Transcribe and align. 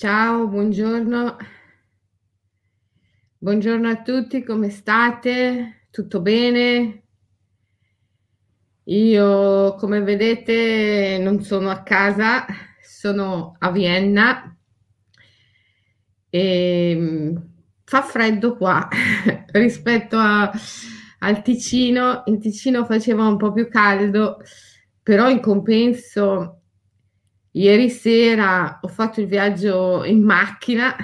Ciao, 0.00 0.48
buongiorno. 0.48 1.36
Buongiorno 3.38 3.88
a 3.88 4.02
tutti, 4.02 4.44
come 4.44 4.70
state? 4.70 5.86
Tutto 5.90 6.20
bene? 6.20 7.02
Io, 8.84 9.74
come 9.76 10.02
vedete, 10.02 11.18
non 11.18 11.42
sono 11.42 11.70
a 11.70 11.82
casa, 11.82 12.44
sono 12.82 13.54
a 13.58 13.70
Vienna 13.70 14.54
e 16.30 16.94
mm, 16.96 17.36
fa 17.84 18.02
freddo 18.02 18.56
qua 18.56 18.88
rispetto 19.52 20.16
a- 20.16 20.50
al 21.20 21.42
Ticino. 21.42 22.22
In 22.26 22.40
Ticino 22.40 22.84
faceva 22.84 23.26
un 23.26 23.36
po' 23.36 23.52
più 23.52 23.68
caldo, 23.68 24.38
però 25.02 25.28
in 25.28 25.40
compenso 25.40 26.59
Ieri 27.52 27.90
sera 27.90 28.78
ho 28.82 28.88
fatto 28.88 29.20
il 29.20 29.26
viaggio 29.26 30.04
in 30.04 30.22
macchina 30.22 30.94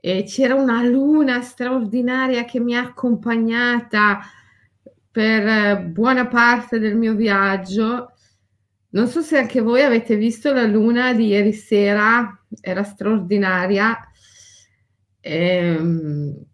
e 0.00 0.24
c'era 0.24 0.54
una 0.54 0.82
luna 0.82 1.42
straordinaria 1.42 2.44
che 2.44 2.60
mi 2.60 2.76
ha 2.76 2.82
accompagnata 2.82 4.20
per 5.10 5.46
eh, 5.46 5.78
buona 5.80 6.26
parte 6.26 6.78
del 6.78 6.96
mio 6.96 7.14
viaggio. 7.14 8.12
Non 8.90 9.08
so 9.08 9.20
se 9.22 9.38
anche 9.38 9.60
voi 9.60 9.82
avete 9.82 10.16
visto 10.16 10.52
la 10.52 10.64
luna 10.64 11.12
di 11.14 11.28
ieri 11.28 11.52
sera, 11.52 12.38
era 12.60 12.82
straordinaria. 12.84 13.98
Ehm, 15.20 16.44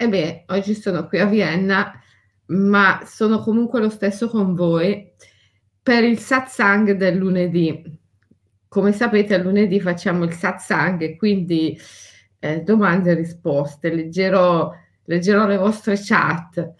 E, 0.00 0.08
beh, 0.08 0.44
oggi 0.48 0.74
sono 0.74 1.08
qui 1.08 1.18
a 1.18 1.26
Vienna, 1.26 1.92
ma 2.46 3.02
sono 3.04 3.40
comunque 3.40 3.80
lo 3.80 3.88
stesso 3.90 4.28
con 4.28 4.54
voi 4.54 5.12
per 5.88 6.04
il 6.04 6.18
satsang 6.18 6.92
del 6.92 7.16
lunedì. 7.16 7.82
Come 8.68 8.92
sapete, 8.92 9.36
a 9.36 9.38
lunedì 9.38 9.80
facciamo 9.80 10.24
il 10.24 10.34
satsang 10.34 11.00
e 11.00 11.16
quindi 11.16 11.78
eh, 12.40 12.60
domande 12.60 13.12
e 13.12 13.14
risposte. 13.14 13.94
Leggerò, 13.94 14.70
leggerò 15.04 15.46
le 15.46 15.56
vostre 15.56 15.96
chat 15.98 16.74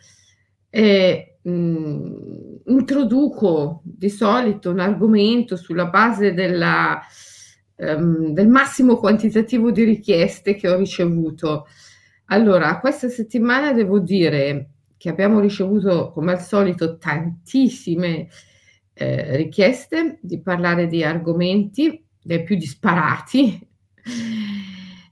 e 0.68 1.38
mh, 1.40 2.56
introduco 2.66 3.80
di 3.82 4.10
solito 4.10 4.70
un 4.72 4.80
argomento 4.80 5.56
sulla 5.56 5.86
base 5.86 6.34
della, 6.34 7.00
ehm, 7.76 8.34
del 8.34 8.48
massimo 8.48 8.98
quantitativo 8.98 9.70
di 9.70 9.84
richieste 9.84 10.54
che 10.54 10.68
ho 10.68 10.76
ricevuto. 10.76 11.66
Allora, 12.26 12.78
questa 12.78 13.08
settimana 13.08 13.72
devo 13.72 14.00
dire 14.00 14.68
che 14.98 15.08
abbiamo 15.08 15.40
ricevuto, 15.40 16.10
come 16.10 16.32
al 16.32 16.42
solito, 16.42 16.98
tantissime 16.98 18.28
eh, 18.98 19.36
richieste 19.36 20.18
di 20.20 20.40
parlare 20.40 20.88
di 20.88 21.04
argomenti 21.04 22.04
dei 22.20 22.42
più 22.42 22.56
disparati, 22.56 23.64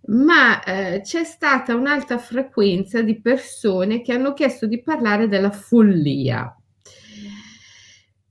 ma 0.07 0.63
eh, 0.65 1.01
c'è 1.03 1.23
stata 1.23 1.75
un'alta 1.75 2.19
frequenza 2.19 3.01
di 3.01 3.21
persone 3.21 4.03
che 4.03 4.13
hanno 4.13 4.33
chiesto 4.33 4.67
di 4.67 4.83
parlare 4.83 5.29
della 5.29 5.53
follia. 5.53 6.53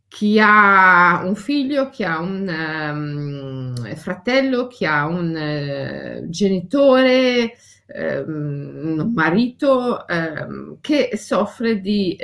Chi 0.07 0.39
ha 0.41 1.21
un 1.23 1.35
figlio, 1.35 1.89
chi 1.89 2.03
ha 2.03 2.19
un 2.19 3.73
um, 3.77 3.95
fratello, 3.95 4.67
chi 4.67 4.85
ha 4.85 5.05
un 5.07 6.21
uh, 6.21 6.29
genitore, 6.29 7.53
um, 7.87 8.97
un 8.99 9.11
marito 9.13 10.05
um, 10.07 10.77
che 10.79 11.11
soffre 11.15 11.79
di 11.79 12.17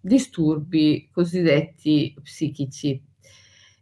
disturbi 0.00 1.08
cosiddetti 1.12 2.14
psichici 2.22 3.02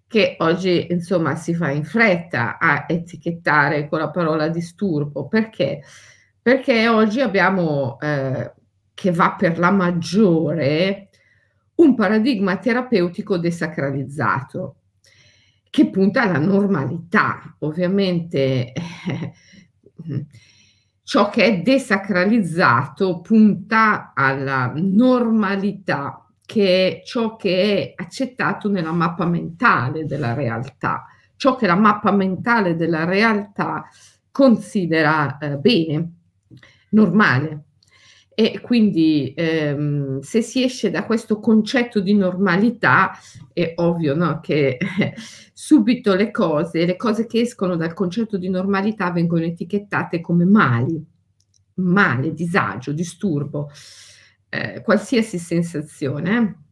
che 0.08 0.36
oggi 0.38 0.86
insomma 0.90 1.36
si 1.36 1.54
fa 1.54 1.70
in 1.70 1.84
fretta 1.84 2.58
a 2.58 2.86
etichettare 2.88 3.88
con 3.88 3.98
la 3.98 4.10
parola 4.10 4.48
disturbo. 4.48 5.28
Perché? 5.28 5.82
Perché 6.40 6.88
oggi 6.88 7.20
abbiamo 7.20 7.98
eh, 8.00 8.52
che 8.94 9.12
va 9.12 9.36
per 9.38 9.58
la 9.58 9.70
maggiore 9.70 11.10
un 11.76 11.94
paradigma 11.94 12.56
terapeutico 12.56 13.36
desacralizzato 13.36 14.76
che 15.70 15.90
punta 15.90 16.22
alla 16.22 16.38
normalità 16.38 17.54
ovviamente. 17.58 18.72
Eh, 18.72 19.34
ciò 21.08 21.30
che 21.30 21.42
è 21.42 21.62
desacralizzato 21.62 23.22
punta 23.22 24.12
alla 24.14 24.70
normalità, 24.74 26.22
che 26.44 27.00
è 27.00 27.02
ciò 27.02 27.34
che 27.36 27.94
è 27.96 28.02
accettato 28.02 28.68
nella 28.68 28.92
mappa 28.92 29.24
mentale 29.24 30.04
della 30.04 30.34
realtà, 30.34 31.06
ciò 31.36 31.56
che 31.56 31.66
la 31.66 31.76
mappa 31.76 32.12
mentale 32.12 32.76
della 32.76 33.06
realtà 33.06 33.88
considera 34.30 35.38
eh, 35.38 35.56
bene, 35.56 36.12
normale. 36.90 37.62
E 38.40 38.60
quindi 38.60 39.34
ehm, 39.36 40.20
se 40.20 40.42
si 40.42 40.62
esce 40.62 40.90
da 40.92 41.04
questo 41.04 41.40
concetto 41.40 41.98
di 41.98 42.14
normalità, 42.14 43.10
è 43.52 43.72
ovvio 43.78 44.14
no, 44.14 44.38
che 44.38 44.78
subito 45.52 46.14
le 46.14 46.30
cose, 46.30 46.86
le 46.86 46.94
cose 46.94 47.26
che 47.26 47.40
escono 47.40 47.74
dal 47.74 47.94
concetto 47.94 48.36
di 48.38 48.48
normalità 48.48 49.10
vengono 49.10 49.42
etichettate 49.42 50.20
come 50.20 50.44
mali, 50.44 51.04
male, 51.74 52.32
disagio, 52.32 52.92
disturbo, 52.92 53.70
eh, 54.50 54.82
qualsiasi 54.82 55.36
sensazione. 55.40 56.62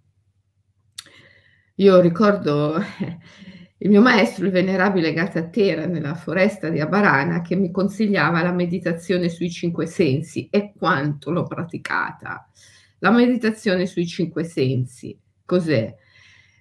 Io 1.75 2.01
ricordo 2.01 2.79
il 3.87 3.93
mio 3.93 4.03
maestro, 4.03 4.45
il 4.45 4.51
venerabile 4.51 5.13
Gatatera, 5.13 5.87
nella 5.87 6.17
foresta 6.17 6.69
di 6.69 6.81
Abarana, 6.81 7.41
che 7.41 7.55
mi 7.55 7.71
consigliava 7.71 8.43
la 8.43 8.53
meditazione 8.53 9.29
sui 9.29 9.49
cinque 9.49 9.87
sensi 9.87 10.49
e 10.51 10.73
quanto 10.77 11.31
l'ho 11.31 11.45
praticata. 11.45 12.51
La 12.99 13.13
meditazione 13.13 13.87
sui 13.87 14.05
cinque 14.05 14.43
sensi, 14.43 15.17
cos'è? 15.45 15.95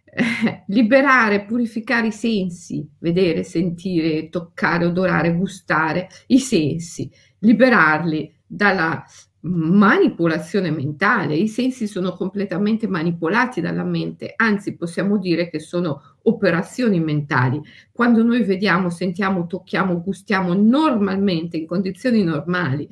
Liberare, 0.67 1.45
purificare 1.45 2.07
i 2.07 2.11
sensi, 2.11 2.87
vedere, 2.99 3.43
sentire, 3.43 4.29
toccare, 4.29 4.85
odorare, 4.85 5.33
gustare, 5.33 6.07
i 6.27 6.37
sensi, 6.37 7.11
liberarli 7.39 8.35
dalla 8.45 9.03
manipolazione 9.45 10.71
mentale, 10.71 11.35
i 11.35 11.47
sensi 11.47 11.87
sono 11.87 12.13
completamente 12.13 12.87
manipolati 12.87 13.61
dalla 13.61 13.83
mente, 13.83 14.33
anzi 14.35 14.75
possiamo 14.75 15.17
dire 15.17 15.49
che 15.49 15.59
sono 15.59 16.17
operazioni 16.23 16.99
mentali. 16.99 17.61
Quando 17.91 18.23
noi 18.23 18.43
vediamo, 18.43 18.89
sentiamo, 18.89 19.45
tocchiamo, 19.45 20.01
gustiamo 20.01 20.53
normalmente, 20.53 21.57
in 21.57 21.67
condizioni 21.67 22.23
normali, 22.23 22.89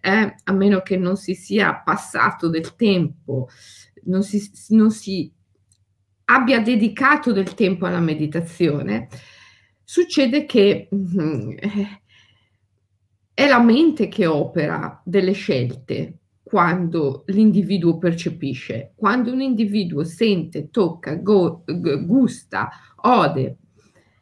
eh, 0.00 0.34
a 0.42 0.52
meno 0.52 0.80
che 0.80 0.96
non 0.96 1.16
si 1.16 1.34
sia 1.34 1.76
passato 1.76 2.48
del 2.48 2.74
tempo, 2.74 3.48
non 4.04 4.24
si, 4.24 4.50
non 4.70 4.90
si 4.90 5.30
abbia 6.26 6.60
dedicato 6.60 7.32
del 7.32 7.54
tempo 7.54 7.86
alla 7.86 8.00
meditazione, 8.00 9.08
succede 9.84 10.44
che 10.46 10.88
eh, 10.90 12.00
è 13.34 13.48
la 13.48 13.60
mente 13.60 14.06
che 14.06 14.26
opera 14.26 15.02
delle 15.04 15.32
scelte 15.32 16.18
quando 16.42 17.24
l'individuo 17.26 17.98
percepisce, 17.98 18.92
quando 18.94 19.32
un 19.32 19.40
individuo 19.40 20.04
sente, 20.04 20.70
tocca, 20.70 21.16
go, 21.16 21.64
gusta, 22.06 22.70
ode, 23.02 23.56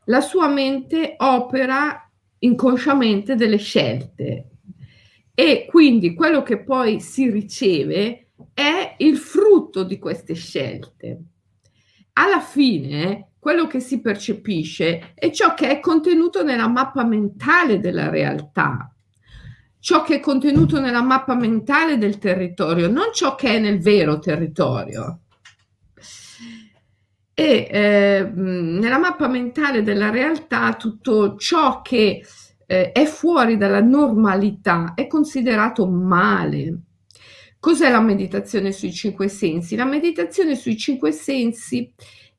la 0.07 0.23
sua 0.23 0.49
mente 0.49 1.15
opera 1.19 2.11
inconsciamente 2.39 3.35
delle 3.35 3.59
scelte. 3.59 4.47
E 5.35 5.67
quindi 5.69 6.15
quello 6.15 6.43
che 6.43 6.63
poi 6.63 7.01
si 7.01 7.29
riceve 7.29 8.29
è 8.55 8.95
il 8.99 9.19
frutto 9.19 9.83
di 9.85 9.99
queste 9.99 10.35
scelte. 10.35 11.23
Alla 12.15 12.41
fine 12.41 13.33
quello 13.39 13.67
che 13.67 13.81
si 13.81 14.01
percepisce 14.01 15.13
è 15.15 15.31
ciò 15.31 15.55
che 15.55 15.69
è 15.69 15.81
contenuto 15.81 16.45
nella 16.45 16.69
mappa 16.69 17.05
mentale 17.05 17.81
della 17.81 18.09
realtà, 18.09 18.92
ciò 19.83 20.05
che 20.05 20.15
è 20.15 20.21
contenuto 20.21 20.79
nella 20.79 21.03
mappa 21.03 21.35
mentale 21.35 21.99
del 21.99 22.19
territorio, 22.19 22.89
non 22.89 23.07
ciò 23.13 23.35
che 23.35 23.57
è 23.57 23.59
nel 23.59 23.81
vero 23.81 24.21
territorio. 24.21 25.23
E 27.35 27.69
eh, 27.69 28.31
nella 28.33 28.99
mappa 28.99 29.27
mentale 29.27 29.83
della 29.83 30.11
realtà 30.11 30.75
tutto 30.75 31.37
ciò 31.37 31.83
che 31.83 32.25
eh, 32.65 32.93
è 32.93 33.05
fuori 33.07 33.57
dalla 33.57 33.81
normalità 33.81 34.93
è 34.95 35.09
considerato 35.09 35.89
male. 35.89 36.79
Cos'è 37.59 37.91
la 37.91 38.01
meditazione 38.01 38.71
sui 38.71 38.93
cinque 38.93 39.27
sensi? 39.27 39.75
La 39.75 39.85
meditazione 39.85 40.55
sui 40.55 40.77
cinque 40.77 41.11
sensi 41.11 41.93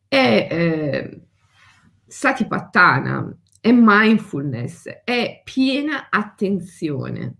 è 0.08 0.48
eh, 0.50 1.22
Satipatthana, 2.08 3.38
è 3.64 3.72
mindfulness, 3.72 4.90
è 5.06 5.42
piena 5.42 6.10
attenzione, 6.10 7.36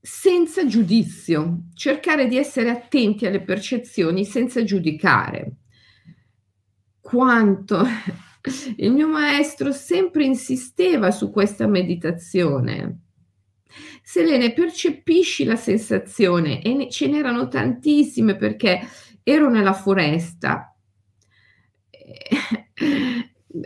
senza 0.00 0.64
giudizio, 0.64 1.64
cercare 1.74 2.26
di 2.26 2.38
essere 2.38 2.70
attenti 2.70 3.26
alle 3.26 3.42
percezioni 3.42 4.24
senza 4.24 4.64
giudicare. 4.64 5.56
Quanto 6.98 7.86
Il 8.76 8.90
mio 8.92 9.06
maestro 9.06 9.70
sempre 9.70 10.24
insisteva 10.24 11.10
su 11.10 11.30
questa 11.30 11.66
meditazione. 11.66 13.00
Selene, 14.02 14.54
percepisci 14.54 15.44
la 15.44 15.56
sensazione 15.56 16.62
e 16.62 16.72
ne, 16.72 16.88
ce 16.88 17.06
n'erano 17.06 17.48
tantissime 17.48 18.34
perché 18.34 18.80
ero 19.22 19.50
nella 19.50 19.74
foresta. 19.74 20.74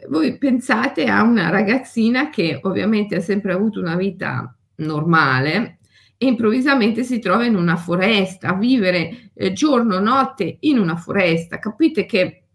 Voi 0.09 0.37
pensate 0.37 1.05
a 1.05 1.23
una 1.23 1.49
ragazzina 1.49 2.29
che 2.29 2.59
ovviamente 2.63 3.17
ha 3.17 3.21
sempre 3.21 3.53
avuto 3.53 3.81
una 3.81 3.97
vita 3.97 4.55
normale 4.77 5.79
e 6.19 6.27
improvvisamente 6.27 7.05
si 7.05 7.21
trova 7.21 7.45
in 7.45 7.55
una 7.55 7.77
foresta, 7.77 8.49
a 8.49 8.55
vivere 8.55 9.31
eh, 9.33 9.53
giorno, 9.53 9.99
notte 9.99 10.59
in 10.61 10.79
una 10.79 10.97
foresta. 10.97 11.59
Capite 11.59 12.05
che 12.05 12.48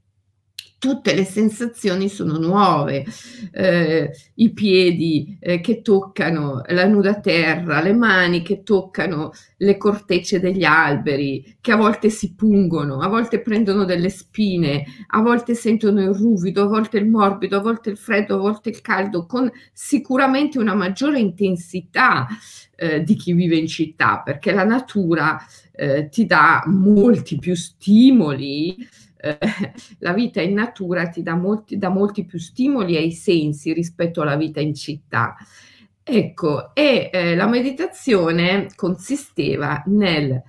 tutte 0.83 1.13
le 1.15 1.23
sensazioni 1.23 2.09
sono 2.09 2.37
nuove, 2.37 3.05
eh, 3.53 4.11
i 4.33 4.51
piedi 4.51 5.37
eh, 5.39 5.61
che 5.61 5.81
toccano 5.81 6.61
la 6.67 6.85
nuda 6.85 7.21
terra, 7.21 7.81
le 7.81 7.93
mani 7.93 8.41
che 8.41 8.63
toccano 8.63 9.31
le 9.59 9.77
cortecce 9.77 10.41
degli 10.41 10.65
alberi, 10.65 11.55
che 11.61 11.71
a 11.71 11.77
volte 11.77 12.09
si 12.09 12.33
pungono, 12.35 12.99
a 12.99 13.07
volte 13.07 13.39
prendono 13.39 13.85
delle 13.85 14.09
spine, 14.09 14.83
a 15.07 15.21
volte 15.21 15.55
sentono 15.55 16.01
il 16.01 16.13
ruvido, 16.13 16.63
a 16.63 16.67
volte 16.67 16.97
il 16.97 17.07
morbido, 17.07 17.55
a 17.55 17.61
volte 17.61 17.91
il 17.91 17.97
freddo, 17.97 18.35
a 18.35 18.39
volte 18.39 18.67
il 18.67 18.81
caldo, 18.81 19.25
con 19.25 19.49
sicuramente 19.71 20.59
una 20.59 20.75
maggiore 20.75 21.17
intensità 21.17 22.27
eh, 22.75 23.03
di 23.03 23.15
chi 23.15 23.31
vive 23.31 23.55
in 23.55 23.67
città, 23.67 24.21
perché 24.21 24.51
la 24.51 24.65
natura 24.65 25.39
eh, 25.71 26.09
ti 26.09 26.25
dà 26.25 26.61
molti 26.65 27.39
più 27.39 27.55
stimoli 27.55 28.75
eh, 29.23 29.37
la 29.99 30.13
vita 30.13 30.41
in 30.41 30.53
natura 30.53 31.07
ti 31.07 31.23
dà 31.23 31.35
molti, 31.35 31.77
dà 31.77 31.89
molti 31.89 32.25
più 32.25 32.37
stimoli 32.39 32.97
ai 32.97 33.11
sensi 33.11 33.71
rispetto 33.71 34.21
alla 34.21 34.35
vita 34.35 34.59
in 34.59 34.73
città. 34.73 35.35
Ecco, 36.03 36.75
e 36.75 37.09
eh, 37.13 37.35
la 37.35 37.47
meditazione 37.47 38.67
consisteva 38.75 39.81
nel 39.85 40.43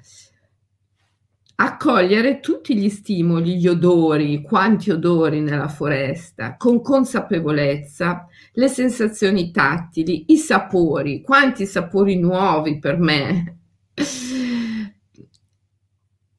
accogliere 1.57 2.41
tutti 2.41 2.77
gli 2.77 2.89
stimoli, 2.89 3.59
gli 3.59 3.69
odori, 3.69 4.43
quanti 4.43 4.91
odori 4.91 5.41
nella 5.41 5.69
foresta, 5.69 6.57
con 6.57 6.81
consapevolezza, 6.83 8.27
le 8.55 8.69
sensazioni 8.69 9.53
tattili, 9.53 10.25
i 10.29 10.37
sapori, 10.37 11.23
quanti 11.23 11.65
sapori 11.67 12.19
nuovi 12.19 12.81
per 12.81 12.99
me, 12.99 13.59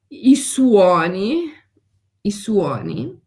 i 0.10 0.36
suoni, 0.36 1.55
i 2.26 2.32
suoni, 2.32 3.22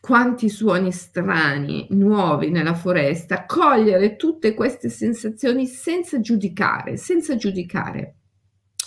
quanti 0.00 0.48
suoni 0.48 0.90
strani, 0.90 1.86
nuovi 1.90 2.50
nella 2.50 2.74
foresta, 2.74 3.44
cogliere 3.46 4.16
tutte 4.16 4.54
queste 4.54 4.88
sensazioni 4.88 5.66
senza 5.66 6.20
giudicare, 6.20 6.96
senza 6.96 7.36
giudicare. 7.36 8.16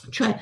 Cioè 0.10 0.38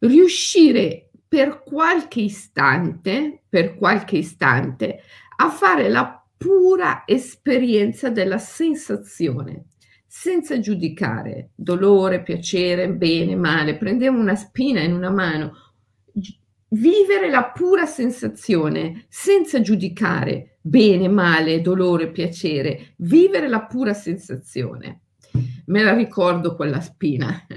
riuscire 0.00 1.10
per 1.28 1.62
qualche 1.62 2.22
istante, 2.22 3.42
per 3.48 3.76
qualche 3.76 4.16
istante, 4.16 5.00
a 5.36 5.48
fare 5.48 5.88
la 5.88 6.24
pura 6.36 7.04
esperienza 7.06 8.10
della 8.10 8.38
sensazione, 8.38 9.66
senza 10.06 10.58
giudicare 10.58 11.50
dolore, 11.54 12.22
piacere, 12.22 12.90
bene, 12.90 13.36
male. 13.36 13.76
Prendiamo 13.76 14.18
una 14.18 14.34
spina 14.34 14.80
in 14.80 14.92
una 14.92 15.10
mano, 15.10 15.69
vivere 16.70 17.30
la 17.30 17.46
pura 17.46 17.86
sensazione 17.86 19.06
senza 19.08 19.60
giudicare 19.60 20.58
bene, 20.60 21.08
male, 21.08 21.62
dolore, 21.62 22.10
piacere, 22.10 22.94
vivere 22.96 23.48
la 23.48 23.64
pura 23.64 23.94
sensazione. 23.94 25.02
Me 25.66 25.82
la 25.82 25.94
ricordo 25.94 26.54
quella 26.56 26.80
spina 26.80 27.46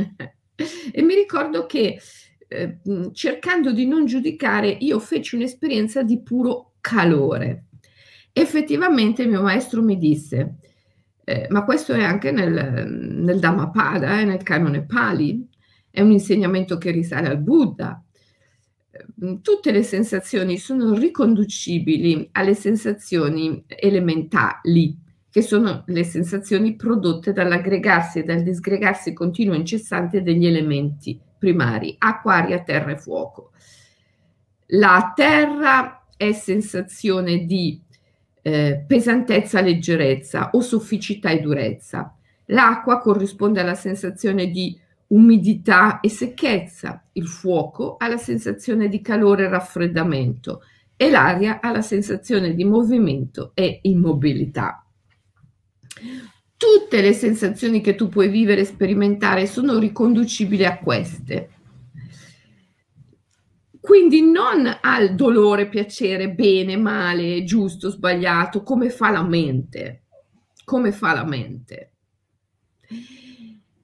e 0.91 1.01
mi 1.01 1.15
ricordo 1.15 1.65
che 1.65 1.99
eh, 2.47 2.79
cercando 3.13 3.71
di 3.71 3.87
non 3.87 4.05
giudicare 4.05 4.69
io 4.69 4.99
feci 4.99 5.35
un'esperienza 5.35 6.03
di 6.03 6.21
puro 6.21 6.73
calore. 6.79 7.65
Effettivamente 8.31 9.23
il 9.23 9.29
mio 9.29 9.41
maestro 9.41 9.81
mi 9.81 9.97
disse, 9.97 10.55
eh, 11.23 11.47
ma 11.49 11.63
questo 11.63 11.93
è 11.93 12.03
anche 12.03 12.31
nel, 12.31 12.87
nel 12.87 13.39
Dhammapada, 13.39 14.19
eh, 14.19 14.25
nel 14.25 14.43
canone 14.43 14.85
Pali, 14.85 15.47
è 15.89 16.01
un 16.01 16.11
insegnamento 16.11 16.77
che 16.77 16.91
risale 16.91 17.27
al 17.27 17.39
Buddha, 17.39 18.02
tutte 19.41 19.71
le 19.71 19.83
sensazioni 19.83 20.57
sono 20.57 20.93
riconducibili 20.93 22.29
alle 22.33 22.53
sensazioni 22.53 23.63
elementali, 23.67 24.95
che 25.29 25.41
sono 25.41 25.83
le 25.87 26.03
sensazioni 26.03 26.75
prodotte 26.75 27.33
dall'aggregarsi 27.33 28.19
e 28.19 28.23
dal 28.23 28.43
disgregarsi 28.43 29.13
continuo 29.13 29.55
e 29.55 29.57
incessante 29.57 30.21
degli 30.21 30.45
elementi 30.45 31.19
primari, 31.39 31.95
acqua, 31.97 32.35
aria, 32.35 32.61
terra 32.61 32.91
e 32.91 32.97
fuoco. 32.97 33.51
La 34.67 35.11
terra 35.15 36.05
è 36.15 36.31
sensazione 36.31 37.45
di 37.45 37.81
eh, 38.43 38.83
pesantezza, 38.85 39.61
leggerezza 39.61 40.51
o 40.51 40.61
sofficità 40.61 41.29
e 41.31 41.39
durezza. 41.39 42.15
L'acqua 42.47 42.99
corrisponde 42.99 43.61
alla 43.61 43.75
sensazione 43.75 44.49
di 44.49 44.79
umidità 45.07 45.99
e 45.99 46.09
secchezza, 46.09 47.03
il 47.13 47.27
fuoco 47.27 47.97
ha 47.97 48.07
la 48.07 48.17
sensazione 48.17 48.87
di 48.87 49.01
calore 49.01 49.45
e 49.45 49.49
raffreddamento 49.49 50.61
e 50.95 51.09
l'aria 51.09 51.59
ha 51.61 51.71
la 51.71 51.81
sensazione 51.81 52.53
di 52.53 52.63
movimento 52.63 53.51
e 53.53 53.79
immobilità. 53.83 54.85
Tutte 56.55 57.01
le 57.01 57.13
sensazioni 57.13 57.81
che 57.81 57.95
tu 57.95 58.07
puoi 58.07 58.29
vivere 58.29 58.61
e 58.61 58.65
sperimentare 58.65 59.45
sono 59.45 59.77
riconducibili 59.77 60.65
a 60.65 60.77
queste. 60.77 61.49
Quindi 63.79 64.21
non 64.21 64.79
al 64.81 65.13
dolore, 65.13 65.67
piacere, 65.67 66.31
bene, 66.31 66.77
male, 66.77 67.43
giusto, 67.43 67.89
sbagliato, 67.89 68.63
come 68.63 68.89
fa 68.89 69.09
la 69.09 69.23
mente. 69.23 70.03
Come 70.63 70.93
fa 70.93 71.13
la 71.13 71.25
mente 71.25 71.93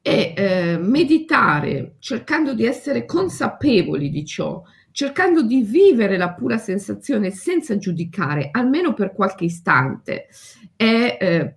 e 0.02 0.34
eh, 0.36 0.78
meditare 0.78 1.96
cercando 2.00 2.54
di 2.54 2.66
essere 2.66 3.06
consapevoli 3.06 4.10
di 4.10 4.26
ciò, 4.26 4.62
cercando 4.92 5.42
di 5.44 5.62
vivere 5.62 6.18
la 6.18 6.34
pura 6.34 6.58
sensazione 6.58 7.32
senza 7.32 7.78
giudicare, 7.78 8.50
almeno 8.52 8.94
per 8.94 9.14
qualche 9.14 9.46
istante, 9.46 10.28
è, 10.76 11.18
eh, 11.20 11.56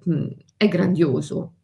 è 0.57 0.69
grandioso. 0.69 1.55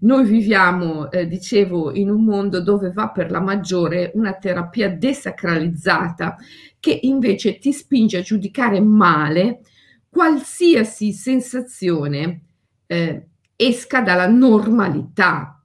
Noi 0.00 0.24
viviamo, 0.26 1.10
eh, 1.10 1.26
dicevo, 1.26 1.94
in 1.94 2.10
un 2.10 2.24
mondo 2.24 2.60
dove 2.60 2.90
va 2.90 3.10
per 3.10 3.30
la 3.30 3.40
maggiore 3.40 4.10
una 4.14 4.34
terapia 4.34 4.90
desacralizzata 4.90 6.36
che 6.78 6.98
invece 7.02 7.58
ti 7.58 7.72
spinge 7.72 8.18
a 8.18 8.22
giudicare 8.22 8.80
male 8.80 9.60
qualsiasi 10.08 11.12
sensazione 11.12 12.42
eh, 12.86 13.26
esca 13.56 14.00
dalla 14.00 14.28
normalità, 14.28 15.55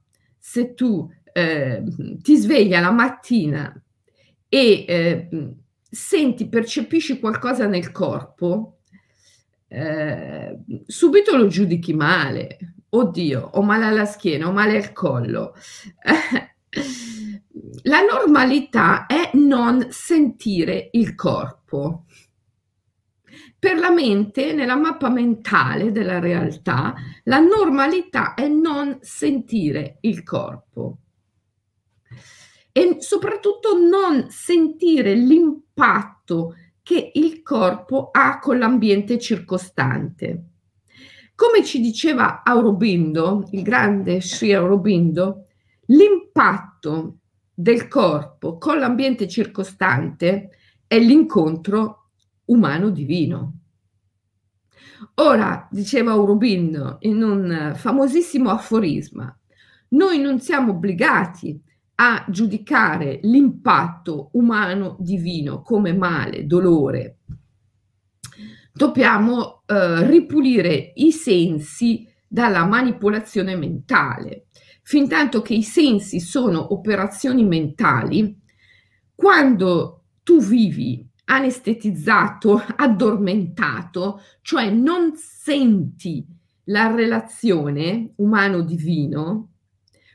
se 0.44 0.74
tu 0.74 1.08
eh, 1.32 1.84
ti 2.20 2.36
svegli 2.36 2.70
la 2.70 2.90
mattina 2.90 3.72
e 4.48 4.84
eh, 4.88 5.28
senti, 5.88 6.48
percepisci 6.48 7.20
qualcosa 7.20 7.68
nel 7.68 7.92
corpo, 7.92 8.80
eh, 9.68 10.58
subito 10.84 11.36
lo 11.36 11.46
giudichi 11.46 11.94
male. 11.94 12.58
Oddio, 12.88 13.50
ho 13.52 13.62
male 13.62 13.84
alla 13.84 14.04
schiena, 14.04 14.48
ho 14.48 14.52
male 14.52 14.76
al 14.76 14.92
collo. 14.92 15.54
La 17.84 18.00
normalità 18.00 19.06
è 19.06 19.30
non 19.34 19.86
sentire 19.90 20.88
il 20.92 21.14
corpo. 21.14 22.06
Per 23.62 23.78
la 23.78 23.92
mente, 23.92 24.52
nella 24.52 24.74
mappa 24.74 25.08
mentale 25.08 25.92
della 25.92 26.18
realtà, 26.18 26.94
la 27.22 27.38
normalità 27.38 28.34
è 28.34 28.48
non 28.48 28.98
sentire 29.02 29.98
il 30.00 30.24
corpo 30.24 30.96
e 32.72 32.96
soprattutto 32.98 33.78
non 33.78 34.26
sentire 34.30 35.14
l'impatto 35.14 36.56
che 36.82 37.12
il 37.14 37.42
corpo 37.44 38.08
ha 38.10 38.40
con 38.40 38.58
l'ambiente 38.58 39.16
circostante. 39.20 40.42
Come 41.36 41.64
ci 41.64 41.80
diceva 41.80 42.42
Aurobindo, 42.42 43.46
il 43.52 43.62
grande 43.62 44.20
Sri 44.20 44.52
Aurobindo, 44.52 45.46
l'impatto 45.86 47.18
del 47.54 47.86
corpo 47.86 48.58
con 48.58 48.80
l'ambiente 48.80 49.28
circostante 49.28 50.50
è 50.84 50.98
l'incontro 50.98 52.01
umano-divino. 52.46 53.58
Ora, 55.16 55.68
diceva 55.70 56.12
Aurobindo 56.12 56.98
in 57.00 57.22
un 57.22 57.72
famosissimo 57.74 58.50
aforisma, 58.50 59.36
noi 59.88 60.20
non 60.20 60.40
siamo 60.40 60.72
obbligati 60.72 61.60
a 61.96 62.24
giudicare 62.28 63.20
l'impatto 63.22 64.30
umano-divino 64.32 65.62
come 65.62 65.92
male, 65.92 66.46
dolore. 66.46 67.18
dobbiamo 68.72 69.62
eh, 69.66 70.06
ripulire 70.06 70.92
i 70.96 71.12
sensi 71.12 72.06
dalla 72.26 72.64
manipolazione 72.64 73.54
mentale. 73.54 74.46
Fintanto 74.82 75.42
che 75.42 75.54
i 75.54 75.62
sensi 75.62 76.18
sono 76.18 76.72
operazioni 76.72 77.44
mentali, 77.44 78.40
quando 79.14 80.04
tu 80.22 80.40
vivi 80.40 81.06
anestetizzato, 81.24 82.62
addormentato, 82.76 84.20
cioè 84.42 84.70
non 84.70 85.14
senti 85.16 86.26
la 86.64 86.94
relazione 86.94 88.12
umano-divino, 88.16 89.50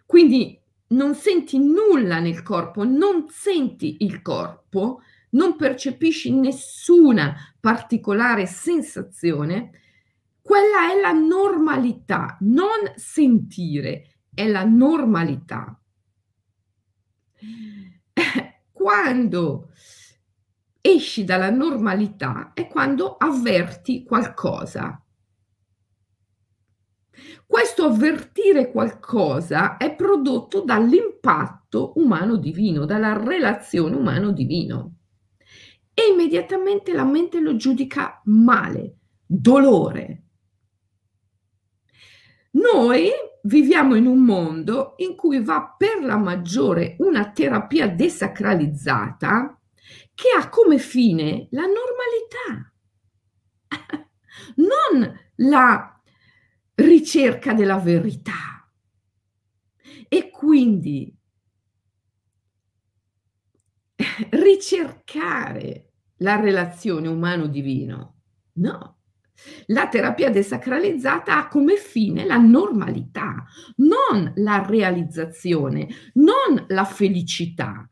quindi 0.05 0.59
non 0.89 1.15
senti 1.15 1.59
nulla 1.59 2.19
nel 2.19 2.43
corpo, 2.43 2.83
non 2.85 3.25
senti 3.29 3.97
il 3.99 4.21
corpo, 4.21 5.01
non 5.31 5.55
percepisci 5.57 6.31
nessuna 6.31 7.35
particolare 7.59 8.45
sensazione, 8.45 9.71
quella 10.41 10.93
è 10.93 10.99
la 11.01 11.11
normalità, 11.11 12.37
non 12.41 12.93
sentire, 12.95 14.19
è 14.33 14.47
la 14.47 14.63
normalità. 14.63 15.77
Quando 18.71 19.71
esci 20.87 21.25
dalla 21.25 21.49
normalità 21.49 22.51
è 22.53 22.67
quando 22.67 23.17
avverti 23.17 24.03
qualcosa. 24.03 25.01
Questo 27.45 27.85
avvertire 27.85 28.71
qualcosa 28.71 29.77
è 29.77 29.95
prodotto 29.95 30.61
dall'impatto 30.61 31.93
umano-divino, 31.95 32.85
dalla 32.85 33.17
relazione 33.21 33.95
umano-divino. 33.95 34.95
E 35.93 36.11
immediatamente 36.11 36.93
la 36.93 37.03
mente 37.03 37.39
lo 37.39 37.55
giudica 37.55 38.21
male, 38.25 38.97
dolore. 39.25 40.23
Noi 42.51 43.09
viviamo 43.43 43.95
in 43.95 44.05
un 44.05 44.19
mondo 44.19 44.93
in 44.97 45.15
cui 45.15 45.43
va 45.43 45.75
per 45.77 46.03
la 46.03 46.17
maggiore 46.17 46.95
una 46.99 47.31
terapia 47.31 47.87
desacralizzata 47.87 49.56
che 50.17 50.29
ha 50.35 50.49
come 50.49 50.79
fine 50.79 51.47
la 51.51 51.65
normalità, 51.67 52.73
non 54.55 55.19
la 55.35 56.01
ricerca 56.73 57.53
della 57.53 57.77
verità. 57.77 58.67
E 60.09 60.31
quindi 60.31 61.15
ricercare 64.31 65.91
la 66.17 66.39
relazione 66.39 67.07
umano-divino, 67.07 68.21
no. 68.53 68.97
La 69.67 69.87
terapia 69.87 70.31
desacralizzata 70.31 71.37
ha 71.37 71.47
come 71.47 71.75
fine 71.75 72.25
la 72.25 72.37
normalità, 72.37 73.45
non 73.75 74.33
la 74.37 74.65
realizzazione, 74.65 75.87
non 76.13 76.65
la 76.69 76.85
felicità, 76.85 77.87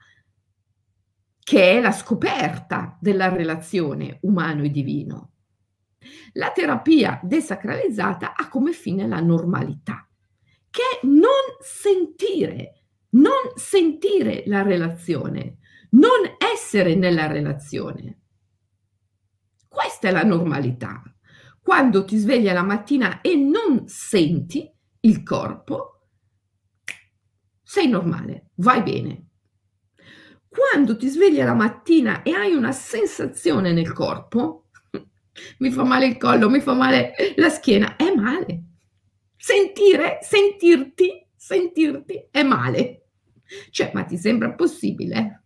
che 1.45 1.73
è 1.73 1.79
la 1.79 1.91
scoperta 1.91 2.97
della 2.99 3.29
relazione 3.29 4.17
umano 4.23 4.63
e 4.63 4.71
divino. 4.71 5.33
La 6.33 6.49
terapia 6.49 7.19
desacralizzata 7.21 8.33
ha 8.35 8.49
come 8.49 8.73
fine 8.73 9.07
la 9.07 9.19
normalità, 9.19 10.09
che 10.71 10.81
è 10.81 11.05
non 11.05 11.29
sentire, 11.59 12.87
non 13.11 13.53
sentire 13.53 14.41
la 14.47 14.63
relazione, 14.63 15.57
non 15.91 16.35
essere 16.51 16.95
nella 16.95 17.27
relazione. 17.27 18.21
Questa 19.67 20.07
è 20.07 20.11
la 20.11 20.23
normalità. 20.23 21.03
Quando 21.61 22.05
ti 22.05 22.17
svegli 22.17 22.51
la 22.51 22.63
mattina 22.63 23.21
e 23.21 23.35
non 23.35 23.87
senti 23.87 24.67
il 25.01 25.21
corpo, 25.21 26.07
sei 27.61 27.87
normale, 27.87 28.49
vai 28.55 28.81
bene. 28.81 29.24
Quando 30.55 30.95
ti 30.95 31.09
svegli 31.09 31.43
la 31.43 31.53
mattina 31.53 32.23
e 32.23 32.31
hai 32.31 32.53
una 32.53 32.71
sensazione 32.71 33.73
nel 33.73 33.91
corpo, 33.91 34.67
mi 35.59 35.69
fa 35.69 35.83
male 35.83 36.05
il 36.05 36.17
collo, 36.17 36.49
mi 36.49 36.61
fa 36.61 36.73
male 36.73 37.13
la 37.35 37.49
schiena, 37.49 37.97
è 37.97 38.13
male. 38.15 38.63
Sentire, 39.35 40.19
sentirti, 40.21 41.27
sentirti 41.35 42.29
è 42.31 42.41
male. 42.43 43.07
Cioè, 43.69 43.91
ma 43.93 44.05
ti 44.05 44.15
sembra 44.17 44.53
possibile? 44.53 45.43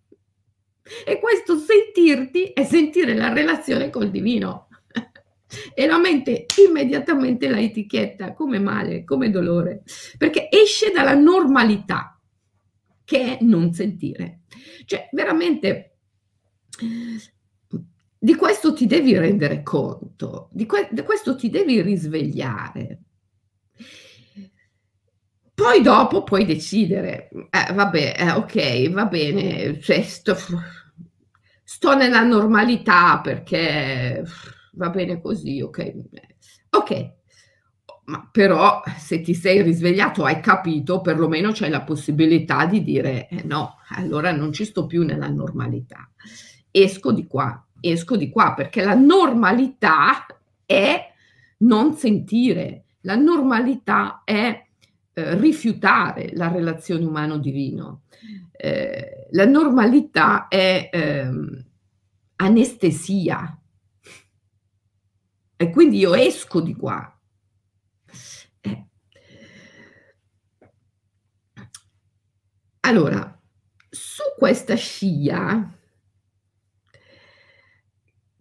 E 1.03 1.19
questo 1.19 1.57
sentirti 1.57 2.53
è 2.53 2.63
sentire 2.63 3.15
la 3.15 3.33
relazione 3.33 3.89
col 3.89 4.11
divino. 4.11 4.67
E 5.73 5.87
la 5.87 5.97
mente 5.97 6.45
immediatamente 6.63 7.49
la 7.49 7.59
etichetta 7.59 8.33
come 8.33 8.59
male, 8.59 9.03
come 9.03 9.31
dolore, 9.31 9.81
perché 10.15 10.47
esce 10.51 10.91
dalla 10.91 11.15
normalità 11.15 12.21
che 13.03 13.37
è 13.39 13.43
non 13.43 13.73
sentire. 13.73 14.38
Cioè, 14.85 15.09
veramente 15.11 15.97
di 18.21 18.35
questo 18.35 18.73
ti 18.73 18.85
devi 18.85 19.17
rendere 19.17 19.63
conto, 19.63 20.49
di, 20.51 20.65
que- 20.65 20.89
di 20.91 21.03
questo 21.03 21.35
ti 21.35 21.49
devi 21.49 21.81
risvegliare. 21.81 22.99
Poi 25.53 25.81
dopo 25.81 26.23
puoi 26.23 26.45
decidere, 26.45 27.27
eh, 27.49 27.73
vabbè, 27.73 28.15
eh, 28.17 28.31
ok, 28.31 28.89
va 28.91 29.05
bene, 29.05 29.79
cioè, 29.81 30.01
sto, 30.03 30.35
sto, 31.63 31.95
nella 31.95 32.23
normalità 32.23 33.19
perché 33.19 34.23
va 34.73 34.89
bene 34.89 35.21
così, 35.21 35.61
ok. 35.61 35.93
Ok, 36.71 37.13
ma 38.09 38.27
però 38.31 38.81
se 38.97 39.21
ti 39.21 39.35
sei 39.35 39.61
risvegliato, 39.61 40.25
hai 40.25 40.41
capito, 40.41 40.99
perlomeno 40.99 41.51
c'è 41.51 41.69
la 41.69 41.83
possibilità 41.83 42.65
di 42.65 42.83
dire 42.83 43.27
eh 43.29 43.43
no, 43.43 43.77
allora 43.89 44.31
non 44.31 44.51
ci 44.51 44.65
sto 44.65 44.87
più 44.87 45.03
nella 45.03 45.29
normalità. 45.29 46.09
Esco 46.71 47.11
di 47.11 47.27
qua, 47.27 47.63
esco 47.79 48.17
di 48.17 48.29
qua, 48.29 48.55
perché 48.55 48.83
la 48.83 48.95
normalità 48.95 50.25
è 50.65 51.13
non 51.57 51.93
sentire, 51.93 52.85
la 53.01 53.15
normalità 53.15 54.23
è 54.23 54.65
eh, 55.13 55.35
rifiutare 55.37 56.31
la 56.33 56.47
relazione 56.47 57.05
umano-divino. 57.05 58.01
Eh, 58.51 59.27
la 59.31 59.45
normalità 59.45 60.47
è 60.47 60.89
ehm, 60.91 61.65
anestesia. 62.37 63.55
E 65.61 65.69
quindi 65.69 65.97
io 65.97 66.15
esco 66.15 66.61
di 66.61 66.73
qua, 66.73 67.18
Allora, 72.89 73.39
su 73.87 74.23
questa 74.35 74.73
scia, 74.73 75.77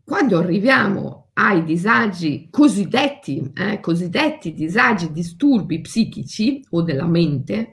quando 0.02 0.38
arriviamo 0.38 1.28
ai 1.35 1.64
disagi 1.64 2.49
cosiddetti, 2.50 3.52
eh, 3.55 3.78
cosiddetti 3.81 4.55
disagi, 4.55 5.12
disturbi 5.12 5.83
psichici 5.83 6.64
o 6.71 6.81
della 6.81 7.07
mente, 7.07 7.73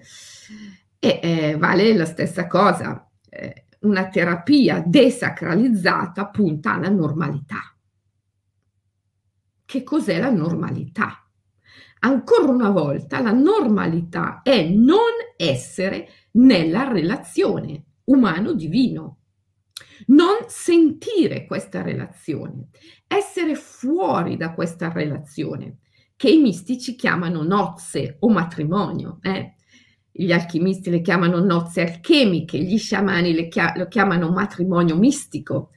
eh, 1.00 1.56
vale 1.58 1.96
la 1.96 2.04
stessa 2.04 2.46
cosa. 2.46 3.10
Eh, 3.30 3.68
una 3.84 4.10
terapia 4.10 4.84
desacralizzata 4.86 6.28
punta 6.28 6.74
alla 6.74 6.90
normalità. 6.90 7.74
Che 9.64 9.84
cos'è 9.84 10.20
la 10.20 10.30
normalità? 10.30 11.26
Ancora 12.00 12.52
una 12.52 12.70
volta, 12.70 13.22
la 13.22 13.32
normalità 13.32 14.42
è 14.44 14.68
non 14.68 15.14
essere 15.38 16.10
nella 16.36 16.88
relazione 16.88 17.84
umano-divino. 18.06 19.20
Non 20.08 20.46
sentire 20.48 21.46
questa 21.46 21.82
relazione, 21.82 22.68
essere 23.08 23.56
fuori 23.56 24.38
da 24.38 24.54
questa 24.54 24.92
relazione, 24.92 25.78
che 26.16 26.30
i 26.30 26.38
mistici 26.38 26.96
chiamano 26.96 27.44
nozze 27.44 28.18
o 28.20 28.30
matrimonio. 28.30 29.20
Eh? 29.22 29.54
Gli 30.12 30.32
alchimisti 30.32 30.90
le 30.90 31.02
chiamano 31.02 31.40
nozze 31.40 31.82
alchemiche, 31.82 32.58
gli 32.58 32.78
sciamani 32.78 33.48
chia- 33.48 33.74
lo 33.76 33.88
chiamano 33.88 34.32
matrimonio 34.32 34.98
mistico. 34.98 35.72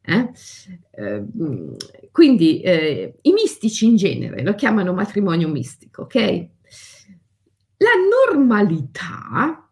Eh? 0.00 0.30
Eh, 0.90 1.24
quindi 2.10 2.62
i 2.62 3.32
mistici 3.32 3.86
in 3.86 3.96
genere 3.96 4.42
lo 4.42 4.54
chiamano 4.54 4.94
matrimonio 4.94 5.48
mistico, 5.48 6.02
ok? 6.02 6.48
La 7.76 7.90
normalità 8.26 9.67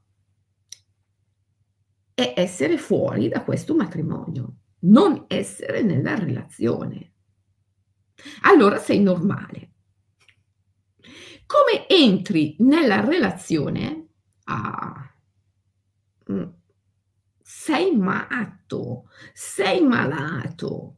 è 2.17 2.33
essere 2.35 2.79
fuori 2.79 3.29
da 3.29 3.45
questo 3.45 3.75
matrimonio, 3.75 4.61
non 4.81 5.27
essere 5.29 5.83
nella 5.83 6.15
relazione. 6.15 7.13
Allora 8.45 8.79
sei 8.79 9.01
normale. 9.01 9.73
Come 11.45 11.87
entri 11.87 12.57
nella 12.61 13.05
relazione? 13.05 14.09
Ah, 14.45 15.15
mm, 16.33 16.49
sei 17.43 17.95
matto, 17.95 19.11
sei 19.35 19.83
malato. 19.83 20.97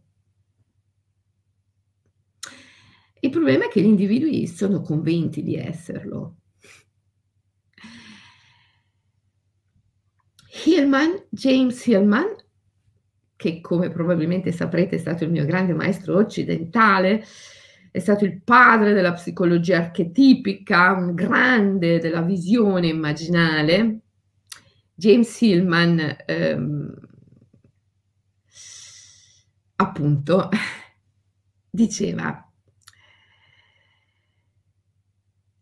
Il 3.18 3.30
problema 3.30 3.64
è 3.64 3.68
che 3.68 3.82
gli 3.82 3.86
individui 3.86 4.46
sono 4.46 4.82
convinti 4.82 5.42
di 5.42 5.56
esserlo. 5.56 6.37
Hillman, 10.64 11.26
James 11.30 11.86
Hillman, 11.86 12.36
che 13.36 13.60
come 13.60 13.90
probabilmente 13.90 14.50
saprete 14.52 14.96
è 14.96 14.98
stato 14.98 15.24
il 15.24 15.30
mio 15.30 15.44
grande 15.44 15.72
maestro 15.72 16.16
occidentale, 16.16 17.24
è 17.90 17.98
stato 18.00 18.24
il 18.24 18.42
padre 18.42 18.92
della 18.92 19.12
psicologia 19.12 19.78
archetipica, 19.78 20.92
un 20.92 21.14
grande 21.14 21.98
della 22.00 22.22
visione 22.22 22.88
immaginale. 22.88 24.00
James 24.94 25.40
Hillman, 25.40 26.16
ehm, 26.26 26.94
appunto, 29.76 30.48
diceva 31.70 32.42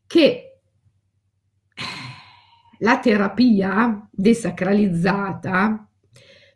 che 0.06 0.45
la 2.78 2.98
terapia 2.98 4.08
desacralizzata 4.10 5.88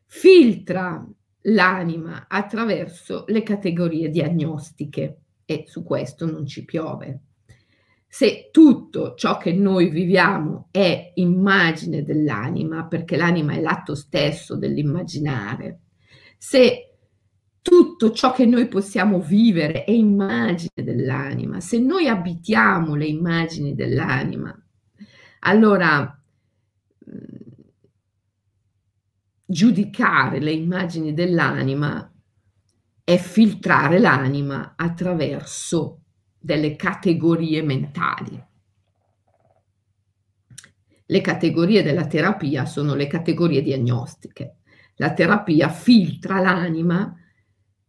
filtra 0.06 1.06
l'anima 1.42 2.26
attraverso 2.28 3.24
le 3.28 3.42
categorie 3.42 4.10
diagnostiche 4.10 5.18
e 5.44 5.64
su 5.66 5.82
questo 5.82 6.30
non 6.30 6.46
ci 6.46 6.64
piove. 6.64 7.20
Se 8.06 8.48
tutto 8.50 9.14
ciò 9.14 9.38
che 9.38 9.52
noi 9.52 9.88
viviamo 9.88 10.68
è 10.72 11.12
immagine 11.14 12.02
dell'anima, 12.02 12.86
perché 12.86 13.16
l'anima 13.16 13.52
è 13.52 13.60
l'atto 13.60 13.94
stesso 13.94 14.56
dell'immaginare, 14.56 15.80
se 16.36 16.90
tutto 17.62 18.10
ciò 18.10 18.32
che 18.32 18.46
noi 18.46 18.66
possiamo 18.66 19.20
vivere 19.20 19.84
è 19.84 19.92
immagine 19.92 20.82
dell'anima. 20.82 21.60
Se 21.60 21.78
noi 21.78 22.08
abitiamo 22.08 22.94
le 22.94 23.06
immagini 23.06 23.74
dell'anima, 23.74 24.60
allora 25.40 26.20
giudicare 29.44 30.38
le 30.38 30.52
immagini 30.52 31.12
dell'anima 31.12 32.12
è 33.02 33.16
filtrare 33.16 33.98
l'anima 33.98 34.74
attraverso 34.76 36.02
delle 36.38 36.76
categorie 36.76 37.62
mentali. 37.62 38.46
Le 41.06 41.20
categorie 41.20 41.82
della 41.82 42.06
terapia 42.06 42.64
sono 42.66 42.94
le 42.94 43.08
categorie 43.08 43.62
diagnostiche. 43.62 44.58
La 44.96 45.12
terapia 45.12 45.68
filtra 45.68 46.38
l'anima 46.40 47.12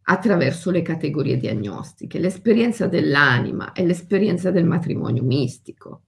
attraverso 0.04 0.72
le 0.72 0.82
categorie 0.82 1.38
diagnostiche. 1.38 2.18
L'esperienza 2.18 2.88
dell'anima 2.88 3.74
è 3.74 3.86
l'esperienza 3.86 4.50
del 4.50 4.66
matrimonio 4.66 5.24
mistico. 5.24 6.06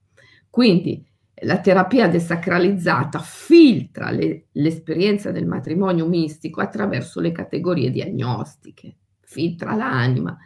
Quindi 0.50 1.06
la 1.42 1.60
terapia 1.60 2.08
desacralizzata 2.08 3.18
filtra 3.18 4.10
le, 4.10 4.46
l'esperienza 4.52 5.30
del 5.30 5.46
matrimonio 5.46 6.06
mistico 6.06 6.60
attraverso 6.60 7.20
le 7.20 7.32
categorie 7.32 7.90
diagnostiche, 7.90 8.96
filtra 9.20 9.74
l'anima 9.74 10.36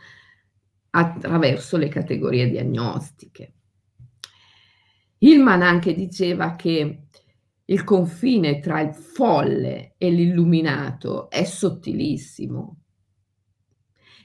attraverso 0.90 1.76
le 1.76 1.88
categorie 1.88 2.48
diagnostiche. 2.48 3.52
Hillman 5.18 5.62
anche 5.62 5.94
diceva 5.94 6.56
che 6.56 7.02
il 7.64 7.84
confine 7.84 8.60
tra 8.60 8.80
il 8.80 8.94
folle 8.94 9.94
e 9.98 10.10
l'illuminato 10.10 11.28
è 11.28 11.44
sottilissimo 11.44 12.78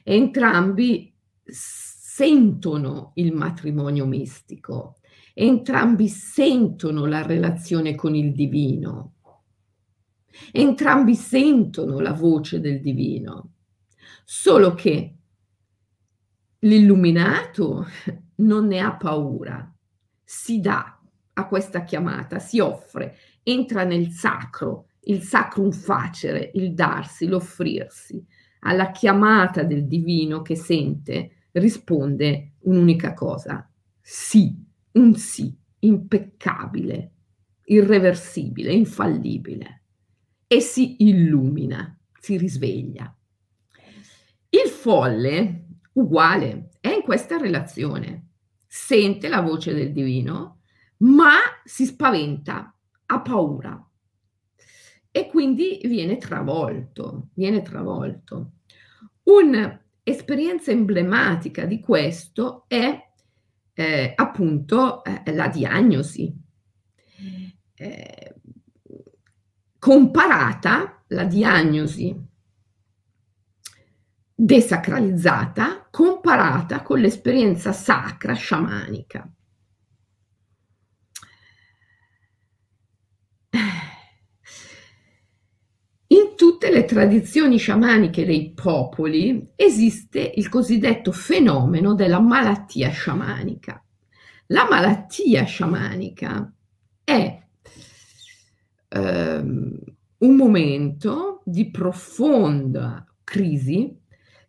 Entrambi 0.06 1.14
sentono 1.42 3.12
il 3.14 3.32
matrimonio 3.32 4.04
mistico, 4.04 4.96
entrambi 5.34 6.08
sentono 6.08 7.06
la 7.06 7.22
relazione 7.22 7.94
con 7.94 8.14
il 8.14 8.32
divino, 8.32 9.16
entrambi 10.52 11.14
sentono 11.14 11.98
la 11.98 12.12
voce 12.12 12.60
del 12.60 12.80
divino, 12.80 13.50
solo 14.24 14.74
che 14.74 15.16
l'illuminato 16.60 17.86
non 18.36 18.66
ne 18.66 18.78
ha 18.80 18.96
paura, 18.96 19.70
si 20.22 20.60
dà 20.60 20.98
a 21.34 21.48
questa 21.48 21.82
chiamata, 21.82 22.38
si 22.38 22.60
offre, 22.60 23.16
entra 23.42 23.84
nel 23.84 24.10
sacro, 24.10 24.86
il 25.06 25.20
sacrum 25.20 25.70
facere, 25.70 26.52
il 26.54 26.72
darsi, 26.72 27.26
l'offrirsi 27.26 28.24
alla 28.60 28.90
chiamata 28.92 29.62
del 29.62 29.86
divino 29.86 30.42
che 30.42 30.56
sente, 30.56 31.48
risponde 31.52 32.54
un'unica 32.60 33.12
cosa, 33.12 33.68
sì, 34.00 34.54
un 34.94 35.14
sì, 35.14 35.56
impeccabile, 35.80 37.12
irreversibile, 37.64 38.72
infallibile, 38.72 39.82
e 40.46 40.60
si 40.60 40.96
illumina, 41.04 41.98
si 42.20 42.36
risveglia. 42.36 43.14
Il 44.50 44.68
folle, 44.68 45.66
uguale, 45.92 46.70
è 46.80 46.88
in 46.88 47.02
questa 47.02 47.36
relazione, 47.36 48.28
sente 48.66 49.28
la 49.28 49.40
voce 49.40 49.74
del 49.74 49.92
divino, 49.92 50.60
ma 50.98 51.38
si 51.64 51.84
spaventa, 51.86 52.76
ha 53.06 53.20
paura, 53.20 53.88
e 55.10 55.26
quindi 55.28 55.80
viene 55.84 56.16
travolto, 56.16 57.28
viene 57.34 57.62
travolto. 57.62 58.52
Un'esperienza 59.24 60.70
emblematica 60.70 61.66
di 61.66 61.80
questo 61.80 62.64
è 62.66 63.03
eh, 63.74 64.12
appunto 64.16 65.04
eh, 65.04 65.32
la 65.32 65.48
diagnosi. 65.48 66.42
Eh, 67.76 68.34
comparata 69.78 71.02
la 71.08 71.24
diagnosi 71.24 72.16
desacralizzata 74.36 75.88
comparata 75.90 76.82
con 76.82 77.00
l'esperienza 77.00 77.72
sacra 77.72 78.32
sciamanica. 78.32 79.28
tutte 86.63 86.63
le 86.74 86.84
tradizioni 86.86 87.56
sciamaniche 87.56 88.24
dei 88.24 88.52
popoli 88.52 89.52
esiste 89.54 90.32
il 90.34 90.48
cosiddetto 90.48 91.12
fenomeno 91.12 91.94
della 91.94 92.18
malattia 92.18 92.90
sciamanica. 92.90 93.80
La 94.46 94.66
malattia 94.68 95.44
sciamanica 95.44 96.52
è 97.04 97.42
ehm, 98.88 99.78
un 100.18 100.34
momento 100.34 101.42
di 101.44 101.70
profonda 101.70 103.06
crisi 103.22 103.96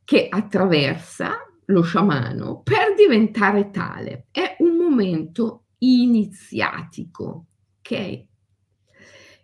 che 0.04 0.26
attraversa 0.28 1.34
lo 1.66 1.84
sciamano 1.84 2.62
per 2.64 2.96
diventare 2.98 3.70
tale. 3.70 4.26
È 4.32 4.56
un 4.60 4.78
momento 4.78 5.66
iniziatico, 5.78 7.46
ok? 7.78 8.24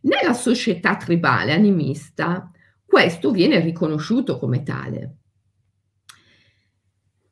Nella 0.02 0.34
società 0.34 0.98
tribale 0.98 1.54
animista 1.54 2.51
questo 2.92 3.32
viene 3.32 3.62
riconosciuto 3.62 4.38
come 4.38 4.64
tale. 4.64 5.16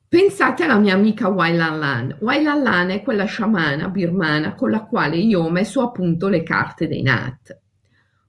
Pensate 0.08 0.64
alla 0.64 0.80
mia 0.80 0.94
amica 0.94 1.28
Wailan 1.28 1.78
Lan. 1.78 2.18
Wailan 2.22 2.64
Lan 2.64 2.90
è 2.92 3.04
quella 3.04 3.26
sciamana 3.26 3.90
birmana 3.90 4.56
con 4.56 4.70
la 4.70 4.86
quale 4.86 5.18
io 5.18 5.42
ho 5.42 5.50
messo 5.50 5.82
a 5.82 5.92
punto 5.92 6.30
le 6.30 6.44
carte 6.44 6.88
dei 6.88 7.02
Nat. 7.02 7.60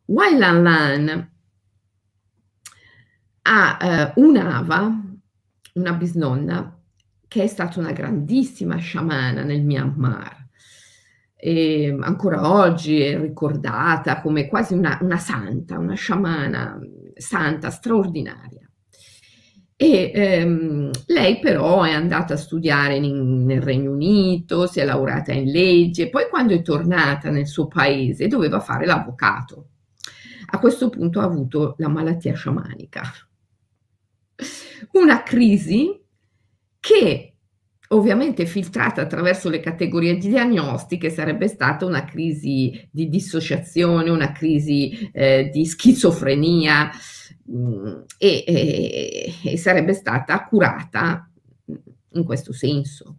Wailan 0.06 0.62
Lan 0.64 1.32
ha 3.42 3.78
eh, 3.80 4.12
un'ava, 4.16 5.00
una 5.74 5.92
bisnonna, 5.92 6.80
che 7.28 7.44
è 7.44 7.46
stata 7.46 7.78
una 7.78 7.92
grandissima 7.92 8.74
sciamana 8.78 9.44
nel 9.44 9.62
Myanmar 9.62 10.40
e 11.42 11.96
ancora 11.98 12.52
oggi 12.52 13.00
è 13.00 13.18
ricordata 13.18 14.20
come 14.20 14.46
quasi 14.46 14.74
una, 14.74 14.98
una 15.00 15.16
santa, 15.16 15.78
una 15.78 15.94
sciamana 15.94 16.78
santa 17.20 17.70
straordinaria. 17.70 18.70
E 19.76 20.10
ehm, 20.14 20.90
lei 21.06 21.38
però 21.38 21.84
è 21.84 21.92
andata 21.92 22.34
a 22.34 22.36
studiare 22.36 22.96
in, 22.96 23.46
nel 23.46 23.62
Regno 23.62 23.92
Unito, 23.92 24.66
si 24.66 24.78
è 24.78 24.84
laureata 24.84 25.32
in 25.32 25.50
legge, 25.50 26.10
poi 26.10 26.28
quando 26.28 26.52
è 26.52 26.60
tornata 26.60 27.30
nel 27.30 27.46
suo 27.46 27.66
paese 27.66 28.26
doveva 28.26 28.60
fare 28.60 28.84
l'avvocato. 28.84 29.68
A 30.52 30.58
questo 30.58 30.90
punto 30.90 31.20
ha 31.20 31.24
avuto 31.24 31.76
la 31.78 31.88
malattia 31.88 32.34
sciamanica. 32.34 33.02
Una 34.92 35.22
crisi 35.22 35.98
che 36.78 37.29
ovviamente 37.92 38.46
filtrata 38.46 39.02
attraverso 39.02 39.48
le 39.48 39.60
categorie 39.60 40.16
di 40.16 40.28
diagnostiche 40.28 41.10
sarebbe 41.10 41.48
stata 41.48 41.84
una 41.84 42.04
crisi 42.04 42.88
di 42.90 43.08
dissociazione, 43.08 44.10
una 44.10 44.32
crisi 44.32 45.10
eh, 45.12 45.50
di 45.52 45.64
schizofrenia 45.66 46.90
mh, 47.44 47.58
mm, 47.58 48.00
e, 48.18 48.44
e, 48.46 49.34
e, 49.44 49.56
sarebbe 49.56 49.92
stata 49.94 50.44
curata 50.44 51.28
in 52.12 52.24
questo 52.24 52.52
senso. 52.52 53.16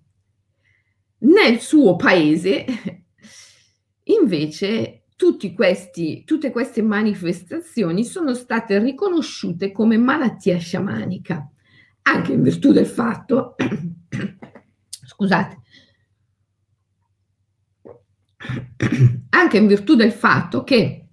Nel 1.19 1.60
suo 1.60 1.97
paese, 1.97 2.65
invece, 4.03 5.03
questi, 5.53 6.23
tutte 6.23 6.49
queste 6.49 6.81
manifestazioni 6.81 8.03
sono 8.03 8.34
state 8.34 8.79
riconosciute 8.79 9.71
come 9.71 9.97
malattia 9.97 10.57
sciamanica, 10.57 11.47
anche 12.03 12.31
in 12.34 12.41
virtù 12.41 12.71
del 12.71 12.88
fatto, 12.88 13.55
scusate, 15.21 15.62
anche 19.29 19.57
in 19.57 19.67
virtù 19.67 19.95
del 19.95 20.12
fatto 20.12 20.63
che 20.63 21.10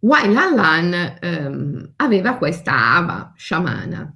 Wai 0.00 0.32
Lan 0.32 1.18
ehm, 1.20 1.92
aveva 1.96 2.36
questa 2.38 2.94
ava 2.94 3.32
sciamana. 3.36 4.14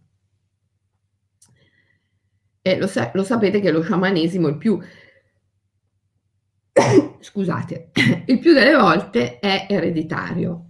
E 2.64 2.78
lo, 2.78 2.86
sa- 2.86 3.10
lo 3.12 3.24
sapete 3.24 3.60
che 3.60 3.72
lo 3.72 3.82
sciamanesimo 3.82 4.46
il 4.48 4.56
più 4.56 4.80
scusate, 7.20 7.90
il 8.26 8.38
più 8.38 8.54
delle 8.54 8.74
volte 8.74 9.38
è 9.38 9.66
ereditario. 9.68 10.68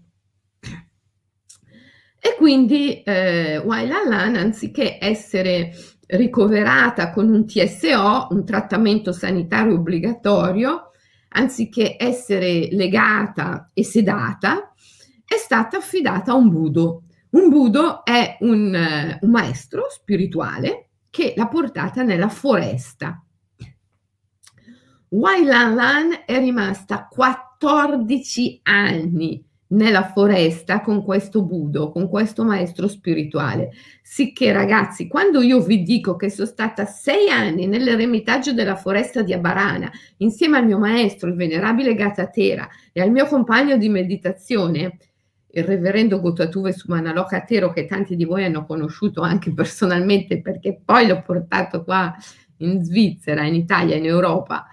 E 2.24 2.36
quindi 2.36 3.02
eh, 3.02 3.58
Waila 3.58 4.06
Lan, 4.06 4.36
anziché 4.36 4.96
essere 5.00 5.72
ricoverata 6.12 7.10
con 7.10 7.28
un 7.28 7.46
TSO, 7.46 8.28
un 8.30 8.44
trattamento 8.44 9.12
sanitario 9.12 9.74
obbligatorio, 9.74 10.90
anziché 11.28 11.96
essere 11.98 12.68
legata 12.72 13.70
e 13.72 13.84
sedata, 13.84 14.72
è 15.24 15.36
stata 15.36 15.78
affidata 15.78 16.32
a 16.32 16.36
un 16.36 16.50
budo. 16.50 17.02
Un 17.30 17.48
budo 17.48 18.04
è 18.04 18.36
un, 18.40 19.18
un 19.20 19.30
maestro 19.30 19.86
spirituale 19.88 20.90
che 21.08 21.32
l'ha 21.36 21.48
portata 21.48 22.02
nella 22.02 22.28
foresta. 22.28 23.24
Wai 25.08 25.44
Lan 25.44 25.74
Lan 25.74 26.22
è 26.26 26.38
rimasta 26.38 27.06
14 27.08 28.60
anni 28.64 29.42
nella 29.72 30.04
foresta 30.04 30.80
con 30.80 31.02
questo 31.04 31.42
Budo, 31.42 31.90
con 31.90 32.08
questo 32.08 32.44
maestro 32.44 32.88
spirituale. 32.88 33.70
Sicché 34.02 34.52
ragazzi, 34.52 35.08
quando 35.08 35.40
io 35.40 35.60
vi 35.60 35.82
dico 35.82 36.16
che 36.16 36.30
sono 36.30 36.46
stata 36.46 36.84
sei 36.84 37.28
anni 37.28 37.66
nell'eremitaggio 37.66 38.52
della 38.52 38.76
foresta 38.76 39.22
di 39.22 39.32
Abarana, 39.32 39.90
insieme 40.18 40.58
al 40.58 40.66
mio 40.66 40.78
maestro, 40.78 41.28
il 41.28 41.36
venerabile 41.36 41.94
Gatatera, 41.94 42.68
e 42.92 43.00
al 43.00 43.10
mio 43.10 43.26
compagno 43.26 43.76
di 43.76 43.88
meditazione, 43.88 44.98
il 45.54 45.64
reverendo 45.64 46.20
Gotatuve 46.20 46.72
Sumanalokatero, 46.72 47.72
che 47.72 47.86
tanti 47.86 48.16
di 48.16 48.24
voi 48.24 48.44
hanno 48.44 48.66
conosciuto 48.66 49.22
anche 49.22 49.52
personalmente, 49.52 50.40
perché 50.40 50.80
poi 50.84 51.06
l'ho 51.06 51.22
portato 51.22 51.84
qua 51.84 52.14
in 52.58 52.82
Svizzera, 52.82 53.44
in 53.44 53.54
Italia, 53.54 53.96
in 53.96 54.04
Europa. 54.04 54.66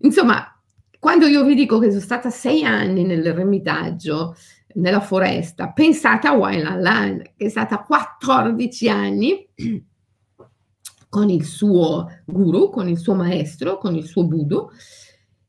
Insomma, 0.00 0.59
quando 1.00 1.26
io 1.26 1.44
vi 1.44 1.54
dico 1.54 1.78
che 1.78 1.88
sono 1.88 2.02
stata 2.02 2.28
sei 2.28 2.62
anni 2.62 3.04
nell'eremitaggio, 3.04 4.36
nella 4.74 5.00
foresta, 5.00 5.72
pensate 5.72 6.28
a 6.28 6.34
Wailan 6.34 6.82
Lan, 6.82 7.22
che 7.36 7.46
è 7.46 7.48
stata 7.48 7.78
14 7.80 8.88
anni 8.90 9.48
con 11.08 11.30
il 11.30 11.44
suo 11.46 12.06
guru, 12.26 12.68
con 12.68 12.86
il 12.86 12.98
suo 12.98 13.14
maestro, 13.14 13.78
con 13.78 13.96
il 13.96 14.04
suo 14.04 14.26
budo, 14.26 14.72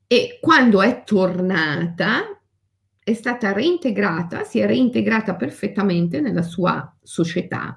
e 0.07 0.39
quando 0.41 0.81
è 0.81 1.03
tornata 1.03 2.23
è 3.03 3.13
stata 3.13 3.51
reintegrata, 3.51 4.45
si 4.45 4.59
è 4.59 4.65
reintegrata 4.65 5.35
perfettamente 5.35 6.21
nella 6.21 6.43
sua 6.43 6.95
società 7.03 7.75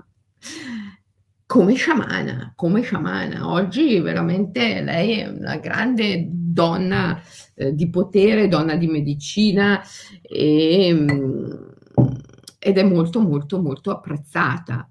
come 1.46 1.74
sciamana, 1.74 2.52
come 2.56 2.82
sciamana. 2.82 3.50
Oggi 3.50 4.00
veramente 4.00 4.80
lei 4.80 5.20
è 5.20 5.28
una 5.28 5.56
grande 5.56 6.28
donna 6.54 7.20
eh, 7.54 7.74
di 7.74 7.90
potere, 7.90 8.48
donna 8.48 8.76
di 8.76 8.86
medicina 8.86 9.82
e, 10.22 10.90
mm, 10.92 11.52
ed 12.58 12.78
è 12.78 12.82
molto 12.84 13.20
molto 13.20 13.60
molto 13.60 13.90
apprezzata. 13.90 14.88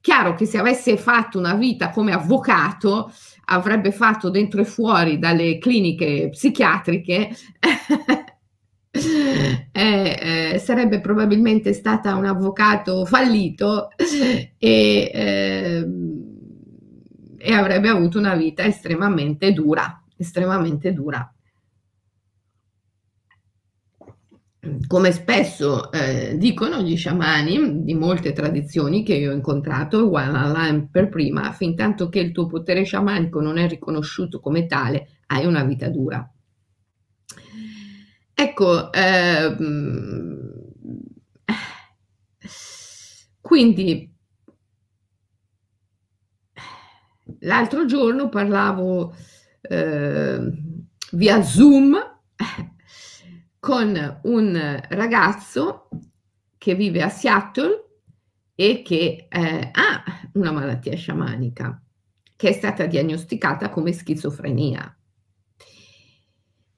Chiaro 0.00 0.34
che 0.34 0.46
se 0.46 0.58
avesse 0.58 0.96
fatto 0.96 1.38
una 1.38 1.54
vita 1.54 1.90
come 1.90 2.12
avvocato 2.12 3.12
avrebbe 3.46 3.92
fatto 3.92 4.30
dentro 4.30 4.60
e 4.60 4.64
fuori 4.64 5.18
dalle 5.18 5.58
cliniche 5.58 6.28
psichiatriche 6.30 7.28
eh, 8.90 10.52
eh, 10.52 10.58
sarebbe 10.58 11.00
probabilmente 11.00 11.72
stata 11.72 12.14
un 12.14 12.24
avvocato 12.24 13.04
fallito 13.04 13.90
e, 13.96 14.50
eh, 14.58 15.86
e 17.38 17.52
avrebbe 17.52 17.88
avuto 17.88 18.18
una 18.18 18.34
vita 18.34 18.64
estremamente 18.64 19.52
dura, 19.52 20.01
estremamente 20.16 20.92
dura. 20.92 21.32
come 24.86 25.10
spesso 25.10 25.90
eh, 25.90 26.36
dicono 26.38 26.80
gli 26.82 26.96
sciamani 26.96 27.82
di 27.82 27.94
molte 27.94 28.32
tradizioni 28.32 29.02
che 29.02 29.14
io 29.14 29.32
ho 29.32 29.34
incontrato, 29.34 30.06
Walalan 30.06 30.88
per 30.88 31.08
prima, 31.08 31.50
fin 31.52 31.74
tanto 31.74 32.08
che 32.08 32.20
il 32.20 32.30
tuo 32.30 32.46
potere 32.46 32.84
sciamanico 32.84 33.40
non 33.40 33.58
è 33.58 33.66
riconosciuto 33.66 34.38
come 34.38 34.66
tale, 34.66 35.22
hai 35.26 35.46
una 35.46 35.64
vita 35.64 35.88
dura. 35.88 36.30
Ecco, 38.34 38.92
ehm, 38.92 40.52
quindi 43.40 44.14
l'altro 47.40 47.84
giorno 47.84 48.28
parlavo 48.28 49.12
eh, 49.72 50.52
via 51.12 51.42
Zoom 51.42 51.96
con 53.58 54.20
un 54.24 54.82
ragazzo 54.90 55.88
che 56.58 56.74
vive 56.74 57.02
a 57.02 57.08
Seattle 57.08 57.86
e 58.54 58.82
che 58.82 59.28
eh, 59.30 59.70
ha 59.72 60.04
una 60.34 60.52
malattia 60.52 60.94
sciamanica 60.94 61.82
che 62.36 62.48
è 62.50 62.52
stata 62.52 62.86
diagnosticata 62.86 63.70
come 63.70 63.92
schizofrenia. 63.92 64.94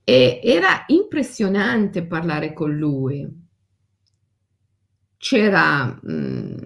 E 0.04 0.40
era 0.42 0.85
impressionante 0.88 2.07
parlare 2.07 2.52
con 2.52 2.76
lui. 2.76 3.26
C'era 5.16 5.87
mh, 5.87 6.12
mm, 6.12 6.57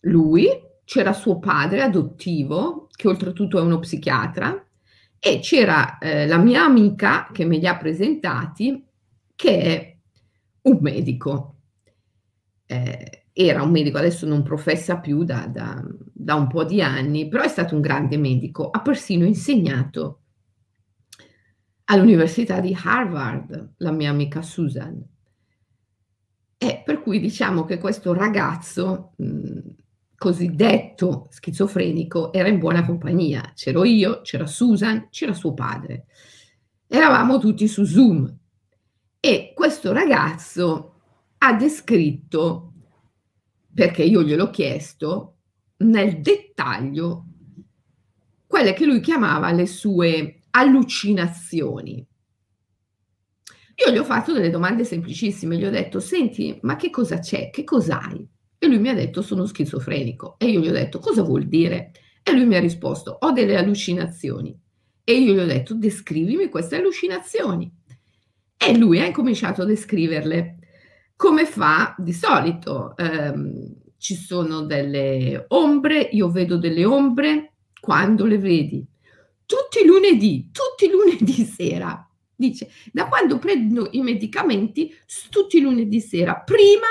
lui, 0.00 0.48
c'era 0.84 1.12
suo 1.12 1.38
padre 1.38 1.82
adottivo, 1.82 2.88
che 2.90 3.08
oltretutto 3.08 3.58
è 3.58 3.62
uno 3.62 3.78
psichiatra, 3.78 4.64
e 5.18 5.38
c'era 5.40 5.98
eh, 5.98 6.26
la 6.26 6.38
mia 6.38 6.64
amica 6.64 7.28
che 7.32 7.44
me 7.44 7.58
li 7.58 7.66
ha 7.66 7.76
presentati, 7.76 8.84
che 9.34 9.60
è 9.60 9.96
un 10.62 10.78
medico. 10.80 11.56
Eh, 12.66 13.24
era 13.32 13.62
un 13.62 13.70
medico, 13.70 13.98
adesso 13.98 14.26
non 14.26 14.42
professa 14.42 14.98
più 14.98 15.24
da, 15.24 15.46
da, 15.46 15.82
da 16.12 16.34
un 16.34 16.46
po' 16.46 16.64
di 16.64 16.80
anni, 16.80 17.26
però 17.28 17.42
è 17.42 17.48
stato 17.48 17.74
un 17.74 17.80
grande 17.80 18.16
medico, 18.16 18.70
ha 18.70 18.80
persino 18.80 19.24
insegnato 19.24 20.20
all'Università 21.86 22.60
di 22.60 22.76
Harvard, 22.80 23.74
la 23.78 23.90
mia 23.90 24.10
amica 24.10 24.40
Susan. 24.40 25.02
E 26.56 26.82
per 26.84 27.02
cui 27.02 27.18
diciamo 27.18 27.64
che 27.64 27.78
questo 27.78 28.14
ragazzo 28.14 29.12
mh, 29.16 29.58
cosiddetto 30.16 31.26
schizofrenico 31.30 32.32
era 32.32 32.48
in 32.48 32.58
buona 32.58 32.84
compagnia. 32.84 33.52
C'ero 33.54 33.84
io, 33.84 34.20
c'era 34.22 34.46
Susan, 34.46 35.08
c'era 35.10 35.32
suo 35.32 35.54
padre. 35.54 36.06
Eravamo 36.86 37.38
tutti 37.38 37.66
su 37.68 37.84
Zoom 37.84 38.32
e 39.20 39.52
questo 39.54 39.92
ragazzo 39.92 40.94
ha 41.38 41.52
descritto, 41.54 42.72
perché 43.72 44.02
io 44.02 44.22
gliel'ho 44.22 44.50
chiesto, 44.50 45.36
nel 45.78 46.20
dettaglio 46.20 47.26
quelle 48.46 48.72
che 48.72 48.86
lui 48.86 49.00
chiamava 49.00 49.50
le 49.50 49.66
sue 49.66 50.42
allucinazioni. 50.50 52.06
Io 53.84 53.92
gli 53.92 53.98
ho 53.98 54.04
fatto 54.04 54.32
delle 54.32 54.50
domande 54.50 54.84
semplicissime, 54.84 55.56
gli 55.56 55.64
ho 55.64 55.70
detto, 55.70 55.98
senti, 55.98 56.58
ma 56.62 56.76
che 56.76 56.90
cosa 56.90 57.18
c'è? 57.18 57.50
Che 57.50 57.64
cos'hai? 57.64 58.28
E 58.64 58.66
lui 58.66 58.78
mi 58.78 58.88
ha 58.88 58.94
detto, 58.94 59.20
sono 59.20 59.44
schizofrenico. 59.44 60.36
E 60.38 60.46
io 60.46 60.60
gli 60.60 60.68
ho 60.68 60.72
detto, 60.72 60.98
cosa 60.98 61.22
vuol 61.22 61.44
dire? 61.44 61.92
E 62.22 62.32
lui 62.32 62.46
mi 62.46 62.56
ha 62.56 62.60
risposto, 62.60 63.16
ho 63.20 63.30
delle 63.32 63.56
allucinazioni. 63.56 64.58
E 65.04 65.12
io 65.12 65.34
gli 65.34 65.38
ho 65.38 65.46
detto, 65.46 65.74
descrivimi 65.74 66.48
queste 66.48 66.76
allucinazioni. 66.76 67.70
E 68.56 68.76
lui 68.76 69.00
ha 69.00 69.06
incominciato 69.06 69.62
a 69.62 69.66
descriverle 69.66 70.58
come 71.16 71.44
fa 71.44 71.94
di 71.98 72.14
solito. 72.14 72.96
Ehm, 72.96 73.74
ci 73.98 74.14
sono 74.14 74.62
delle 74.62 75.44
ombre, 75.48 76.00
io 76.00 76.30
vedo 76.30 76.56
delle 76.56 76.84
ombre, 76.84 77.52
quando 77.78 78.24
le 78.24 78.38
vedi? 78.38 78.86
tutti 79.46 79.80
i 79.82 79.86
lunedì, 79.86 80.50
tutti 80.50 80.86
i 80.86 80.90
lunedì 80.90 81.44
sera. 81.44 82.08
Dice, 82.34 82.70
da 82.92 83.06
quando 83.06 83.38
prendo 83.38 83.88
i 83.92 84.00
medicamenti, 84.00 84.92
tutti 85.30 85.58
i 85.58 85.60
lunedì 85.60 86.00
sera, 86.00 86.36
prima 86.40 86.88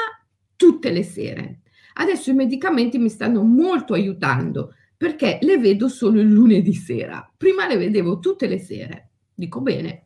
tutte 0.55 0.91
le 0.91 1.03
sere. 1.03 1.62
Adesso 1.93 2.31
i 2.31 2.35
medicamenti 2.35 2.97
mi 2.97 3.09
stanno 3.09 3.43
molto 3.43 3.93
aiutando 3.93 4.73
perché 4.95 5.39
le 5.41 5.57
vedo 5.57 5.87
solo 5.87 6.21
il 6.21 6.29
lunedì 6.29 6.73
sera. 6.73 7.29
Prima 7.35 7.67
le 7.67 7.77
vedevo 7.77 8.19
tutte 8.19 8.47
le 8.47 8.59
sere. 8.59 9.09
Dico 9.33 9.61
bene. 9.61 10.05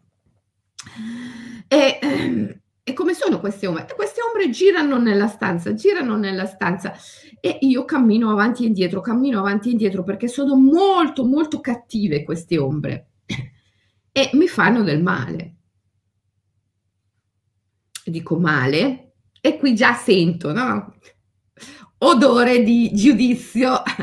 E, 1.67 1.99
ehm, 2.01 2.59
e 2.83 2.93
come 2.93 3.13
sono 3.13 3.39
queste 3.39 3.67
ombre? 3.67 3.87
Queste 3.95 4.21
ombre 4.21 4.49
girano 4.49 4.97
nella 4.97 5.27
stanza, 5.27 5.73
girano 5.73 6.15
nella 6.15 6.45
stanza 6.45 6.95
e 7.39 7.57
io 7.61 7.83
cammino 7.85 8.31
avanti 8.31 8.63
e 8.63 8.67
indietro, 8.67 9.01
cammino 9.01 9.39
avanti 9.39 9.67
e 9.67 9.71
indietro 9.73 10.03
perché 10.03 10.27
sono 10.27 10.55
molto, 10.55 11.25
molto 11.25 11.59
cattive 11.59 12.23
queste 12.23 12.57
ombre 12.57 13.09
e 14.17 14.31
mi 14.33 14.47
fanno 14.47 14.81
del 14.81 15.03
male. 15.03 15.55
Dico 18.05 18.39
male 18.39 19.11
e 19.41 19.57
qui 19.57 19.75
già 19.75 19.93
sento, 19.93 20.51
no? 20.53 20.95
Odore 21.99 22.61
di 22.61 22.91
giudizio. 22.93 23.81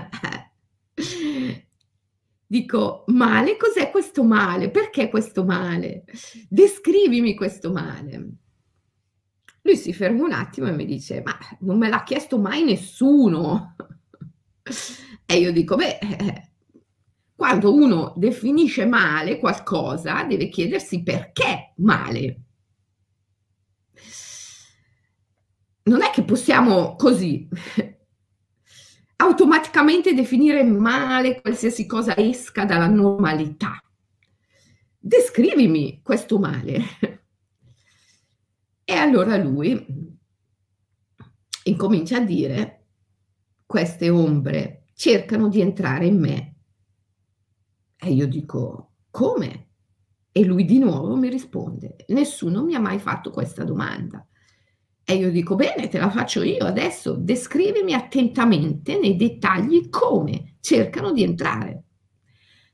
Dico, 2.46 3.04
male? 3.08 3.56
Cos'è 3.56 3.90
questo 3.90 4.24
male? 4.24 4.70
Perché 4.70 5.08
questo 5.08 5.44
male? 5.44 6.04
Descrivimi 6.48 7.34
questo 7.34 7.70
male. 7.70 8.28
Lui 9.62 9.76
si 9.76 9.92
ferma 9.92 10.24
un 10.24 10.32
attimo 10.32 10.66
e 10.66 10.72
mi 10.72 10.84
dice, 10.84 11.22
ma 11.24 11.36
non 11.60 11.78
me 11.78 11.88
l'ha 11.88 12.02
chiesto 12.02 12.38
mai 12.38 12.64
nessuno. 12.64 13.76
E 15.26 15.38
io 15.38 15.52
dico, 15.52 15.74
beh, 15.74 15.98
quando 17.34 17.74
uno 17.74 18.12
definisce 18.14 18.84
male 18.84 19.38
qualcosa, 19.38 20.22
deve 20.24 20.50
chiedersi 20.50 21.02
perché 21.02 21.72
male. 21.76 22.43
Non 25.86 26.02
è 26.02 26.10
che 26.10 26.24
possiamo 26.24 26.96
così 26.96 27.48
automaticamente 29.16 30.14
definire 30.14 30.62
male 30.62 31.40
qualsiasi 31.40 31.86
cosa 31.86 32.16
esca 32.16 32.64
dalla 32.64 32.86
normalità. 32.86 33.82
Descrivimi 34.98 36.00
questo 36.02 36.38
male. 36.38 36.80
E 38.84 38.94
allora 38.94 39.36
lui 39.36 39.86
incomincia 41.64 42.18
a 42.18 42.24
dire, 42.24 42.86
queste 43.66 44.08
ombre 44.10 44.84
cercano 44.94 45.48
di 45.48 45.60
entrare 45.60 46.06
in 46.06 46.18
me. 46.18 46.56
E 47.96 48.12
io 48.12 48.26
dico, 48.26 48.92
come? 49.10 49.68
E 50.32 50.44
lui 50.44 50.64
di 50.64 50.78
nuovo 50.78 51.16
mi 51.16 51.28
risponde, 51.28 51.96
nessuno 52.08 52.62
mi 52.62 52.74
ha 52.74 52.80
mai 52.80 52.98
fatto 52.98 53.30
questa 53.30 53.64
domanda. 53.64 54.26
E 55.04 55.14
io 55.14 55.30
dico, 55.30 55.54
bene, 55.54 55.88
te 55.88 55.98
la 55.98 56.10
faccio 56.10 56.42
io 56.42 56.64
adesso, 56.64 57.12
descrivimi 57.12 57.92
attentamente 57.92 58.98
nei 58.98 59.16
dettagli 59.16 59.90
come 59.90 60.56
cercano 60.60 61.12
di 61.12 61.22
entrare. 61.22 61.82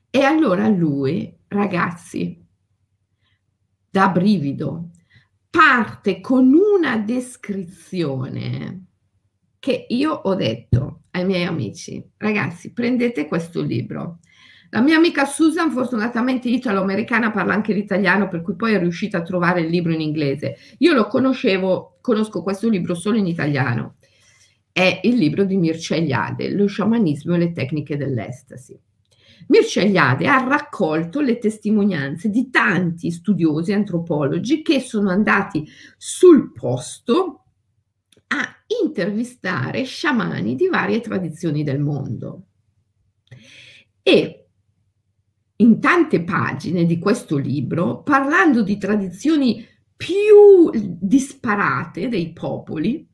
E 0.09 0.21
allora 0.21 0.67
lui, 0.69 1.37
ragazzi, 1.47 2.41
da 3.89 4.07
brivido, 4.07 4.91
parte 5.49 6.21
con 6.21 6.53
una 6.53 6.97
descrizione 6.97 8.85
che 9.59 9.85
io 9.89 10.11
ho 10.11 10.33
detto 10.33 11.03
ai 11.11 11.25
miei 11.25 11.43
amici, 11.43 12.01
ragazzi, 12.17 12.71
prendete 12.71 13.27
questo 13.27 13.61
libro. 13.61 14.19
La 14.73 14.79
mia 14.79 14.95
amica 14.95 15.25
Susan, 15.25 15.69
fortunatamente 15.69 16.47
italo-americana, 16.47 17.31
parla 17.31 17.53
anche 17.53 17.73
l'italiano, 17.73 18.29
per 18.29 18.41
cui 18.41 18.55
poi 18.55 18.73
è 18.73 18.79
riuscita 18.79 19.17
a 19.17 19.21
trovare 19.21 19.61
il 19.61 19.69
libro 19.69 19.91
in 19.91 19.99
inglese. 19.99 20.55
Io 20.77 20.93
lo 20.93 21.07
conoscevo, 21.07 21.97
conosco 21.99 22.41
questo 22.41 22.69
libro 22.69 22.95
solo 22.95 23.17
in 23.17 23.27
italiano. 23.27 23.97
È 24.71 25.01
il 25.03 25.15
libro 25.15 25.43
di 25.43 25.57
Mircea 25.57 25.97
Eliade, 25.97 26.51
Lo 26.51 26.67
sciamanismo 26.67 27.35
e 27.35 27.37
le 27.39 27.51
tecniche 27.51 27.97
dell'estasi. 27.97 28.79
Mircea 29.47 29.83
Eliade 29.83 30.27
ha 30.27 30.41
raccolto 30.47 31.19
le 31.19 31.37
testimonianze 31.37 32.29
di 32.29 32.49
tanti 32.49 33.11
studiosi 33.11 33.73
antropologi 33.73 34.61
che 34.61 34.79
sono 34.79 35.09
andati 35.09 35.67
sul 35.97 36.53
posto 36.53 37.43
a 38.27 38.55
intervistare 38.85 39.83
sciamani 39.83 40.55
di 40.55 40.69
varie 40.69 41.01
tradizioni 41.01 41.63
del 41.63 41.79
mondo. 41.79 42.43
E 44.01 44.40
in 45.61 45.79
tante 45.79 46.23
pagine 46.23 46.85
di 46.85 46.97
questo 46.97 47.37
libro, 47.37 48.01
parlando 48.01 48.63
di 48.63 48.77
tradizioni 48.77 49.65
più 49.95 50.71
disparate 50.73 52.09
dei 52.09 52.33
popoli, 52.33 53.07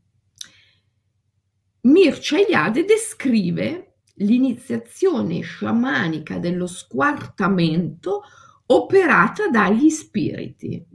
Mircea 1.82 2.40
Eliade 2.40 2.86
descrive 2.86 3.98
l'iniziazione 4.16 5.42
sciamanica 5.42 6.38
dello 6.40 6.68
squartamento 6.68 8.24
operata 8.68 9.50
dagli 9.50 9.90
spiriti. 9.90 10.86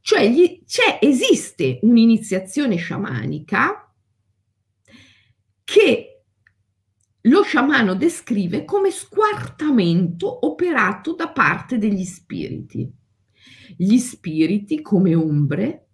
Cioè 0.00 0.28
gli, 0.28 0.62
c'è, 0.64 0.98
esiste 1.00 1.78
un'iniziazione 1.82 2.76
sciamanica 2.76 3.92
che 5.64 6.15
lo 7.26 7.42
sciamano 7.42 7.94
descrive 7.94 8.64
come 8.64 8.90
squartamento 8.90 10.46
operato 10.46 11.14
da 11.14 11.28
parte 11.28 11.78
degli 11.78 12.04
spiriti. 12.04 12.90
Gli 13.76 13.98
spiriti, 13.98 14.80
come 14.80 15.14
ombre, 15.14 15.88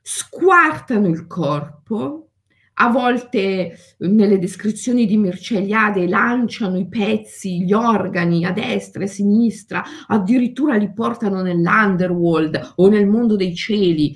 squartano 0.00 1.08
il 1.08 1.26
corpo 1.26 2.31
a 2.74 2.90
volte 2.90 3.76
nelle 3.98 4.38
descrizioni 4.38 5.06
di 5.06 5.16
Mirceliade 5.16 6.08
lanciano 6.08 6.78
i 6.78 6.88
pezzi, 6.88 7.62
gli 7.62 7.72
organi 7.72 8.44
a 8.44 8.52
destra 8.52 9.02
e 9.02 9.06
a 9.06 9.08
sinistra, 9.08 9.84
addirittura 10.06 10.76
li 10.76 10.92
portano 10.92 11.42
nell'underworld 11.42 12.72
o 12.76 12.88
nel 12.88 13.06
mondo 13.06 13.36
dei 13.36 13.54
cieli, 13.54 14.14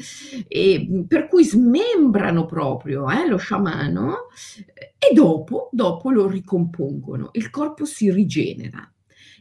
e, 0.49 1.05
per 1.07 1.29
cui 1.29 1.45
smembrano 1.45 2.47
proprio 2.47 3.11
eh, 3.11 3.29
lo 3.29 3.37
sciamano 3.37 4.29
e 4.99 5.13
dopo, 5.13 5.69
dopo 5.73 6.11
lo 6.11 6.27
ricompongono, 6.27 7.31
il 7.33 7.51
corpo 7.51 7.85
si 7.85 8.11
rigenera 8.11 8.91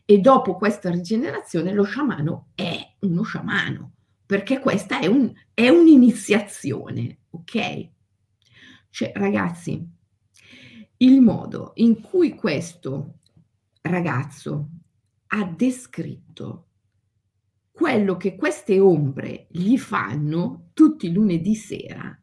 e 0.06 0.19
dopo 0.19 0.56
questa 0.56 0.91
rigenerazione 0.91 1.73
lo 1.73 1.84
sciamano 1.84 2.49
è 2.54 2.78
uno 2.99 3.23
sciamano, 3.23 3.93
perché 4.25 4.60
questa 4.60 4.99
è, 4.99 5.08
un, 5.08 5.32
è 5.54 5.69
un'iniziazione, 5.69 7.17
ok? 7.32 7.93
Cioè, 8.95 9.12
ragazzi, 9.15 9.86
il 10.99 11.19
modo 11.19 11.73
in 11.75 11.99
cui 11.99 12.34
questo 12.34 13.15
ragazzo 13.81 14.69
ha 15.27 15.43
descritto 15.43 16.67
quello 17.73 18.15
che 18.15 18.38
queste 18.38 18.79
ombre 18.79 19.47
gli 19.49 19.77
fanno 19.77 20.69
tutti 20.71 21.08
i 21.08 21.12
lunedì 21.12 21.55
sera 21.55 22.17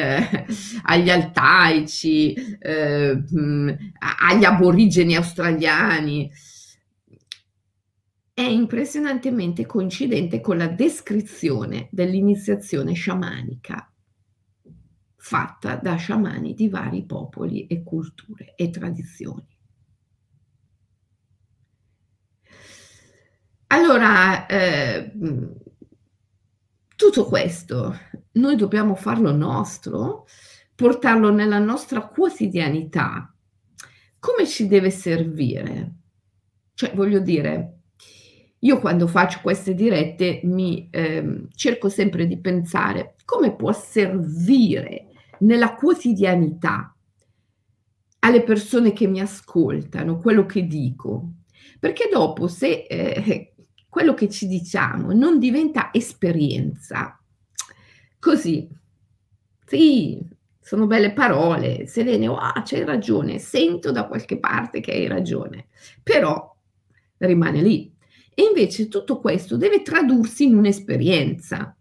agli 0.83 1.09
altaici, 1.09 2.33
eh, 2.59 3.23
agli 4.29 4.43
aborigeni 4.45 5.15
australiani. 5.15 6.31
È 8.33 8.41
impressionantemente 8.41 9.65
coincidente 9.65 10.39
con 10.39 10.57
la 10.57 10.67
descrizione 10.67 11.89
dell'iniziazione 11.91 12.93
sciamanica 12.93 13.91
fatta 15.15 15.75
da 15.75 15.95
sciamani 15.95 16.53
di 16.53 16.69
vari 16.69 17.03
popoli 17.03 17.67
e 17.67 17.83
culture 17.83 18.53
e 18.55 18.69
tradizioni. 18.69 19.58
Allora, 23.71 24.47
eh, 24.47 25.11
tutto 26.95 27.25
questo 27.25 27.95
noi 28.33 28.55
dobbiamo 28.55 28.95
farlo 28.95 29.31
nostro, 29.31 30.25
portarlo 30.73 31.31
nella 31.31 31.59
nostra 31.59 32.07
quotidianità. 32.07 33.31
Come 34.17 34.47
ci 34.47 34.67
deve 34.67 34.89
servire? 34.89 35.93
Cioè, 36.73 36.93
voglio 36.95 37.19
dire, 37.19 37.81
io 38.59 38.79
quando 38.79 39.05
faccio 39.05 39.39
queste 39.43 39.75
dirette 39.75 40.41
mi 40.45 40.89
eh, 40.89 41.43
cerco 41.53 41.89
sempre 41.89 42.25
di 42.25 42.39
pensare 42.39 43.15
come 43.23 43.55
può 43.55 43.71
servire 43.71 45.09
nella 45.41 45.75
quotidianità 45.75 46.95
alle 48.21 48.41
persone 48.41 48.93
che 48.93 49.05
mi 49.05 49.21
ascoltano 49.21 50.17
quello 50.17 50.47
che 50.47 50.65
dico. 50.65 51.33
Perché 51.79 52.09
dopo 52.11 52.47
se 52.47 52.85
eh, 52.89 53.53
quello 53.89 54.13
che 54.13 54.29
ci 54.29 54.47
diciamo 54.47 55.11
non 55.11 55.39
diventa 55.39 55.89
esperienza, 55.91 57.19
così, 58.19 58.69
sì, 59.65 60.23
sono 60.59 60.85
belle 60.85 61.13
parole, 61.13 61.87
Selene, 61.87 62.27
oh, 62.27 62.37
c'hai 62.63 62.85
ragione, 62.85 63.39
sento 63.39 63.91
da 63.91 64.05
qualche 64.05 64.37
parte 64.37 64.79
che 64.81 64.91
hai 64.91 65.07
ragione, 65.07 65.67
però 66.03 66.55
rimane 67.17 67.61
lì. 67.61 67.91
E 68.33 68.43
invece 68.43 68.87
tutto 68.87 69.19
questo 69.19 69.57
deve 69.57 69.81
tradursi 69.81 70.45
in 70.45 70.55
un'esperienza. 70.55 71.75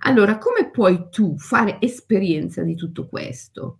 Allora, 0.00 0.38
come 0.38 0.70
puoi 0.70 1.08
tu 1.10 1.36
fare 1.38 1.78
esperienza 1.80 2.62
di 2.62 2.74
tutto 2.74 3.08
questo? 3.08 3.78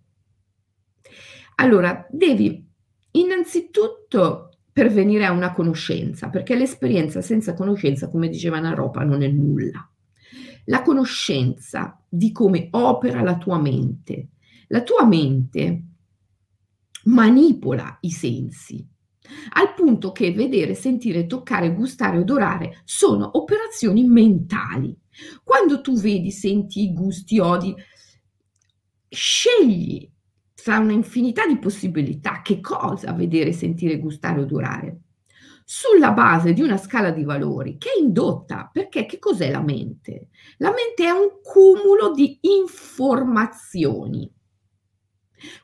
Allora, 1.55 2.05
devi 2.09 2.65
innanzitutto 3.11 4.56
pervenire 4.77 5.25
a 5.25 5.31
una 5.31 5.53
conoscenza, 5.53 6.29
perché 6.29 6.55
l'esperienza 6.55 7.19
senza 7.23 7.55
conoscenza, 7.55 8.09
come 8.09 8.29
diceva 8.29 8.59
Naropa, 8.59 9.03
non 9.03 9.23
è 9.23 9.27
nulla. 9.27 9.89
La 10.65 10.83
conoscenza 10.83 11.99
di 12.07 12.31
come 12.31 12.67
opera 12.69 13.23
la 13.23 13.37
tua 13.37 13.59
mente. 13.59 14.27
La 14.67 14.83
tua 14.83 15.03
mente 15.03 15.83
manipola 17.05 17.97
i 18.01 18.11
sensi, 18.11 18.87
al 19.53 19.73
punto 19.73 20.11
che 20.11 20.31
vedere, 20.31 20.75
sentire, 20.75 21.25
toccare, 21.25 21.73
gustare, 21.73 22.19
odorare 22.19 22.81
sono 22.83 23.31
operazioni 23.33 24.03
mentali. 24.03 24.95
Quando 25.43 25.81
tu 25.81 25.97
vedi, 25.99 26.29
senti, 26.29 26.93
gusti, 26.93 27.39
odi, 27.39 27.73
scegli 29.09 30.07
tra 30.67 30.79
un'infinità 30.79 31.47
di 31.47 31.59
possibilità 31.59 32.41
che 32.41 32.59
cosa 32.59 33.13
vedere, 33.13 33.53
sentire, 33.53 33.99
gustare, 33.99 34.41
odorare. 34.41 34.99
Sulla 35.63 36.11
base 36.11 36.51
di 36.51 36.61
una 36.61 36.75
scala 36.75 37.11
di 37.11 37.23
valori 37.23 37.77
che 37.77 37.91
è 37.95 38.01
indotta, 38.01 38.69
perché 38.69 39.05
che 39.05 39.17
cos'è 39.17 39.49
la 39.49 39.61
mente? 39.61 40.27
La 40.57 40.73
mente 40.73 41.05
è 41.05 41.11
un 41.11 41.39
cumulo 41.41 42.11
di 42.11 42.39
informazioni. 42.41 44.29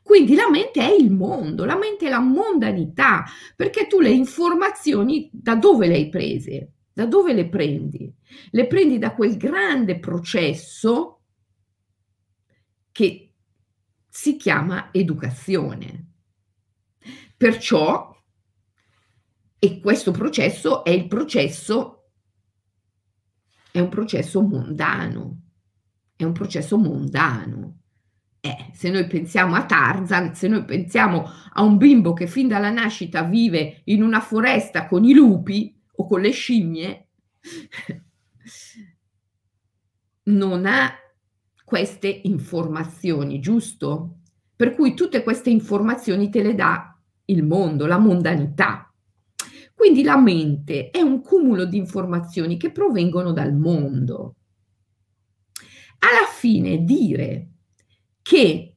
Quindi 0.02 0.36
la 0.36 0.50
mente 0.50 0.80
è 0.80 0.94
il 0.94 1.12
mondo, 1.12 1.66
la 1.66 1.78
mente 1.78 2.06
è 2.06 2.10
la 2.10 2.22
mondanità, 2.22 3.26
perché 3.58 3.88
tu 3.88 4.00
le 4.00 4.10
informazioni 4.10 5.30
da 5.34 5.56
dove 5.56 5.88
le 5.88 5.96
hai 5.96 6.08
prese? 6.08 6.72
Da 6.94 7.06
dove 7.06 7.34
le 7.34 7.50
prendi? 7.50 8.10
Le 8.52 8.68
prendi 8.68 9.00
da 9.00 9.14
quel 9.14 9.36
grande 9.36 10.00
processo 10.00 11.20
che 12.94 13.33
si 14.16 14.38
chiama 14.38 14.90
educazione. 14.92 16.12
Perciò, 17.36 18.16
e 19.58 19.80
questo 19.80 20.12
processo 20.12 20.84
è 20.84 20.92
il 20.92 21.08
processo, 21.08 22.10
è 23.72 23.80
un 23.80 23.90
processo 23.90 24.44
mondano, 24.44 25.42
è 26.16 26.24
un 26.26 26.32
processo 26.32 26.78
mondano. 26.78 27.80
Eh, 28.40 28.70
se 28.72 28.92
noi 28.92 29.08
pensiamo 29.08 29.56
a 29.56 29.66
Tarzan, 29.66 30.36
se 30.36 30.48
noi 30.48 30.64
pensiamo 30.64 31.28
a 31.52 31.64
un 31.64 31.78
bimbo 31.78 32.14
che 32.14 32.28
fin 32.28 32.48
dalla 32.48 32.70
nascita 32.70 33.24
vive 33.24 33.82
in 33.86 34.04
una 34.04 34.22
foresta 34.22 34.86
con 34.86 35.06
i 35.06 35.14
lupi 35.14 35.76
o 35.96 36.06
con 36.06 36.22
le 36.22 36.30
scimmie, 36.30 37.08
non 40.26 40.68
ha 40.68 41.03
queste 41.64 42.22
informazioni, 42.24 43.40
giusto? 43.40 44.18
Per 44.56 44.76
cui 44.76 44.94
tutte 44.94 45.24
queste 45.24 45.50
informazioni 45.50 46.30
te 46.30 46.44
le 46.44 46.56
dà 46.56 46.98
il 47.26 47.44
mondo, 47.44 47.86
la 47.86 47.98
mondanità. 47.98 48.94
Quindi 49.74 50.04
la 50.04 50.18
mente 50.18 50.92
è 50.92 51.02
un 51.02 51.22
cumulo 51.22 51.66
di 51.66 51.78
informazioni 51.78 52.58
che 52.58 52.72
provengono 52.72 53.34
dal 53.34 53.54
mondo. 53.56 54.36
Alla 56.00 56.28
fine 56.32 56.84
dire 56.84 57.50
che 58.22 58.76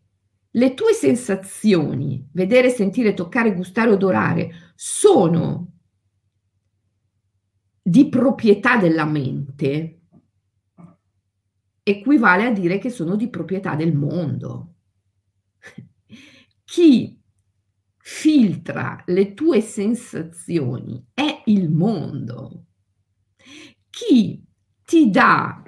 le 0.50 0.74
tue 0.74 0.92
sensazioni, 0.92 2.26
vedere, 2.32 2.70
sentire, 2.70 3.14
toccare, 3.14 3.54
gustare, 3.54 3.90
odorare, 3.90 4.72
sono 4.74 5.72
di 7.82 8.08
proprietà 8.08 8.76
della 8.76 9.04
mente, 9.04 9.95
equivale 11.88 12.44
a 12.46 12.50
dire 12.50 12.78
che 12.78 12.90
sono 12.90 13.14
di 13.14 13.28
proprietà 13.28 13.76
del 13.76 13.94
mondo. 13.94 14.74
Chi 16.64 17.16
filtra 17.96 19.00
le 19.06 19.34
tue 19.34 19.60
sensazioni 19.60 21.06
è 21.14 21.42
il 21.46 21.70
mondo. 21.70 22.64
Chi 23.88 24.44
ti 24.84 25.10
dà 25.10 25.62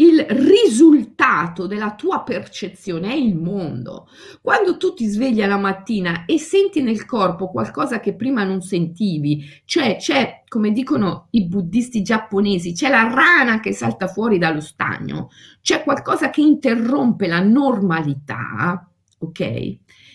il 0.00 0.24
risultato 0.28 1.66
della 1.66 1.94
tua 1.94 2.22
percezione 2.22 3.10
è 3.10 3.16
il 3.16 3.34
mondo. 3.34 4.08
Quando 4.40 4.76
tu 4.76 4.94
ti 4.94 5.06
svegli 5.06 5.44
la 5.44 5.56
mattina 5.56 6.24
e 6.24 6.38
senti 6.38 6.82
nel 6.82 7.04
corpo 7.04 7.50
qualcosa 7.50 7.98
che 7.98 8.14
prima 8.14 8.44
non 8.44 8.60
sentivi, 8.60 9.44
cioè 9.64 9.96
c'è, 9.96 10.44
come 10.46 10.70
dicono 10.70 11.26
i 11.30 11.46
buddisti 11.46 12.02
giapponesi, 12.02 12.74
c'è 12.74 12.88
la 12.88 13.12
rana 13.12 13.58
che 13.58 13.72
salta 13.72 14.06
fuori 14.06 14.38
dallo 14.38 14.60
stagno, 14.60 15.30
c'è 15.62 15.82
qualcosa 15.82 16.30
che 16.30 16.42
interrompe 16.42 17.26
la 17.26 17.40
normalità, 17.40 18.88
ok? 19.18 19.40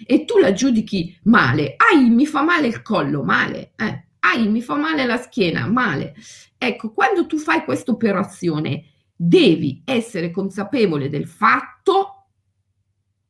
E 0.05 0.23
tu 0.25 0.37
la 0.37 0.53
giudichi 0.53 1.19
male, 1.23 1.75
ai 1.75 2.09
mi 2.09 2.25
fa 2.25 2.41
male 2.41 2.67
il 2.67 2.81
collo, 2.81 3.21
male, 3.21 3.73
eh, 3.75 4.05
ai 4.19 4.47
mi 4.47 4.61
fa 4.61 4.75
male 4.75 5.05
la 5.05 5.17
schiena, 5.17 5.67
male. 5.67 6.15
Ecco, 6.57 6.93
quando 6.93 7.25
tu 7.25 7.37
fai 7.37 7.65
questa 7.65 7.91
operazione, 7.91 8.92
devi 9.25 9.81
essere 9.85 10.31
consapevole 10.31 11.07
del 11.07 11.27
fatto 11.27 12.27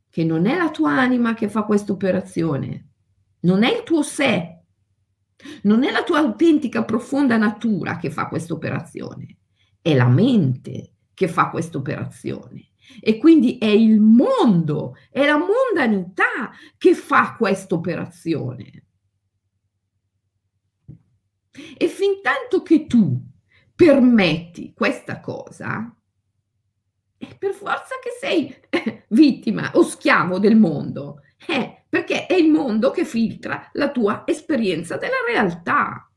che 0.09 0.23
non 0.23 0.47
è 0.47 0.57
la 0.57 0.71
tua 0.71 0.99
anima 0.99 1.33
che 1.33 1.49
fa 1.49 1.63
questa 1.63 1.91
operazione, 1.91 2.89
non 3.41 3.63
è 3.63 3.75
il 3.75 3.83
tuo 3.83 4.01
sé, 4.01 4.59
non 5.63 5.83
è 5.83 5.91
la 5.91 6.03
tua 6.03 6.19
autentica 6.19 6.83
profonda 6.83 7.37
natura 7.37 7.97
che 7.97 8.09
fa 8.09 8.27
questa 8.27 8.53
operazione, 8.53 9.37
è 9.81 9.93
la 9.93 10.07
mente 10.07 10.93
che 11.13 11.27
fa 11.27 11.49
questa 11.49 11.77
operazione. 11.77 12.69
E 12.99 13.17
quindi 13.17 13.57
è 13.59 13.65
il 13.65 14.01
mondo, 14.01 14.95
è 15.09 15.25
la 15.25 15.37
mondanità 15.37 16.51
che 16.77 16.95
fa 16.95 17.35
questa 17.37 17.75
operazione. 17.75 18.85
E 21.77 21.87
fin 21.87 22.19
tanto 22.21 22.61
che 22.61 22.87
tu 22.87 23.32
permetti 23.75 24.73
questa 24.73 25.19
cosa, 25.19 25.95
è 27.17 27.37
per 27.37 27.53
forza 27.53 27.95
che 28.01 28.11
sei 28.19 28.55
vittima 29.09 29.71
o 29.75 29.83
schiavo 29.83 30.39
del 30.39 30.55
mondo, 30.55 31.21
eh, 31.47 31.85
perché 31.89 32.25
è 32.25 32.33
il 32.33 32.49
mondo 32.49 32.91
che 32.91 33.05
filtra 33.05 33.69
la 33.73 33.91
tua 33.91 34.23
esperienza 34.25 34.97
della 34.97 35.23
realtà. 35.27 36.09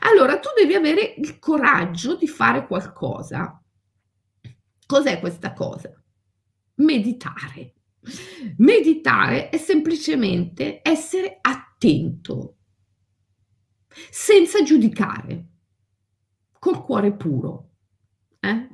Allora 0.00 0.38
tu 0.38 0.48
devi 0.56 0.74
avere 0.74 1.14
il 1.16 1.38
coraggio 1.38 2.14
di 2.16 2.28
fare 2.28 2.66
qualcosa. 2.66 3.60
Cos'è 4.86 5.18
questa 5.18 5.52
cosa? 5.52 5.90
Meditare. 6.76 7.74
Meditare 8.58 9.48
è 9.48 9.56
semplicemente 9.56 10.80
essere 10.82 11.38
attento, 11.40 12.58
senza 14.10 14.62
giudicare 14.62 15.55
col 16.58 16.82
cuore 16.82 17.12
puro. 17.12 17.70
Eh? 18.40 18.68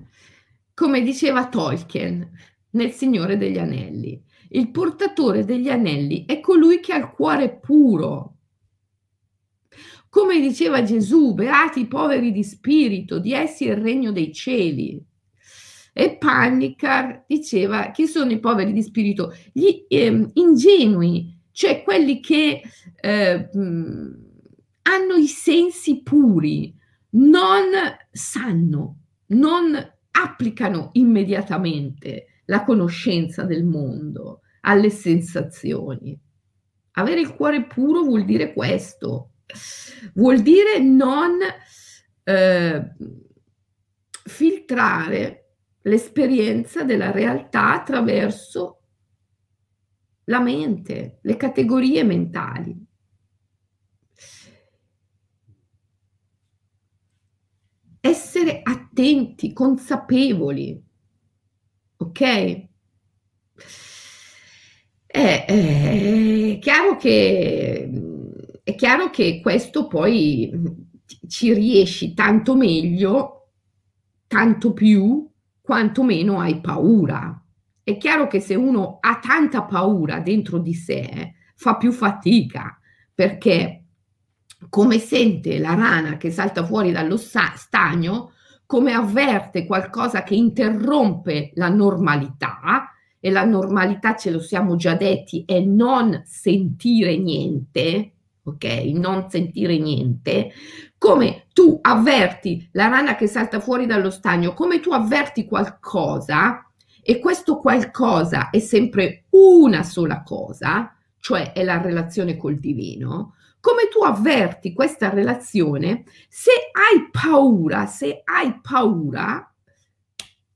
Come 0.75 1.03
diceva 1.03 1.49
Tolkien 1.49 2.31
nel 2.71 2.91
Signore 2.91 3.37
degli 3.37 3.59
Anelli, 3.59 4.23
il 4.55 4.71
portatore 4.71 5.45
degli 5.45 5.69
anelli 5.69 6.25
è 6.27 6.41
colui 6.41 6.81
che 6.81 6.93
ha 6.93 6.99
il 6.99 7.11
cuore 7.11 7.59
puro. 7.59 8.37
Come 10.09 10.41
diceva 10.41 10.83
Gesù, 10.83 11.33
beati 11.33 11.81
i 11.81 11.87
poveri 11.87 12.33
di 12.33 12.45
spirito, 12.45 13.19
di 13.19 13.33
essi 13.33 13.65
il 13.65 13.77
regno 13.77 14.13
dei 14.13 14.33
cieli. 14.33 15.03
E 15.95 16.17
Panicar 16.17 17.25
diceva 17.27 17.91
chi 17.91 18.07
sono 18.07 18.31
i 18.31 18.41
poveri 18.41 18.73
di 18.73 18.83
spirito? 18.83 19.35
Gli 19.53 19.87
eh, 19.89 20.29
ingenui, 20.35 21.35
cioè 21.51 21.83
quelli 21.83 22.21
che 22.21 22.61
eh, 23.01 23.49
hanno 23.53 25.15
i 25.19 25.27
sensi 25.27 26.03
puri, 26.03 26.75
non 27.13 27.71
sanno, 28.11 28.99
non 29.29 29.77
applicano 30.11 30.91
immediatamente 30.93 32.27
la 32.47 32.65
conoscenza 32.65 33.45
del 33.45 33.65
mondo 33.65 34.41
alle 34.63 34.91
sensazioni. 34.91 36.19
Avere 36.93 37.21
il 37.21 37.35
cuore 37.35 37.65
puro 37.65 38.03
vuol 38.03 38.25
dire 38.25 38.53
questo, 38.53 39.33
vuol 40.15 40.41
dire 40.41 40.79
non 40.79 41.39
eh, 42.25 42.93
filtrare 44.25 45.39
l'esperienza 45.83 46.85
della 46.85 47.11
realtà 47.11 47.73
attraverso 47.73 48.83
la 50.25 50.41
mente, 50.41 51.19
le 51.23 51.37
categorie 51.37 52.05
mentali. 52.05 52.87
Essere 58.43 58.61
attenti, 58.63 59.53
consapevoli, 59.53 60.83
ok? 61.97 62.21
È, 65.07 65.45
è, 65.47 66.59
chiaro 66.61 66.97
che, 66.97 67.91
è 68.63 68.75
chiaro 68.75 69.11
che 69.11 69.41
questo 69.41 69.87
poi 69.87 70.51
ci 71.29 71.53
riesci 71.53 72.15
tanto 72.15 72.57
meglio, 72.57 73.51
tanto 74.27 74.73
più, 74.73 75.31
quanto 75.61 76.03
meno 76.03 76.41
hai 76.41 76.61
paura. 76.61 77.39
È 77.85 77.97
chiaro 77.97 78.27
che 78.27 78.41
se 78.41 78.55
uno 78.55 78.99
ha 79.01 79.19
tanta 79.21 79.65
paura 79.65 80.21
dentro 80.21 80.59
di 80.59 80.75
sé, 80.75 81.35
fa 81.55 81.77
più 81.77 81.93
fatica, 81.93 82.79
perché 83.15 83.82
come 84.69 84.99
sente 84.99 85.59
la 85.59 85.75
rana 85.75 86.17
che 86.17 86.31
salta 86.31 86.65
fuori 86.65 86.93
dallo 86.93 87.17
stagno, 87.17 88.33
come 88.67 88.93
avverte 88.93 89.67
qualcosa 89.67 90.23
che 90.23 90.35
interrompe 90.35 91.53
la 91.55 91.69
normalità, 91.69 92.89
e 93.25 93.31
la 93.31 93.45
normalità 93.45 94.17
ce 94.17 94.31
lo 94.31 94.41
siamo 94.41 94.75
già 94.75 94.95
detti, 94.95 95.45
è 95.47 95.61
non 95.61 96.23
sentire 96.25 97.17
niente, 97.17 98.15
ok? 98.43 98.65
Non 98.95 99.31
sentire 99.31 99.79
niente, 99.79 100.51
come 100.99 101.47
tu 101.53 101.79
avverti 101.81 102.69
la 102.73 102.89
rana 102.89 103.15
che 103.15 103.29
salta 103.29 103.61
fuori 103.61 103.87
dallo 103.87 104.11
stagno, 104.11 104.55
come 104.55 104.81
tu 104.81 104.91
avverti 104.91 105.45
qualcosa, 105.45 106.67
e 107.01 107.21
questo 107.21 107.59
qualcosa 107.59 108.51
è 108.51 108.59
sempre 108.59 109.27
una 109.31 109.85
sola 109.85 110.23
cosa, 110.25 110.93
cioè 111.21 111.53
è 111.53 111.63
la 111.63 111.81
relazione 111.81 112.37
col 112.37 112.59
divino, 112.59 113.35
come 113.63 113.87
tu 113.89 114.03
avverti 114.03 114.73
questa 114.73 115.09
relazione, 115.09 116.03
se 116.29 116.51
hai 116.73 117.09
paura, 117.13 117.87
se 117.87 118.23
hai 118.25 118.59
paura, 118.61 119.55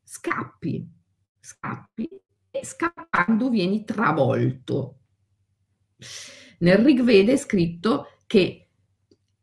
scappi, 0.03 0.85
scappi 1.39 2.09
e 2.51 2.65
scappando 2.65 3.49
vieni 3.49 3.85
travolto. 3.85 4.99
Nel 6.59 6.79
Rig 6.79 7.01
Veda 7.03 7.31
è 7.31 7.37
scritto 7.37 8.09
che 8.27 8.71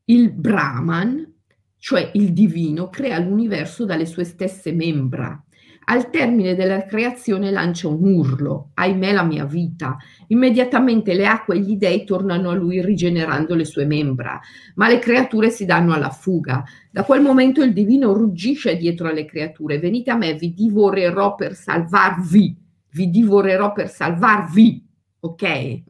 il 0.04 0.32
Brahman, 0.34 1.34
cioè 1.78 2.12
il 2.16 2.34
divino, 2.34 2.90
crea 2.90 3.18
l'universo 3.18 3.86
dalle 3.86 4.06
sue 4.06 4.26
stesse 4.26 4.74
membra 4.74 5.42
al 5.86 6.10
termine 6.10 6.56
della 6.56 6.86
creazione 6.86 7.52
lancia 7.52 7.88
un 7.88 8.04
urlo, 8.04 8.70
ahimè 8.76 9.12
la 9.12 9.24
mia 9.24 9.46
vita. 9.46 9.98
Immediatamente 10.28 11.14
le 11.14 11.26
acque 11.26 11.56
e 11.56 11.60
gli 11.60 11.76
dei 11.76 12.06
tornano 12.06 12.50
a 12.50 12.56
lui 12.56 12.82
rigenerando 12.82 13.56
le 13.56 13.66
sue 13.66 13.86
membra, 13.86 14.40
ma 14.76 14.88
le 14.88 15.00
creature 15.00 15.50
si 15.50 15.66
danno 15.66 15.94
alla 15.94 16.10
fuga. 16.10 16.64
Da 16.92 17.04
quel 17.04 17.22
momento 17.22 17.62
il 17.62 17.74
divino 17.74 18.14
ruggisce 18.14 18.78
dietro 18.78 19.10
alle 19.10 19.26
creature, 19.26 19.80
venite 19.80 20.12
a 20.12 20.16
me, 20.16 20.34
vi 20.36 20.54
divorerò 20.54 21.36
per 21.36 21.56
salvarvi, 21.56 22.56
vi 22.92 23.10
divorerò 23.10 23.74
per 23.74 23.90
salvarvi, 23.90 24.88
ok? 25.20 25.82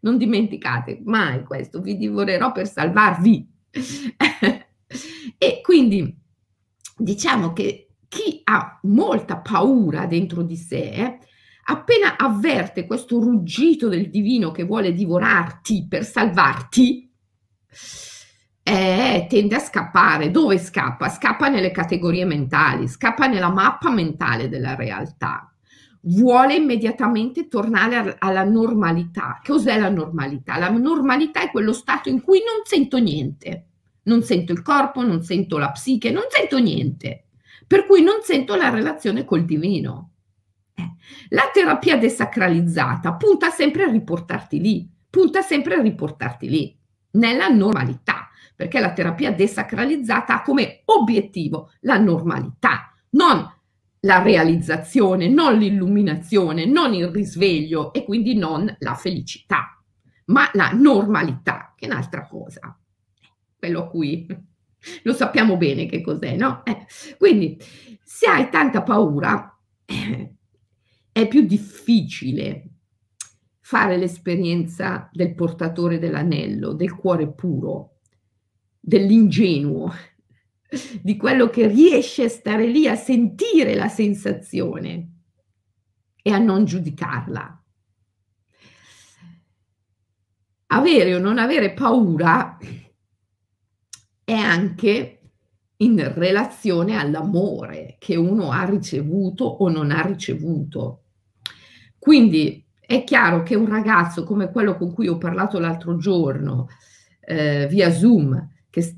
Non 0.00 0.16
dimenticate 0.16 1.00
mai 1.04 1.42
questo, 1.44 1.80
vi 1.80 1.96
divorerò 1.96 2.52
per 2.52 2.66
salvarvi. 2.66 3.48
e 5.38 5.60
quindi 5.62 6.16
diciamo 6.96 7.52
che 7.52 7.81
chi 8.12 8.42
ha 8.44 8.78
molta 8.82 9.38
paura 9.38 10.04
dentro 10.04 10.42
di 10.42 10.54
sé, 10.54 11.18
appena 11.64 12.18
avverte 12.18 12.84
questo 12.84 13.18
ruggito 13.18 13.88
del 13.88 14.10
divino 14.10 14.50
che 14.50 14.64
vuole 14.64 14.92
divorarti 14.92 15.86
per 15.88 16.04
salvarti, 16.04 17.10
eh, 18.62 19.26
tende 19.30 19.54
a 19.54 19.60
scappare. 19.60 20.30
Dove 20.30 20.58
scappa? 20.58 21.08
Scappa 21.08 21.48
nelle 21.48 21.70
categorie 21.70 22.26
mentali, 22.26 22.86
scappa 22.86 23.26
nella 23.28 23.48
mappa 23.48 23.90
mentale 23.90 24.50
della 24.50 24.74
realtà. 24.74 25.50
Vuole 26.02 26.56
immediatamente 26.56 27.48
tornare 27.48 28.16
alla 28.18 28.44
normalità. 28.44 29.40
Cos'è 29.42 29.78
la 29.78 29.88
normalità? 29.88 30.58
La 30.58 30.68
normalità 30.68 31.40
è 31.40 31.50
quello 31.50 31.72
stato 31.72 32.10
in 32.10 32.20
cui 32.20 32.40
non 32.40 32.62
sento 32.64 32.98
niente. 32.98 33.68
Non 34.02 34.22
sento 34.22 34.52
il 34.52 34.60
corpo, 34.60 35.02
non 35.02 35.22
sento 35.22 35.56
la 35.56 35.70
psiche, 35.70 36.10
non 36.10 36.24
sento 36.28 36.58
niente 36.58 37.28
per 37.72 37.86
cui 37.86 38.02
non 38.02 38.18
sento 38.20 38.54
la 38.54 38.68
relazione 38.68 39.24
col 39.24 39.46
divino. 39.46 40.10
Eh. 40.74 40.90
La 41.30 41.48
terapia 41.50 41.96
desacralizzata 41.96 43.14
punta 43.14 43.48
sempre 43.48 43.84
a 43.84 43.90
riportarti 43.90 44.60
lì, 44.60 44.86
punta 45.08 45.40
sempre 45.40 45.76
a 45.76 45.80
riportarti 45.80 46.50
lì, 46.50 46.78
nella 47.12 47.48
normalità, 47.48 48.28
perché 48.54 48.78
la 48.78 48.92
terapia 48.92 49.32
desacralizzata 49.32 50.34
ha 50.34 50.42
come 50.42 50.82
obiettivo 50.84 51.70
la 51.80 51.96
normalità, 51.96 52.92
non 53.12 53.50
la 54.00 54.22
realizzazione, 54.22 55.28
non 55.28 55.56
l'illuminazione, 55.56 56.66
non 56.66 56.92
il 56.92 57.08
risveglio 57.08 57.94
e 57.94 58.04
quindi 58.04 58.34
non 58.34 58.70
la 58.80 58.94
felicità, 58.96 59.82
ma 60.26 60.50
la 60.52 60.72
normalità, 60.74 61.72
che 61.74 61.86
è 61.86 61.90
un'altra 61.90 62.26
cosa. 62.26 62.78
Quello 63.56 63.84
a 63.84 63.88
cui 63.88 64.26
lo 65.02 65.12
sappiamo 65.12 65.56
bene 65.56 65.86
che 65.86 66.00
cos'è, 66.00 66.36
no? 66.36 66.64
Eh, 66.64 66.86
quindi 67.18 67.58
se 68.02 68.26
hai 68.26 68.48
tanta 68.50 68.82
paura 68.82 69.58
eh, 69.84 70.34
è 71.10 71.28
più 71.28 71.42
difficile 71.42 72.68
fare 73.60 73.96
l'esperienza 73.96 75.08
del 75.12 75.34
portatore 75.34 75.98
dell'anello, 75.98 76.72
del 76.72 76.94
cuore 76.94 77.32
puro, 77.32 78.00
dell'ingenuo, 78.78 79.90
di 81.00 81.16
quello 81.16 81.48
che 81.48 81.66
riesce 81.68 82.24
a 82.24 82.28
stare 82.28 82.66
lì 82.66 82.86
a 82.86 82.96
sentire 82.96 83.74
la 83.74 83.88
sensazione 83.88 85.10
e 86.22 86.30
a 86.32 86.38
non 86.38 86.64
giudicarla. 86.64 87.64
Avere 90.66 91.14
o 91.14 91.18
non 91.18 91.38
avere 91.38 91.72
paura 91.74 92.56
è 94.24 94.32
anche 94.32 95.18
in 95.76 96.12
relazione 96.14 96.96
all'amore 96.96 97.96
che 97.98 98.16
uno 98.16 98.50
ha 98.52 98.64
ricevuto 98.64 99.44
o 99.44 99.68
non 99.68 99.90
ha 99.90 100.02
ricevuto. 100.02 101.02
Quindi 101.98 102.64
è 102.78 103.04
chiaro 103.04 103.42
che 103.42 103.54
un 103.54 103.68
ragazzo 103.68 104.24
come 104.24 104.50
quello 104.50 104.76
con 104.76 104.92
cui 104.92 105.08
ho 105.08 105.18
parlato 105.18 105.58
l'altro 105.58 105.96
giorno 105.96 106.68
eh, 107.20 107.66
via 107.68 107.90
Zoom, 107.90 108.50
che, 108.70 108.96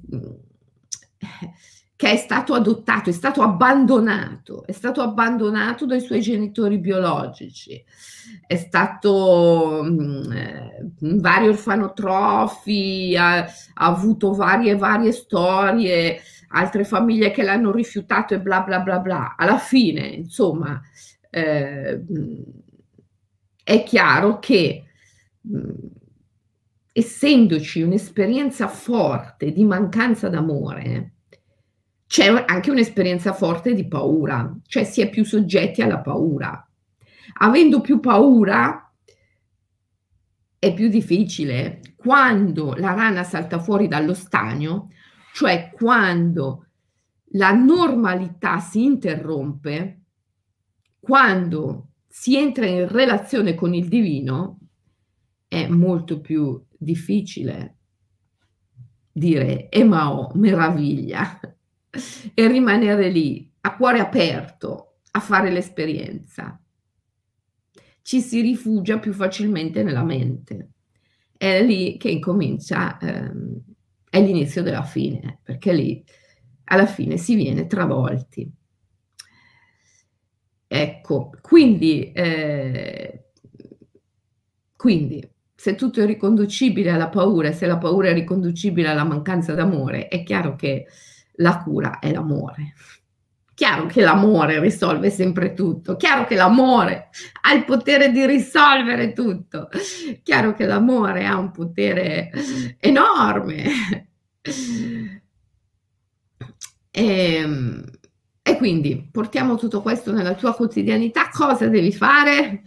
che 2.04 2.10
è 2.10 2.16
stato 2.16 2.52
adottato, 2.52 3.08
è 3.08 3.14
stato 3.14 3.40
abbandonato, 3.40 4.66
è 4.66 4.72
stato 4.72 5.00
abbandonato 5.00 5.86
dai 5.86 6.02
suoi 6.02 6.20
genitori 6.20 6.76
biologici, 6.76 7.82
è 8.46 8.56
stato 8.56 9.80
mm, 9.82 10.32
eh, 10.32 10.92
in 10.98 11.20
vari 11.22 11.48
orfanotrofi, 11.48 13.16
ha, 13.16 13.38
ha, 13.38 13.46
avuto 13.74 14.34
varie 14.34 14.76
varie 14.76 15.12
storie, 15.12 16.20
altre 16.48 16.84
famiglie 16.84 17.30
che 17.30 17.42
l'hanno 17.42 17.72
rifiutato 17.72 18.34
e 18.34 18.40
bla 18.40 18.60
bla 18.60 18.80
bla 18.80 18.98
bla. 18.98 19.34
Alla 19.38 19.56
fine, 19.56 20.06
insomma, 20.06 20.78
eh, 21.30 22.04
è 23.64 23.82
chiaro 23.82 24.40
che 24.40 24.84
mm, 25.48 25.70
essendoci 26.92 27.80
un'esperienza 27.80 28.68
forte 28.68 29.52
di 29.52 29.64
mancanza 29.64 30.28
d'amore, 30.28 31.13
c'è 32.14 32.44
anche 32.46 32.70
un'esperienza 32.70 33.32
forte 33.32 33.74
di 33.74 33.88
paura, 33.88 34.56
cioè 34.68 34.84
si 34.84 35.00
è 35.00 35.10
più 35.10 35.24
soggetti 35.24 35.82
alla 35.82 35.98
paura. 35.98 36.64
Avendo 37.38 37.80
più 37.80 37.98
paura 37.98 38.94
è 40.56 40.72
più 40.72 40.88
difficile. 40.88 41.80
Quando 41.96 42.74
la 42.76 42.94
rana 42.94 43.24
salta 43.24 43.58
fuori 43.58 43.88
dallo 43.88 44.14
stagno, 44.14 44.92
cioè 45.32 45.72
quando 45.72 46.66
la 47.32 47.50
normalità 47.50 48.60
si 48.60 48.84
interrompe, 48.84 50.02
quando 51.00 51.88
si 52.06 52.36
entra 52.36 52.64
in 52.64 52.86
relazione 52.86 53.56
con 53.56 53.74
il 53.74 53.88
divino, 53.88 54.60
è 55.48 55.66
molto 55.66 56.20
più 56.20 56.64
difficile 56.78 57.78
dire 59.10 59.68
Emao, 59.68 60.30
meraviglia, 60.34 61.40
e 62.34 62.48
rimanere 62.48 63.08
lì 63.08 63.50
a 63.60 63.76
cuore 63.76 64.00
aperto 64.00 64.96
a 65.12 65.20
fare 65.20 65.50
l'esperienza. 65.50 66.60
Ci 68.02 68.20
si 68.20 68.40
rifugia 68.40 68.98
più 68.98 69.12
facilmente 69.12 69.82
nella 69.82 70.02
mente. 70.02 70.70
È 71.36 71.62
lì 71.62 71.96
che 71.96 72.10
incomincia, 72.10 72.98
ehm, 72.98 73.60
è 74.10 74.20
l'inizio 74.20 74.62
della 74.62 74.82
fine, 74.82 75.38
perché 75.42 75.72
lì 75.72 76.04
alla 76.64 76.86
fine 76.86 77.16
si 77.16 77.34
viene 77.34 77.66
travolti. 77.66 78.50
Ecco, 80.66 81.30
quindi, 81.40 82.12
eh, 82.12 83.30
quindi 84.76 85.26
se 85.54 85.76
tutto 85.76 86.02
è 86.02 86.06
riconducibile 86.06 86.90
alla 86.90 87.08
paura, 87.08 87.52
se 87.52 87.66
la 87.66 87.78
paura 87.78 88.08
è 88.08 88.12
riconducibile 88.12 88.88
alla 88.88 89.04
mancanza 89.04 89.54
d'amore, 89.54 90.08
è 90.08 90.22
chiaro 90.22 90.56
che 90.56 90.86
la 91.36 91.58
cura 91.58 91.98
è 91.98 92.12
l'amore. 92.12 92.74
Chiaro 93.54 93.86
che 93.86 94.00
l'amore 94.00 94.58
risolve 94.58 95.10
sempre 95.10 95.54
tutto, 95.54 95.96
chiaro 95.96 96.24
che 96.26 96.34
l'amore 96.34 97.10
ha 97.42 97.52
il 97.52 97.64
potere 97.64 98.10
di 98.10 98.26
risolvere 98.26 99.12
tutto, 99.12 99.68
chiaro 100.24 100.54
che 100.54 100.66
l'amore 100.66 101.24
ha 101.24 101.36
un 101.36 101.52
potere 101.52 102.32
enorme. 102.80 104.08
E, 106.90 107.34
ehm, 107.34 107.84
quindi 108.56 109.08
portiamo 109.10 109.56
tutto 109.56 109.82
questo 109.82 110.12
nella 110.12 110.34
tua 110.34 110.54
quotidianità. 110.54 111.28
Cosa 111.32 111.68
devi 111.68 111.92
fare? 111.92 112.62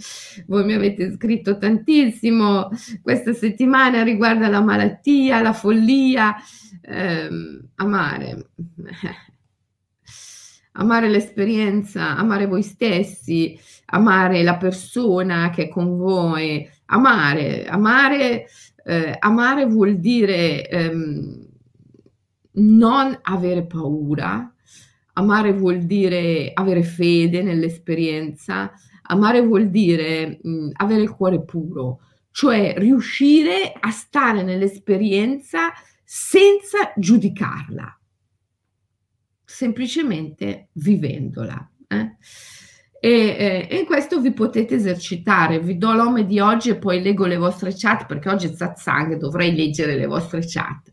Voi 0.48 0.64
mi 0.66 0.74
avete 0.74 1.14
scritto 1.14 1.58
tantissimo. 1.58 2.70
Questa 3.02 3.34
settimana 3.34 4.04
riguarda 4.04 4.48
la 4.48 4.62
malattia, 4.62 5.42
la 5.42 5.54
follia, 5.54 6.36
ehm, 6.82 7.70
amare. 7.76 8.50
Amare 10.80 11.10
l'esperienza, 11.10 12.16
amare 12.16 12.46
voi 12.46 12.62
stessi, 12.62 13.60
amare 13.86 14.44
la 14.44 14.58
persona 14.58 15.50
che 15.50 15.64
è 15.64 15.70
con 15.70 15.98
voi. 15.98 16.70
Amare, 16.86 17.66
amare, 17.66 18.46
eh, 18.86 19.16
amare 19.18 19.66
vuol 19.66 19.98
dire 19.98 20.70
ehm, 20.70 21.48
non 22.58 23.18
avere 23.24 23.66
paura, 23.66 24.54
amare 25.18 25.52
vuol 25.52 25.80
dire 25.80 26.52
avere 26.54 26.84
fede 26.84 27.42
nell'esperienza, 27.42 28.72
amare 29.04 29.42
vuol 29.42 29.70
dire 29.70 30.40
mh, 30.42 30.70
avere 30.74 31.02
il 31.02 31.10
cuore 31.10 31.44
puro, 31.44 32.02
cioè 32.32 32.76
riuscire 32.78 33.74
a 33.78 33.90
stare 33.90 34.44
nell'esperienza 34.44 35.72
senza 36.04 36.94
giudicarla, 36.96 38.00
semplicemente 39.44 40.70
vivendola. 40.74 41.72
Eh? 41.88 42.16
E, 43.00 43.68
eh, 43.70 43.78
in 43.78 43.86
questo 43.86 44.20
vi 44.20 44.34
potete 44.34 44.76
esercitare. 44.76 45.60
Vi 45.60 45.78
do 45.78 45.94
l'ome 45.94 46.26
di 46.26 46.40
oggi 46.40 46.70
e 46.70 46.78
poi 46.78 47.02
leggo 47.02 47.26
le 47.26 47.38
vostre 47.38 47.74
chat 47.76 48.06
perché 48.06 48.30
oggi 48.30 48.48
è 48.48 48.54
satsang, 48.54 49.18
dovrei 49.18 49.56
leggere 49.56 49.96
le 49.96 50.08
vostre 50.08 50.42
chat. 50.46 50.92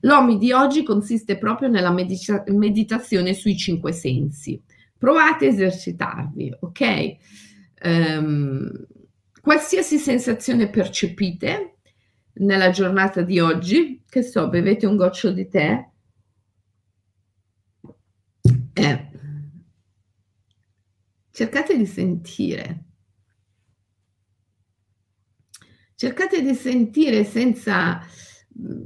L'ome 0.00 0.36
di 0.36 0.52
oggi 0.52 0.82
consiste 0.82 1.38
proprio 1.38 1.68
nella 1.68 1.92
medita- 1.92 2.44
meditazione 2.48 3.34
sui 3.34 3.56
cinque 3.56 3.92
sensi. 3.92 4.60
Provate 4.98 5.46
a 5.46 5.48
esercitarvi, 5.48 6.56
ok? 6.60 7.16
Um, 7.84 8.86
qualsiasi 9.40 9.98
sensazione 9.98 10.70
percepite 10.70 11.76
nella 12.34 12.70
giornata 12.70 13.20
di 13.20 13.38
oggi, 13.38 14.02
che 14.08 14.22
so, 14.22 14.48
bevete 14.48 14.86
un 14.86 14.96
goccio 14.96 15.30
di 15.30 15.48
tè, 15.48 15.86
cercate 21.34 21.76
di 21.76 21.84
sentire. 21.84 22.84
Cercate 25.96 26.40
di 26.40 26.54
sentire 26.54 27.24
senza 27.24 27.98
mm, 27.98 28.82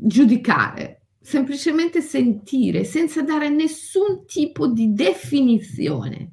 giudicare, 0.00 1.06
semplicemente 1.20 2.00
sentire, 2.00 2.82
senza 2.82 3.22
dare 3.22 3.48
nessun 3.48 4.26
tipo 4.26 4.66
di 4.66 4.92
definizione. 4.92 6.32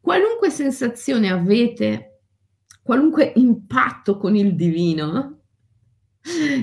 Qualunque 0.00 0.48
sensazione 0.48 1.30
avete, 1.30 2.22
qualunque 2.82 3.32
impatto 3.36 4.16
con 4.16 4.34
il 4.34 4.54
divino, 4.56 5.42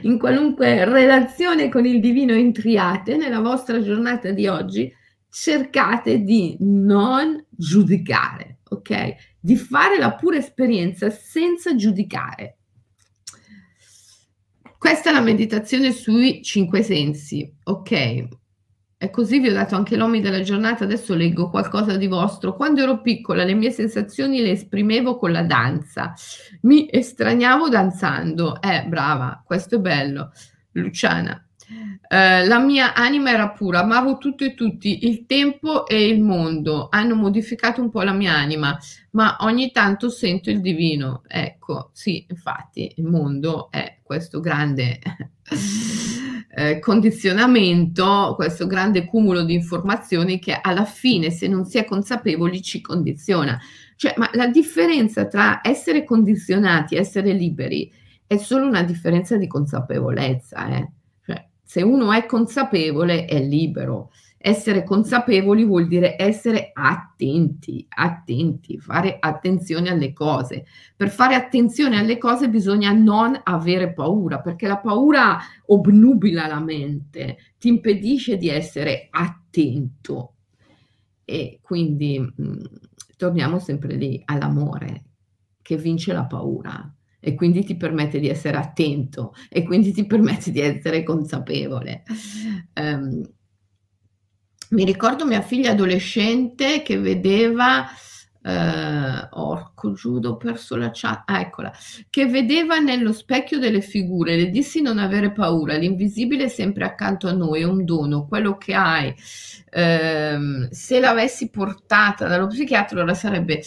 in 0.02 0.18
qualunque 0.18 0.84
relazione 0.84 1.70
con 1.70 1.86
il 1.86 2.00
divino 2.00 2.34
entriate 2.34 3.18
nella 3.18 3.40
vostra 3.40 3.80
giornata 3.84 4.32
di 4.32 4.48
oggi, 4.48 4.92
cercate 5.30 6.24
di 6.24 6.58
non 6.60 7.46
giudicare, 7.60 8.60
ok? 8.70 9.16
Di 9.38 9.58
fare 9.58 10.00
la 10.00 10.14
pura 10.14 10.38
esperienza 10.38 11.10
senza 11.10 11.76
giudicare. 11.76 12.60
Questa 14.78 15.10
è 15.10 15.14
la 15.14 15.20
meditazione 15.20 15.92
sui 15.92 16.42
cinque 16.42 16.84
sensi, 16.84 17.54
ok? 17.64 18.28
E 19.02 19.10
così 19.10 19.40
vi 19.40 19.50
ho 19.50 19.54
dato 19.54 19.76
anche 19.76 19.98
l'omi 19.98 20.22
della 20.22 20.42
giornata, 20.42 20.86
adesso 20.86 21.16
leggo 21.16 21.50
qualcosa 21.50 21.98
di 21.98 22.08
vostro. 22.08 22.56
Quando 22.56 22.82
ero 22.82 23.02
piccola 23.02 23.44
le 23.44 23.56
mie 23.56 23.72
sensazioni 23.72 24.40
le 24.40 24.52
esprimevo 24.52 25.18
con 25.18 25.34
la 25.34 25.44
danza, 25.44 26.14
mi 26.62 26.88
estraniavo 26.90 27.68
danzando. 27.68 28.62
Eh, 28.62 28.86
brava, 28.88 29.42
questo 29.46 29.76
è 29.76 29.80
bello. 29.80 30.32
Luciana, 30.74 31.49
eh, 32.08 32.46
la 32.48 32.60
mia 32.60 32.96
anima 32.96 33.30
era 33.32 33.50
pura, 33.50 33.82
amavo 33.82 34.18
tutto 34.18 34.44
e 34.44 34.56
tutti, 34.56 35.06
il 35.08 35.26
tempo 35.28 35.86
e 35.86 36.08
il 36.08 36.22
mondo 36.22 36.88
hanno 36.90 37.16
modificato 37.16 37.82
un 37.82 37.92
po' 37.92 38.02
la 38.02 38.14
mia 38.14 38.34
anima, 38.34 38.78
ma 39.12 39.38
ogni 39.42 39.72
tanto 39.72 40.10
sento 40.10 40.50
il 40.50 40.62
divino. 40.62 41.22
Ecco, 41.28 41.92
sì, 41.94 42.26
infatti 42.28 42.94
il 42.96 43.06
mondo 43.06 43.70
è 43.70 44.00
questo 44.02 44.40
grande 44.40 45.00
eh, 46.56 46.80
condizionamento, 46.80 48.34
questo 48.36 48.66
grande 48.66 49.06
cumulo 49.06 49.44
di 49.44 49.54
informazioni 49.54 50.40
che 50.40 50.58
alla 50.60 50.86
fine, 50.86 51.30
se 51.30 51.48
non 51.48 51.66
si 51.66 51.78
è 51.78 51.86
consapevoli, 51.86 52.64
ci 52.64 52.82
condiziona. 52.82 53.60
Cioè, 53.96 54.16
ma 54.18 54.30
la 54.34 54.48
differenza 54.48 55.28
tra 55.28 55.60
essere 55.62 56.04
condizionati 56.04 56.96
e 56.96 57.00
essere 57.00 57.34
liberi 57.34 57.92
è 58.26 58.38
solo 58.38 58.66
una 58.66 58.82
differenza 58.82 59.38
di 59.38 59.48
consapevolezza, 59.48 60.70
eh 60.70 60.92
se 61.70 61.84
uno 61.84 62.12
è 62.12 62.26
consapevole 62.26 63.26
è 63.26 63.40
libero. 63.40 64.10
Essere 64.40 64.84
consapevoli 64.84 65.64
vuol 65.64 65.88
dire 65.88 66.16
essere 66.18 66.72
attenti, 66.74 67.86
attenti, 67.88 68.80
fare 68.80 69.18
attenzione 69.20 69.92
alle 69.92 70.12
cose. 70.12 70.66
Per 70.96 71.12
fare 71.12 71.36
attenzione 71.36 72.00
alle 72.00 72.18
cose 72.18 72.50
bisogna 72.50 72.92
non 72.92 73.40
avere 73.44 73.94
paura, 73.94 74.40
perché 74.40 74.66
la 74.66 74.80
paura 74.80 75.38
obnubila 75.68 76.48
la 76.48 76.60
mente, 76.60 77.38
ti 77.60 77.68
impedisce 77.68 78.38
di 78.38 78.50
essere 78.50 79.08
attento. 79.12 80.38
E 81.24 81.60
quindi 81.62 82.18
mh, 82.18 82.42
mm, 82.42 82.64
torniamo 83.16 83.60
sempre 83.60 83.94
lì 83.94 84.20
all'amore 84.26 85.04
che 85.62 85.78
vince 85.78 86.14
la 86.14 86.26
paura 86.26 86.92
e 87.20 87.36
quindi 87.36 87.64
ti 87.64 87.76
permette 87.76 88.20
di 88.20 88.30
essere 88.30 88.58
attento 88.58 89.34
e 89.50 89.64
quindi 89.64 89.92
ti 89.92 90.06
permette 90.06 90.52
di 90.52 90.62
essere 90.62 91.04
consapevole. 91.04 92.04
Um, 92.76 93.22
mi 94.70 94.86
ricordo 94.86 95.26
mia 95.26 95.42
figlia 95.42 95.72
adolescente 95.72 96.82
che 96.82 96.98
vedeva 96.98 97.88
Uh, 98.42 99.28
orco 99.32 99.92
giudo, 99.92 100.30
ho 100.30 100.38
perso 100.38 100.78
la 100.78 100.92
chat, 100.94 101.24
ah, 101.26 101.42
eccola, 101.42 101.74
che 102.10 102.26
vedeva 102.26 102.80
nello 102.80 103.12
specchio 103.12 103.60
delle 103.60 103.82
figure, 103.82 104.38
le 104.38 104.50
dissi 104.50 104.82
non 104.82 104.98
avere 104.98 105.34
paura, 105.34 105.76
l'invisibile 105.76 106.46
è 106.46 106.48
sempre 106.48 106.86
accanto 106.86 107.28
a 107.28 107.34
noi, 107.34 107.60
è 107.60 107.66
un 107.66 107.84
dono, 107.84 108.28
quello 108.28 108.56
che 108.56 108.74
hai, 108.74 109.10
uh, 109.10 110.68
se 110.72 111.00
l'avessi 111.02 111.50
portata 111.50 112.28
dallo 112.28 112.48
psichiatra 112.48 113.02
ora 113.02 113.14
sarebbe 113.14 113.62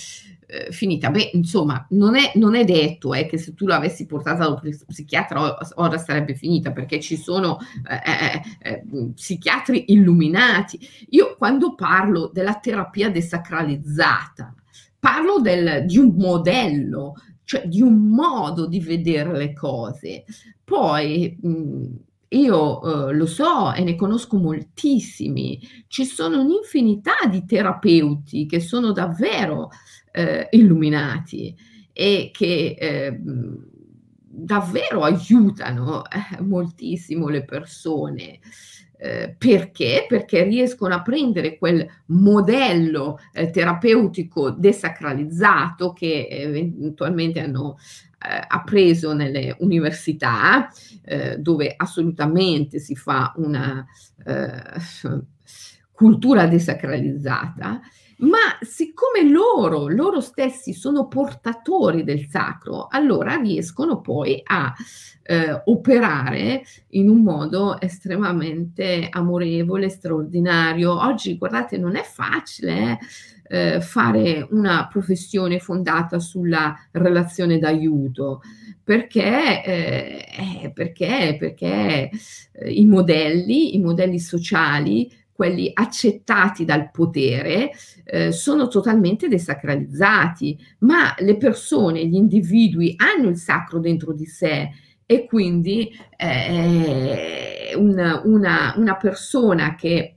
eh, 0.53 0.71
finita. 0.71 1.11
Beh, 1.11 1.31
insomma, 1.33 1.87
non 1.91 2.15
è, 2.15 2.33
non 2.35 2.55
è 2.55 2.65
detto 2.65 3.15
eh, 3.15 3.27
che 3.27 3.39
se 3.39 3.55
tu 3.55 3.67
l'avessi 3.67 4.05
portata 4.05 4.45
dallo 4.45 4.61
psichiatra 4.87 5.57
ora 5.77 5.97
sarebbe 5.97 6.35
finita, 6.35 6.73
perché 6.73 7.01
ci 7.01 7.17
sono 7.17 7.59
eh, 7.89 8.71
eh, 8.71 8.71
eh, 8.71 8.85
psichiatri 9.15 9.93
illuminati. 9.93 10.79
Io 11.11 11.37
quando 11.39 11.75
parlo 11.75 12.31
della 12.33 12.57
terapia 12.57 13.11
desacralizzata, 13.11 14.55
parlo 14.99 15.41
del, 15.41 15.87
di 15.87 15.97
un 15.97 16.15
modello, 16.17 17.15
cioè 17.45 17.67
di 17.67 17.81
un 17.81 18.09
modo 18.09 18.67
di 18.67 18.81
vedere 18.81 19.33
le 19.37 19.55
cose. 19.55 20.25
Poi 20.63 21.39
mh, 21.41 21.87
io 22.29 23.09
eh, 23.09 23.15
lo 23.15 23.27
so 23.27 23.73
e 23.73 23.83
ne 23.83 23.95
conosco 23.95 24.37
moltissimi, 24.39 25.61
ci 25.89 26.05
sono 26.05 26.41
un'infinità 26.41 27.15
di 27.31 27.45
terapeuti 27.45 28.47
che 28.47 28.61
sono 28.61 28.93
davvero 28.93 29.71
eh, 30.13 30.49
illuminati 30.53 31.57
e 31.93 32.31
che 32.33 32.77
eh, 32.79 33.19
davvero 34.35 35.03
aiutano 35.03 36.05
eh, 36.05 36.41
moltissimo 36.41 37.29
le 37.29 37.45
persone. 37.45 38.39
Eh, 38.97 39.35
perché? 39.37 40.07
Perché 40.09 40.45
riescono 40.45 40.95
a 40.95 41.03
prendere 41.03 41.59
quel 41.59 41.85
modello 42.07 43.19
eh, 43.33 43.51
terapeutico 43.51 44.51
desacralizzato 44.51 45.93
che 45.93 46.29
eventualmente 46.31 47.41
hanno 47.41 47.79
eh, 47.79 48.45
appreso 48.47 49.13
nelle 49.13 49.57
università, 49.59 50.71
eh, 51.05 51.37
dove 51.39 51.75
assolutamente 51.77 52.79
si 52.79 52.95
fa 52.95 53.33
una 53.37 53.85
cultura 55.91 56.47
desacralizzata 56.47 57.81
ma 58.23 58.59
siccome 58.61 59.29
loro, 59.29 59.89
loro 59.89 60.21
stessi 60.21 60.73
sono 60.73 61.09
portatori 61.09 62.05
del 62.05 62.27
sacro, 62.29 62.87
allora 62.89 63.37
riescono 63.37 64.01
poi 64.01 64.41
a 64.45 64.73
eh, 65.25 65.63
operare 65.65 66.63
in 66.91 67.09
un 67.09 67.23
modo 67.23 67.81
estremamente 67.81 69.09
amorevole, 69.11 69.89
straordinario. 69.89 71.01
Oggi, 71.01 71.37
guardate, 71.37 71.79
non 71.79 71.97
è 71.97 72.03
facile 72.03 72.99
eh, 73.45 73.81
fare 73.81 74.47
una 74.51 74.87
professione 74.91 75.59
fondata 75.59 76.19
sulla 76.19 76.75
relazione 76.93 77.59
d'aiuto. 77.59 78.41
Perché, 78.85 79.63
eh, 79.65 80.73
perché, 80.75 81.37
perché 81.39 82.11
eh, 82.53 82.71
i 82.73 82.85
modelli, 82.85 83.77
i 83.77 83.81
modelli 83.81 84.19
sociali 84.19 85.09
quelli 85.33 85.71
accettati 85.73 86.65
dal 86.65 86.91
potere, 86.91 87.73
eh, 88.05 88.33
sono 88.33 88.69
totalmente 88.69 89.29
desacralizzati, 89.29 90.59
ma 90.81 91.15
le 91.19 91.37
persone, 91.37 92.07
gli 92.07 92.15
individui 92.15 92.95
hanno 92.97 93.29
il 93.29 93.37
sacro 93.37 93.79
dentro 93.79 94.13
di 94.13 94.27
sé 94.27 94.71
e 95.07 95.27
quindi 95.27 95.91
eh, 96.17 97.73
una, 97.77 98.23
una, 98.25 98.75
una 98.77 98.97
persona 98.97 99.75
che 99.75 100.17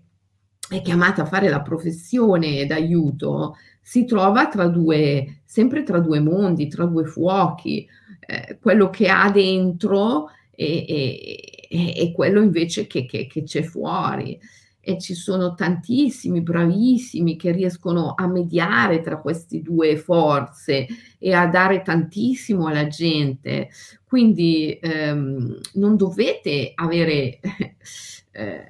è 0.70 0.82
chiamata 0.82 1.24
a 1.24 1.26
fare 1.26 1.49
la 1.49 1.61
professione 1.61 2.66
d'aiuto 2.66 3.55
si 3.82 4.05
trova 4.05 4.47
tra 4.47 4.68
due, 4.68 5.41
sempre 5.45 5.84
tra 5.84 5.99
due 5.99 6.20
mondi, 6.20 6.68
tra 6.68 6.86
due 6.86 7.05
fuochi, 7.05 7.88
eh, 8.20 8.57
quello 8.59 8.89
che 8.89 9.09
ha 9.09 9.30
dentro 9.30 10.30
e, 10.49 10.86
e, 10.88 11.93
e 11.95 12.11
quello 12.13 12.41
invece 12.41 12.88
che, 12.88 13.05
che, 13.05 13.28
che 13.28 13.43
c'è 13.43 13.61
fuori 13.61 14.39
e 14.88 14.99
ci 14.99 15.15
sono 15.15 15.55
tantissimi 15.55 16.41
bravissimi 16.41 17.36
che 17.36 17.51
riescono 17.51 18.13
a 18.15 18.27
mediare 18.27 19.01
tra 19.01 19.19
queste 19.19 19.63
due 19.63 19.97
forze 19.97 20.86
e 21.17 21.33
a 21.33 21.47
dare 21.47 21.81
tantissimo 21.81 22.67
alla 22.67 22.86
gente. 22.86 23.69
Quindi 24.03 24.77
ehm, 24.79 25.59
non 25.73 25.97
dovete 25.97 26.71
avere 26.75 27.39
eh, 28.31 28.69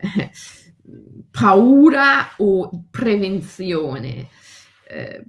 paura 1.31 2.29
o 2.37 2.85
prevenzione, 2.89 4.29
eh, 4.87 5.25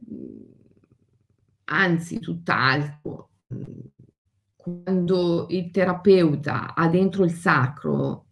anzi 1.65 2.21
tutt'altro. 2.21 3.31
Quando 4.55 5.47
il 5.51 5.71
terapeuta 5.73 6.75
ha 6.77 6.89
dentro 6.89 7.25
il 7.25 7.33
sacro 7.33 8.26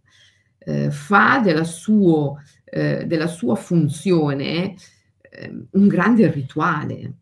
eh, 0.65 0.91
fa 0.91 1.41
della, 1.41 1.65
suo, 1.65 2.41
eh, 2.65 3.05
della, 3.07 3.27
sua 3.27 3.55
funzione 3.55 4.75
eh, 5.21 5.67
un 5.71 5.87
grande 5.87 6.31
rituale 6.31 7.15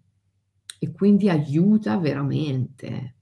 e 0.78 0.92
quindi 0.92 1.28
aiuta 1.28 1.96
veramente. 1.98 3.16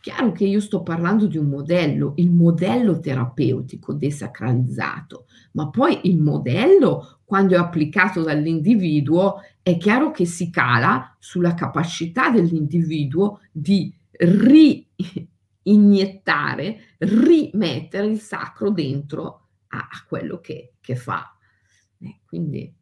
Chiaro 0.00 0.32
che 0.32 0.44
io 0.44 0.60
sto 0.60 0.82
parlando 0.82 1.26
di 1.26 1.38
un 1.38 1.46
modello, 1.46 2.14
il 2.16 2.32
modello 2.32 2.98
terapeutico 2.98 3.92
desacralizzato, 3.92 5.26
ma 5.52 5.70
poi 5.70 6.00
il 6.04 6.20
modello, 6.20 7.20
quando 7.24 7.54
è 7.54 7.58
applicato 7.58 8.22
dall'individuo, 8.22 9.36
è 9.62 9.76
chiaro 9.76 10.10
che 10.10 10.24
si 10.24 10.50
cala 10.50 11.16
sulla 11.20 11.54
capacità 11.54 12.30
dell'individuo 12.30 13.42
di 13.52 13.94
ri 14.10 14.88
iniettare, 15.64 16.96
rimettere 16.98 18.06
il 18.06 18.20
sacro 18.20 18.70
dentro 18.70 19.48
a, 19.68 19.78
a 19.78 20.04
quello 20.06 20.40
che, 20.40 20.74
che 20.80 20.96
fa. 20.96 21.36
Eh, 21.98 22.20
quindi 22.24 22.74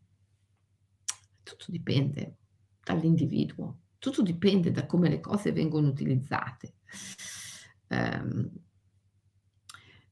tutto 1.42 1.66
dipende 1.68 2.36
dall'individuo, 2.82 3.78
tutto 3.98 4.22
dipende 4.22 4.70
da 4.70 4.86
come 4.86 5.08
le 5.08 5.20
cose 5.20 5.52
vengono 5.52 5.88
utilizzate. 5.88 6.74
Um, 7.88 8.50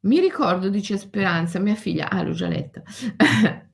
mi 0.01 0.21
ricordo, 0.21 0.69
dice 0.69 0.97
Speranza, 0.97 1.59
mia 1.59 1.75
figlia, 1.75 2.09
ah 2.09 2.23
l'ho 2.23 2.33
già 2.33 2.49
letta. 2.49 2.83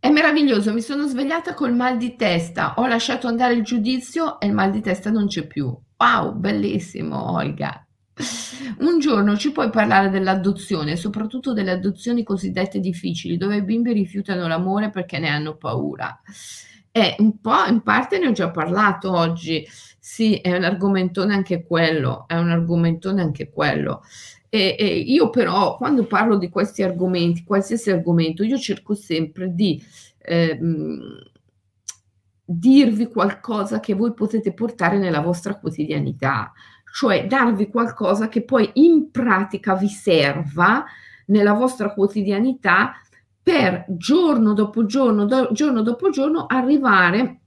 È 0.00 0.08
meraviglioso, 0.08 0.72
mi 0.72 0.80
sono 0.80 1.06
svegliata 1.06 1.52
col 1.52 1.74
mal 1.74 1.98
di 1.98 2.16
testa, 2.16 2.74
ho 2.76 2.86
lasciato 2.86 3.26
andare 3.26 3.52
il 3.54 3.62
giudizio 3.62 4.40
e 4.40 4.46
il 4.46 4.54
mal 4.54 4.70
di 4.70 4.80
testa 4.80 5.10
non 5.10 5.26
c'è 5.26 5.46
più. 5.46 5.78
Wow, 6.00 6.32
bellissimo, 6.34 7.32
Olga. 7.32 7.84
Un 8.80 8.98
giorno 9.00 9.36
ci 9.36 9.52
puoi 9.52 9.70
parlare 9.70 10.08
dell'adozione, 10.08 10.96
soprattutto 10.96 11.52
delle 11.52 11.72
adozioni 11.72 12.22
cosiddette 12.22 12.80
difficili, 12.80 13.36
dove 13.36 13.56
i 13.56 13.62
bimbi 13.64 13.92
rifiutano 13.92 14.46
l'amore 14.48 14.90
perché 14.90 15.18
ne 15.18 15.28
hanno 15.28 15.56
paura. 15.56 16.18
E 16.90 17.16
un 17.18 17.38
po' 17.40 17.64
in 17.68 17.82
parte 17.82 18.18
ne 18.18 18.28
ho 18.28 18.32
già 18.32 18.50
parlato 18.50 19.12
oggi. 19.12 19.66
Sì, 19.98 20.36
è 20.36 20.56
un 20.56 20.64
argomentone 20.64 21.34
anche 21.34 21.64
quello, 21.64 22.24
è 22.26 22.36
un 22.36 22.50
argomentone 22.50 23.20
anche 23.20 23.50
quello. 23.50 24.02
E, 24.48 24.74
e 24.78 24.86
io 24.86 25.28
però 25.30 25.76
quando 25.76 26.06
parlo 26.06 26.36
di 26.36 26.48
questi 26.48 26.82
argomenti, 26.82 27.44
qualsiasi 27.44 27.90
argomento, 27.90 28.42
io 28.42 28.58
cerco 28.58 28.94
sempre 28.94 29.52
di 29.54 29.80
eh, 30.18 30.58
dirvi 32.52 33.06
qualcosa 33.06 33.78
che 33.78 33.94
voi 33.94 34.12
potete 34.12 34.52
portare 34.52 34.98
nella 34.98 35.20
vostra 35.20 35.56
quotidianità, 35.56 36.52
cioè 36.92 37.26
darvi 37.28 37.68
qualcosa 37.68 38.28
che 38.28 38.42
poi 38.42 38.68
in 38.74 39.12
pratica 39.12 39.76
vi 39.76 39.88
serva 39.88 40.84
nella 41.26 41.52
vostra 41.52 41.92
quotidianità 41.94 42.94
per 43.40 43.84
giorno 43.88 44.52
dopo 44.52 44.84
giorno, 44.84 45.26
do, 45.26 45.50
giorno 45.52 45.82
dopo 45.82 46.10
giorno 46.10 46.46
arrivare 46.46 47.38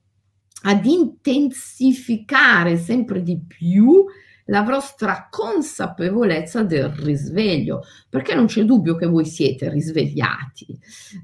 ad 0.63 0.85
intensificare 0.85 2.77
sempre 2.77 3.21
di 3.21 3.37
più 3.45 4.05
la 4.45 4.61
vostra 4.61 5.27
consapevolezza 5.29 6.63
del 6.63 6.89
risveglio, 6.89 7.83
perché 8.09 8.35
non 8.35 8.47
c'è 8.47 8.63
dubbio 8.63 8.95
che 8.95 9.05
voi 9.05 9.25
siete 9.25 9.69
risvegliati, 9.69 10.77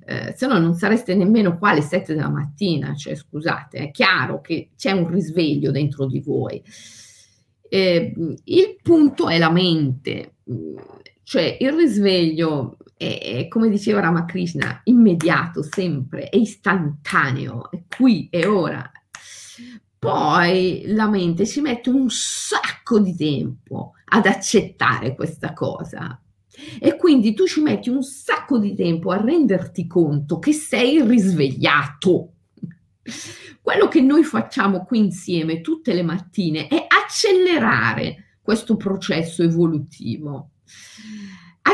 eh, 0.05 0.33
se 0.35 0.47
no 0.47 0.57
non 0.57 0.75
sareste 0.75 1.15
nemmeno 1.15 1.57
qua 1.57 1.71
alle 1.71 1.81
7 1.81 2.13
della 2.13 2.29
mattina, 2.29 2.95
cioè 2.95 3.15
scusate, 3.15 3.77
è 3.77 3.91
chiaro 3.91 4.41
che 4.41 4.69
c'è 4.77 4.91
un 4.91 5.09
risveglio 5.09 5.71
dentro 5.71 6.05
di 6.05 6.19
voi. 6.21 6.61
Eh, 7.71 8.13
il 8.43 8.77
punto 8.81 9.29
è 9.29 9.37
la 9.37 9.51
mente, 9.51 10.35
cioè 11.23 11.57
il 11.59 11.73
risveglio 11.73 12.77
è, 12.95 13.47
come 13.47 13.69
diceva 13.69 14.01
Ramakrishna, 14.01 14.81
immediato 14.85 15.63
sempre, 15.63 16.29
è 16.29 16.35
istantaneo, 16.35 17.71
è 17.71 17.83
qui, 17.87 18.27
è 18.29 18.45
ora 18.45 18.91
poi 19.99 20.83
la 20.87 21.09
mente 21.09 21.45
ci 21.45 21.59
mette 21.59 21.89
un 21.89 22.09
sacco 22.09 22.99
di 22.99 23.15
tempo 23.15 23.91
ad 24.05 24.25
accettare 24.25 25.13
questa 25.13 25.51
cosa. 25.51 26.19
E 26.79 26.95
quindi 26.95 27.33
tu 27.33 27.45
ci 27.45 27.61
metti 27.61 27.89
un 27.89 28.01
sacco 28.01 28.57
di 28.57 28.73
tempo 28.75 29.11
a 29.11 29.21
renderti 29.21 29.87
conto 29.87 30.39
che 30.39 30.53
sei 30.53 31.01
risvegliato. 31.01 32.33
Quello 33.61 33.87
che 33.89 34.01
noi 34.01 34.23
facciamo 34.23 34.85
qui 34.85 34.99
insieme 34.99 35.61
tutte 35.61 35.93
le 35.93 36.03
mattine 36.03 36.67
è 36.67 36.85
accelerare 36.87 38.37
questo 38.41 38.77
processo 38.77 39.43
evolutivo 39.43 40.51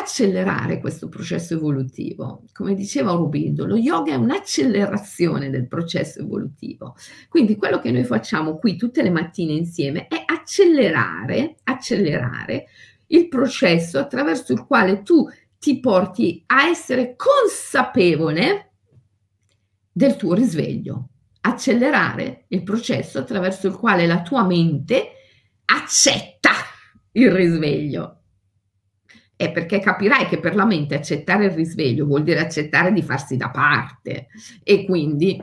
accelerare 0.05 0.79
questo 0.79 1.09
processo 1.09 1.55
evolutivo. 1.55 2.43
Come 2.53 2.75
diceva 2.75 3.13
Rubindo, 3.13 3.65
lo 3.65 3.75
yoga 3.75 4.13
è 4.13 4.15
un'accelerazione 4.15 5.49
del 5.49 5.67
processo 5.67 6.19
evolutivo. 6.19 6.95
Quindi 7.27 7.55
quello 7.55 7.79
che 7.79 7.91
noi 7.91 8.03
facciamo 8.03 8.57
qui 8.57 8.75
tutte 8.77 9.01
le 9.01 9.09
mattine 9.09 9.53
insieme 9.53 10.07
è 10.07 10.23
accelerare, 10.25 11.55
accelerare 11.63 12.67
il 13.07 13.27
processo 13.27 13.97
attraverso 13.97 14.53
il 14.53 14.63
quale 14.65 15.01
tu 15.01 15.27
ti 15.57 15.79
porti 15.79 16.43
a 16.47 16.69
essere 16.69 17.15
consapevole 17.15 18.73
del 19.91 20.15
tuo 20.15 20.35
risveglio. 20.35 21.09
Accelerare 21.41 22.45
il 22.49 22.61
processo 22.61 23.17
attraverso 23.17 23.67
il 23.67 23.75
quale 23.75 24.05
la 24.05 24.21
tua 24.21 24.43
mente 24.45 25.09
accetta 25.65 26.51
il 27.13 27.31
risveglio 27.31 28.24
è 29.35 29.51
perché 29.51 29.79
capirai 29.79 30.27
che 30.27 30.39
per 30.39 30.55
la 30.55 30.65
mente 30.65 30.95
accettare 30.95 31.45
il 31.45 31.51
risveglio 31.51 32.05
vuol 32.05 32.23
dire 32.23 32.39
accettare 32.39 32.93
di 32.93 33.01
farsi 33.01 33.35
da 33.35 33.49
parte 33.49 34.27
e 34.63 34.85
quindi 34.85 35.41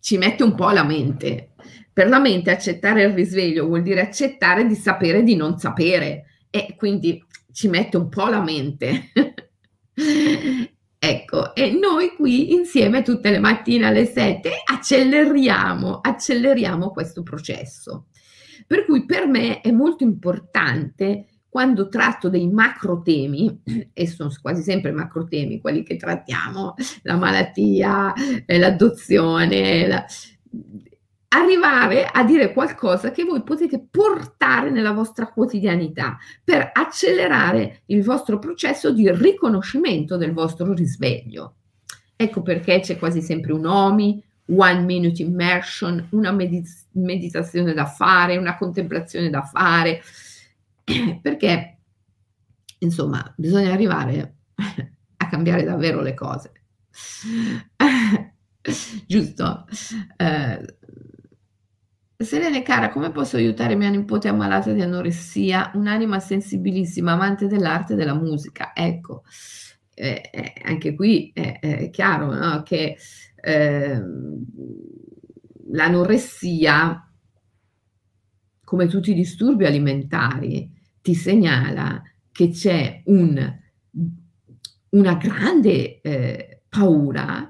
ci 0.00 0.16
mette 0.18 0.42
un 0.42 0.54
po' 0.54 0.70
la 0.70 0.84
mente. 0.84 1.50
Per 1.92 2.08
la 2.08 2.18
mente 2.18 2.50
accettare 2.50 3.04
il 3.04 3.14
risveglio 3.14 3.66
vuol 3.66 3.82
dire 3.82 4.00
accettare 4.00 4.66
di 4.66 4.74
sapere 4.74 5.22
di 5.22 5.36
non 5.36 5.58
sapere 5.58 6.24
e 6.50 6.74
quindi 6.76 7.22
ci 7.52 7.68
mette 7.68 7.96
un 7.96 8.08
po' 8.08 8.26
la 8.26 8.42
mente. 8.42 9.10
ecco, 10.98 11.54
e 11.54 11.70
noi 11.70 12.14
qui 12.16 12.52
insieme 12.52 13.02
tutte 13.02 13.30
le 13.30 13.38
mattine 13.38 13.86
alle 13.86 14.06
7 14.06 14.50
acceleriamo, 14.64 16.00
acceleriamo 16.00 16.90
questo 16.90 17.22
processo. 17.22 18.06
Per 18.66 18.84
cui 18.86 19.04
per 19.04 19.26
me 19.26 19.60
è 19.60 19.70
molto 19.70 20.04
importante 20.04 21.26
quando 21.54 21.88
tratto 21.88 22.28
dei 22.28 22.48
macro 22.48 23.00
temi, 23.00 23.62
e 23.94 24.08
sono 24.08 24.28
quasi 24.42 24.60
sempre 24.62 24.90
macro 24.90 25.28
temi 25.28 25.60
quelli 25.60 25.84
che 25.84 25.94
trattiamo, 25.94 26.74
la 27.02 27.14
malattia, 27.14 28.12
eh, 28.44 28.58
l'adozione, 28.58 29.86
la... 29.86 30.04
arrivare 31.28 32.06
a 32.06 32.24
dire 32.24 32.52
qualcosa 32.52 33.12
che 33.12 33.22
voi 33.22 33.44
potete 33.44 33.86
portare 33.88 34.70
nella 34.70 34.90
vostra 34.90 35.28
quotidianità 35.28 36.18
per 36.42 36.70
accelerare 36.72 37.82
il 37.86 38.02
vostro 38.02 38.40
processo 38.40 38.90
di 38.90 39.08
riconoscimento 39.12 40.16
del 40.16 40.32
vostro 40.32 40.72
risveglio. 40.72 41.54
Ecco 42.16 42.42
perché 42.42 42.80
c'è 42.80 42.98
quasi 42.98 43.22
sempre 43.22 43.52
un 43.52 43.64
OMI, 43.64 44.20
one 44.46 44.80
minute 44.80 45.22
immersion, 45.22 46.04
una 46.10 46.32
medit- 46.32 46.86
meditazione 46.94 47.74
da 47.74 47.86
fare, 47.86 48.38
una 48.38 48.56
contemplazione 48.56 49.30
da 49.30 49.42
fare, 49.42 50.02
perché 51.22 51.78
insomma 52.78 53.32
bisogna 53.36 53.72
arrivare 53.72 54.36
a 55.16 55.28
cambiare 55.28 55.64
davvero 55.64 56.00
le 56.00 56.14
cose. 56.14 56.52
Giusto? 59.06 59.66
Eh, 60.16 60.64
Selene 62.16 62.62
cara, 62.62 62.90
come 62.90 63.10
posso 63.10 63.36
aiutare 63.36 63.74
mia 63.74 63.88
nipote 63.90 64.28
ammalata 64.28 64.72
di 64.72 64.80
anoressia, 64.80 65.72
un'anima 65.74 66.20
sensibilissima, 66.20 67.12
amante 67.12 67.46
dell'arte 67.48 67.92
e 67.92 67.96
della 67.96 68.14
musica? 68.14 68.72
Ecco, 68.74 69.24
eh, 69.94 70.30
eh, 70.32 70.52
anche 70.64 70.94
qui 70.94 71.30
è, 71.34 71.58
è 71.60 71.90
chiaro 71.90 72.32
no? 72.32 72.62
che 72.62 72.96
eh, 73.34 74.02
l'anoressia, 75.72 77.10
come 78.64 78.86
tutti 78.86 79.10
i 79.10 79.14
disturbi 79.14 79.66
alimentari, 79.66 80.70
ti 81.04 81.14
segnala 81.14 82.02
che 82.32 82.48
c'è 82.48 83.02
un, 83.04 83.60
una 84.88 85.14
grande 85.16 86.00
eh, 86.00 86.62
paura 86.66 87.46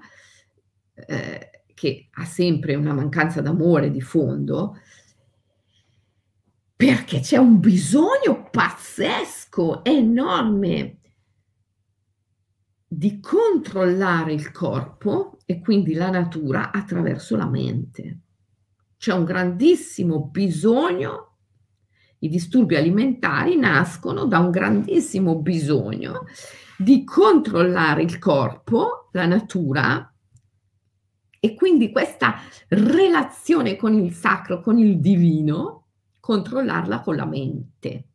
eh, 0.93 1.51
che 1.73 2.09
ha 2.11 2.25
sempre 2.25 2.75
una 2.75 2.93
mancanza 2.93 3.41
d'amore 3.41 3.93
di 3.93 4.01
fondo, 4.01 4.77
perché 6.75 7.21
c'è 7.21 7.37
un 7.37 7.61
bisogno 7.61 8.49
pazzesco, 8.51 9.85
enorme 9.85 10.99
di 12.89 13.21
controllare 13.21 14.33
il 14.33 14.51
corpo 14.51 15.39
e 15.47 15.61
quindi 15.61 15.95
la 15.95 16.11
natura 16.11 16.73
attraverso 16.73 17.37
la 17.37 17.47
mente. 17.47 18.19
C'è 18.97 19.13
un 19.13 19.23
grandissimo 19.23 20.25
bisogno, 20.25 21.34
i 22.25 22.29
disturbi 22.29 22.75
alimentari 22.75 23.57
nascono 23.57 24.25
da 24.25 24.39
un 24.39 24.51
grandissimo 24.51 25.37
bisogno 25.37 26.27
di 26.77 27.05
controllare 27.05 28.03
il 28.03 28.19
corpo, 28.19 29.11
la 29.13 29.27
natura, 29.27 30.11
e 31.39 31.55
quindi 31.55 31.93
questa 31.93 32.37
relazione 32.69 33.77
con 33.77 33.93
il 33.93 34.13
sacro, 34.15 34.61
con 34.61 34.79
il 34.79 34.99
divino, 34.99 35.89
controllarla 36.19 37.01
con 37.01 37.17
la 37.17 37.27
mente. 37.27 38.09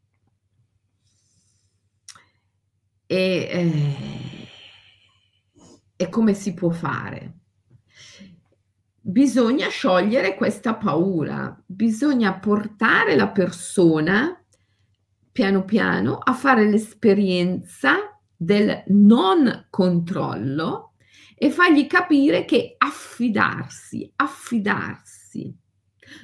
E, 3.05 3.15
eh, 3.15 4.47
e 5.95 6.09
come 6.09 6.33
si 6.33 6.55
può 6.55 6.71
fare? 6.71 7.38
Bisogna 9.01 9.69
sciogliere 9.69 10.35
questa 10.35 10.75
paura, 10.75 11.57
bisogna 11.65 12.33
portare 12.33 13.15
la 13.15 13.29
persona 13.29 14.43
piano 15.31 15.63
piano 15.63 16.17
a 16.17 16.33
fare 16.33 16.69
l'esperienza 16.69 18.19
del 18.35 18.83
non 18.87 19.67
controllo 19.69 20.95
e 21.33 21.49
fargli 21.49 21.87
capire 21.87 22.43
che 22.43 22.75
affidarsi, 22.77 24.11
affidarsi, 24.17 25.55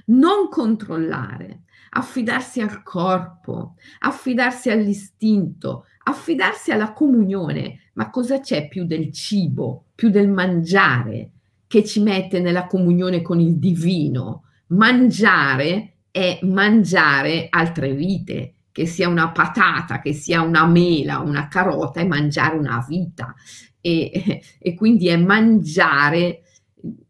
non 0.07 0.49
controllare, 0.49 1.63
affidarsi 1.91 2.59
al 2.59 2.83
corpo, 2.83 3.75
affidarsi 3.99 4.69
all'istinto, 4.69 5.85
affidarsi 6.03 6.71
alla 6.71 6.91
comunione. 6.91 7.91
Ma 7.93 8.09
cosa 8.09 8.41
c'è 8.41 8.67
più 8.67 8.85
del 8.85 9.13
cibo, 9.13 9.85
più 9.95 10.09
del 10.09 10.27
mangiare 10.27 11.34
che 11.75 11.83
ci 11.83 12.01
mette 12.01 12.39
nella 12.39 12.67
comunione 12.67 13.21
con 13.21 13.41
il 13.41 13.57
divino? 13.57 14.43
Mangiare 14.67 15.97
è 16.09 16.39
mangiare 16.43 17.47
altre 17.49 17.93
vite, 17.93 18.53
che 18.71 18.85
sia 18.85 19.09
una 19.09 19.31
patata, 19.31 19.99
che 19.99 20.13
sia 20.13 20.41
una 20.41 20.65
mela, 20.65 21.19
una 21.19 21.49
carota, 21.49 21.99
è 21.99 22.05
mangiare 22.05 22.55
una 22.55 22.81
vita. 22.87 23.35
E, 23.81 24.41
e 24.57 24.73
quindi 24.73 25.09
è 25.09 25.17
mangiare 25.17 26.43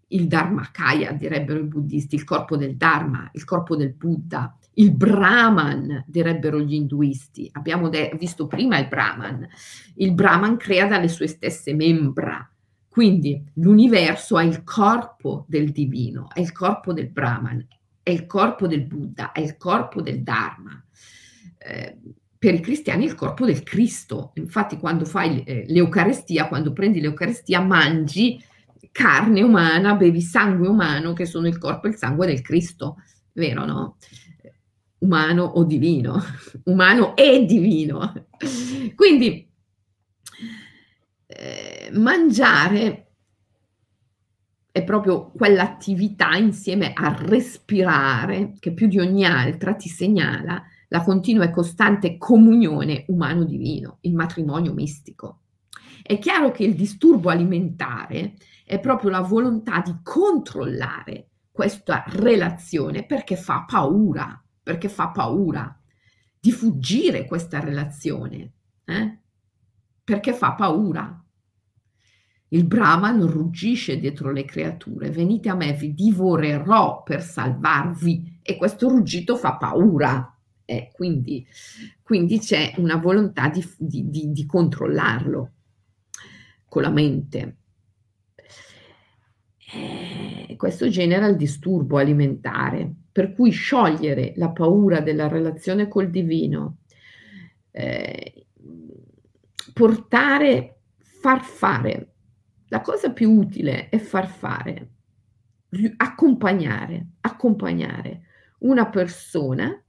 il 0.08 0.26
Dharmakaya, 0.26 1.12
direbbero 1.12 1.60
i 1.60 1.68
buddisti, 1.68 2.16
il 2.16 2.24
corpo 2.24 2.58
del 2.58 2.76
Dharma, 2.76 3.30
il 3.34 3.44
corpo 3.44 3.76
del 3.76 3.94
Buddha, 3.94 4.58
il 4.78 4.96
Brahman, 4.96 6.06
direbbero 6.08 6.60
gli 6.60 6.74
induisti. 6.74 7.48
Abbiamo 7.52 7.88
de- 7.88 8.16
visto 8.18 8.48
prima 8.48 8.80
il 8.80 8.88
Brahman. 8.88 9.48
Il 9.98 10.16
Brahman 10.16 10.58
crea 10.58 10.88
dalle 10.88 11.08
sue 11.08 11.28
stesse 11.28 11.76
membra. 11.76 12.50
Quindi 12.96 13.44
l'universo 13.56 14.40
è 14.40 14.46
il 14.46 14.64
corpo 14.64 15.44
del 15.50 15.72
divino, 15.72 16.30
è 16.34 16.40
il 16.40 16.54
corpo 16.54 16.94
del 16.94 17.10
Brahman, 17.10 17.68
è 18.02 18.10
il 18.10 18.26
corpo 18.26 18.68
del 18.68 18.86
Buddha, 18.86 19.34
è 19.34 19.42
il 19.42 19.58
corpo 19.58 20.02
del 20.02 20.24
Dharma. 20.24 20.82
Eh, 21.58 21.98
per 22.40 22.54
i 22.54 22.62
cristiani 22.62 23.04
è 23.04 23.10
il 23.10 23.16
corpo 23.16 23.46
del 23.46 23.64
Cristo. 23.64 24.32
Infatti 24.36 24.78
quando 24.78 25.04
fai 25.04 25.44
eh, 25.44 25.66
l'Eucarestia, 25.68 26.48
quando 26.48 26.72
prendi 26.72 27.02
l'Eucarestia, 27.02 27.60
mangi 27.60 28.42
carne 28.94 29.42
umana, 29.42 29.96
bevi 29.96 30.22
sangue 30.22 30.70
umano, 30.70 31.12
che 31.12 31.26
sono 31.26 31.48
il 31.48 31.58
corpo 31.58 31.88
e 31.88 31.90
il 31.90 31.98
sangue 31.98 32.28
del 32.28 32.40
Cristo, 32.40 33.02
vero 33.34 33.66
no? 33.66 33.98
umano 35.00 35.44
o 35.44 35.66
divino, 35.66 36.24
umano 36.64 37.14
e 37.18 37.44
divino. 37.44 38.14
Quindi 38.96 39.50
mangiare 41.94 43.06
è 44.72 44.84
proprio 44.84 45.32
quell'attività 45.32 46.36
insieme 46.36 46.92
a 46.94 47.16
respirare 47.18 48.54
che 48.60 48.74
più 48.74 48.88
di 48.88 49.00
ogni 49.00 49.26
altra 49.26 49.74
ti 49.74 49.88
segnala 49.88 50.62
la 50.90 51.02
continua 51.02 51.46
e 51.46 51.50
costante 51.50 52.18
comunione 52.18 53.06
umano-divino, 53.08 54.00
il 54.02 54.14
matrimonio 54.14 54.74
mistico. 54.74 55.44
È 56.02 56.20
chiaro 56.20 56.52
che 56.52 56.64
il 56.64 56.76
disturbo 56.76 57.30
alimentare 57.30 58.36
è 58.66 58.80
proprio 58.80 59.10
la 59.10 59.22
volontà 59.22 59.82
di 59.82 59.96
controllare 60.04 61.30
questa 61.52 62.04
relazione 62.08 63.06
perché 63.06 63.38
fa 63.38 63.64
paura, 63.66 64.44
perché 64.62 64.90
fa 64.90 65.10
paura 65.10 65.80
di 66.38 66.52
fuggire 66.52 67.26
questa 67.26 67.60
relazione, 67.60 68.54
eh? 68.84 69.20
perché 70.04 70.34
fa 70.34 70.54
paura. 70.54 71.25
Il 72.50 72.66
Brahman 72.66 73.26
ruggisce 73.28 74.00
dietro 74.00 74.32
le 74.32 74.46
creature, 74.46 75.10
venite 75.10 75.50
a 75.50 75.56
me, 75.56 75.74
vi 75.74 75.94
divorerò 75.94 77.04
per 77.04 77.22
salvarvi 77.22 78.40
e 78.42 78.56
questo 78.56 78.88
ruggito 78.88 79.36
fa 79.36 79.56
paura. 79.56 80.30
Eh, 80.64 80.90
quindi, 80.94 81.46
quindi, 82.02 82.40
c'è 82.40 82.74
una 82.78 82.96
volontà 82.98 83.50
di, 83.50 83.64
di, 83.78 84.10
di, 84.10 84.32
di 84.32 84.46
controllarlo 84.46 85.52
con 86.68 86.82
la 86.82 86.90
mente. 86.90 87.58
Eh, 89.74 90.56
questo 90.56 90.88
genera 90.90 91.28
il 91.28 91.36
disturbo 91.36 91.98
alimentare 91.98 92.94
per 93.12 93.34
cui 93.34 93.52
sciogliere 93.52 94.34
la 94.36 94.50
paura 94.50 95.00
della 95.00 95.28
relazione 95.28 95.88
col 95.88 96.10
divino, 96.10 96.80
eh, 97.72 98.46
portare, 99.74 100.82
far 100.98 101.42
fare. 101.42 102.15
La 102.68 102.82
cosa 102.82 103.12
più 103.12 103.32
utile 103.32 103.90
è 103.90 103.98
far 103.98 104.28
fare, 104.28 104.90
accompagnare, 105.98 107.08
accompagnare 107.22 108.22
una 108.60 108.90
persona 108.90 109.80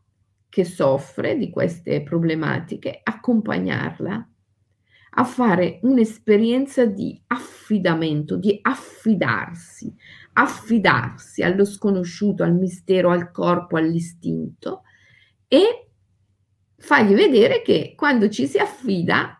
che 0.48 0.64
soffre 0.64 1.36
di 1.36 1.50
queste 1.50 2.02
problematiche, 2.02 3.00
accompagnarla 3.02 4.28
a 5.18 5.24
fare 5.24 5.78
un'esperienza 5.82 6.84
di 6.84 7.18
affidamento, 7.28 8.36
di 8.36 8.58
affidarsi, 8.60 9.94
affidarsi 10.34 11.42
allo 11.42 11.64
sconosciuto, 11.64 12.42
al 12.42 12.54
mistero, 12.54 13.10
al 13.10 13.30
corpo, 13.30 13.76
all'istinto 13.78 14.82
e 15.48 15.90
fargli 16.76 17.14
vedere 17.14 17.62
che 17.62 17.94
quando 17.96 18.28
ci 18.28 18.46
si 18.46 18.58
affida 18.58 19.35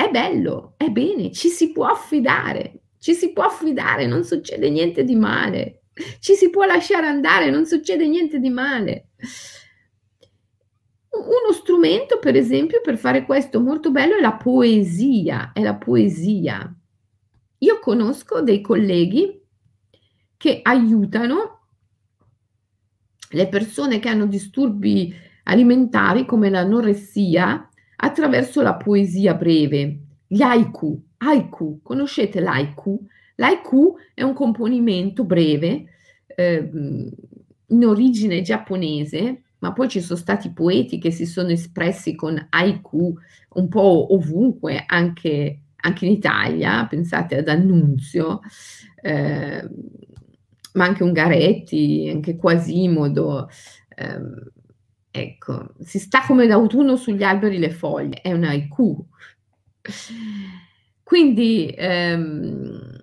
è 0.00 0.10
bello, 0.10 0.74
è 0.76 0.90
bene, 0.90 1.32
ci 1.32 1.48
si 1.48 1.72
può 1.72 1.86
affidare, 1.86 2.82
ci 3.00 3.14
si 3.14 3.32
può 3.32 3.42
affidare, 3.42 4.06
non 4.06 4.22
succede 4.22 4.70
niente 4.70 5.02
di 5.02 5.16
male, 5.16 5.86
ci 6.20 6.34
si 6.34 6.50
può 6.50 6.64
lasciare 6.64 7.08
andare, 7.08 7.50
non 7.50 7.66
succede 7.66 8.06
niente 8.06 8.38
di 8.38 8.48
male. 8.48 9.08
uno 11.10 11.52
strumento, 11.52 12.20
per 12.20 12.36
esempio, 12.36 12.80
per 12.80 12.96
fare 12.96 13.24
questo 13.24 13.60
molto 13.60 13.90
bello 13.90 14.14
è 14.14 14.20
la 14.20 14.34
poesia, 14.34 15.50
è 15.52 15.62
la 15.62 15.74
poesia. 15.74 16.72
Io 17.58 17.78
conosco 17.80 18.40
dei 18.40 18.60
colleghi 18.60 19.42
che 20.36 20.60
aiutano 20.62 21.62
le 23.30 23.48
persone 23.48 23.98
che 23.98 24.08
hanno 24.08 24.26
disturbi 24.26 25.12
alimentari 25.42 26.24
come 26.24 26.50
l'anoressia 26.50 27.67
attraverso 28.00 28.62
la 28.62 28.74
poesia 28.74 29.34
breve, 29.34 29.98
gli 30.26 30.42
haiku. 30.42 31.02
Haiku, 31.18 31.80
conoscete 31.82 32.40
l'haiku? 32.40 33.04
L'haiku 33.36 33.96
è 34.14 34.22
un 34.22 34.34
componimento 34.34 35.24
breve 35.24 35.86
eh, 36.26 36.70
in 37.66 37.84
origine 37.84 38.42
giapponese, 38.42 39.42
ma 39.58 39.72
poi 39.72 39.88
ci 39.88 40.00
sono 40.00 40.18
stati 40.18 40.52
poeti 40.52 40.98
che 40.98 41.10
si 41.10 41.26
sono 41.26 41.50
espressi 41.50 42.14
con 42.14 42.46
haiku 42.50 43.16
un 43.54 43.68
po' 43.68 44.14
ovunque, 44.14 44.84
anche, 44.86 45.62
anche 45.76 46.06
in 46.06 46.12
Italia, 46.12 46.86
pensate 46.86 47.38
ad 47.38 47.48
Annunzio, 47.48 48.40
eh, 49.02 49.68
ma 50.74 50.84
anche 50.84 51.02
Ungaretti, 51.02 52.10
anche 52.12 52.36
Quasimodo. 52.36 53.48
Eh, 53.88 54.56
ecco, 55.22 55.74
si 55.80 55.98
sta 55.98 56.22
come 56.26 56.46
d'autunno 56.46 56.96
sugli 56.96 57.22
alberi 57.22 57.58
le 57.58 57.70
foglie, 57.70 58.20
è 58.20 58.32
un 58.32 58.44
haiku. 58.44 59.06
Quindi 61.02 61.72
ehm, 61.76 63.00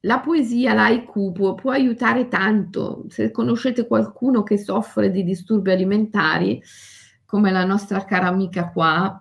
la 0.00 0.20
poesia, 0.20 0.74
l'haiku 0.74 1.32
può, 1.32 1.54
può, 1.54 1.70
aiutare 1.70 2.28
tanto. 2.28 3.04
Se 3.08 3.30
conoscete 3.30 3.86
qualcuno 3.86 4.42
che 4.42 4.56
soffre 4.58 5.10
di 5.10 5.24
disturbi 5.24 5.70
alimentari, 5.70 6.62
come 7.24 7.50
la 7.50 7.64
nostra 7.64 8.04
cara 8.04 8.28
amica 8.28 8.70
qua, 8.70 9.20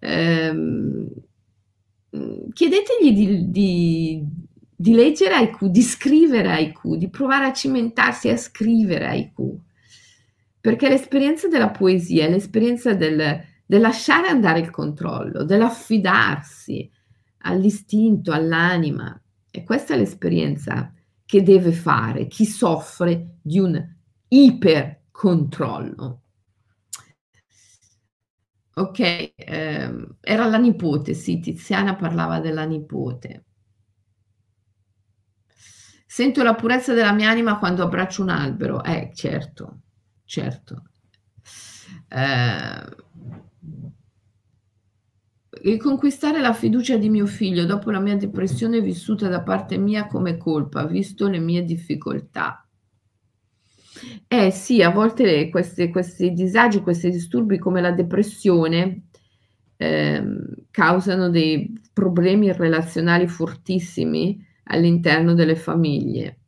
ehm, 0.00 1.08
chiedetegli 2.52 3.12
di, 3.12 3.50
di, 3.50 4.24
di, 4.74 4.94
leggere 4.94 5.34
haiku, 5.34 5.68
di 5.68 5.82
scrivere 5.82 6.50
haiku, 6.50 6.96
di 6.96 7.08
provare 7.08 7.46
a 7.46 7.52
cimentarsi 7.52 8.28
a 8.28 8.36
scrivere 8.36 9.06
haiku. 9.06 9.60
Perché 10.60 10.88
l'esperienza 10.88 11.48
della 11.48 11.70
poesia 11.70 12.26
è 12.26 12.30
l'esperienza 12.30 12.92
del, 12.94 13.42
del 13.64 13.80
lasciare 13.80 14.28
andare 14.28 14.60
il 14.60 14.70
controllo, 14.70 15.42
dell'affidarsi 15.44 16.90
all'istinto, 17.42 18.32
all'anima 18.32 19.18
e 19.50 19.64
questa 19.64 19.94
è 19.94 19.96
l'esperienza 19.96 20.92
che 21.24 21.42
deve 21.42 21.72
fare 21.72 22.26
chi 22.26 22.44
soffre 22.44 23.36
di 23.40 23.58
un 23.58 23.82
ipercontrollo. 24.28 26.20
Ok, 28.74 29.32
ehm, 29.36 30.16
era 30.20 30.46
la 30.46 30.56
nipote, 30.58 31.14
sì, 31.14 31.38
Tiziana 31.40 31.94
parlava 31.96 32.40
della 32.40 32.64
nipote. 32.64 33.44
Sento 36.06 36.42
la 36.42 36.54
purezza 36.54 36.92
della 36.94 37.12
mia 37.12 37.30
anima 37.30 37.58
quando 37.58 37.82
abbraccio 37.82 38.22
un 38.22 38.28
albero. 38.30 38.82
Eh, 38.82 39.10
certo, 39.14 39.80
certo. 40.30 40.82
Eh, 42.10 42.84
Riconquistare 45.62 46.40
la 46.40 46.52
fiducia 46.52 46.96
di 46.96 47.08
mio 47.08 47.24
figlio 47.24 47.64
dopo 47.64 47.92
la 47.92 48.00
mia 48.00 48.16
depressione 48.16 48.80
vissuta 48.80 49.28
da 49.28 49.42
parte 49.42 49.78
mia 49.78 50.08
come 50.08 50.36
colpa, 50.36 50.86
visto 50.86 51.28
le 51.28 51.38
mie 51.38 51.64
difficoltà. 51.64 52.66
Eh 54.28 54.50
sì, 54.50 54.82
a 54.82 54.90
volte 54.90 55.48
queste, 55.50 55.90
questi 55.90 56.32
disagi, 56.32 56.80
questi 56.80 57.10
disturbi 57.10 57.58
come 57.58 57.80
la 57.80 57.90
depressione 57.90 59.08
eh, 59.76 60.22
causano 60.70 61.28
dei 61.28 61.72
problemi 61.92 62.52
relazionali 62.52 63.26
fortissimi 63.26 64.44
all'interno 64.64 65.34
delle 65.34 65.56
famiglie. 65.56 66.39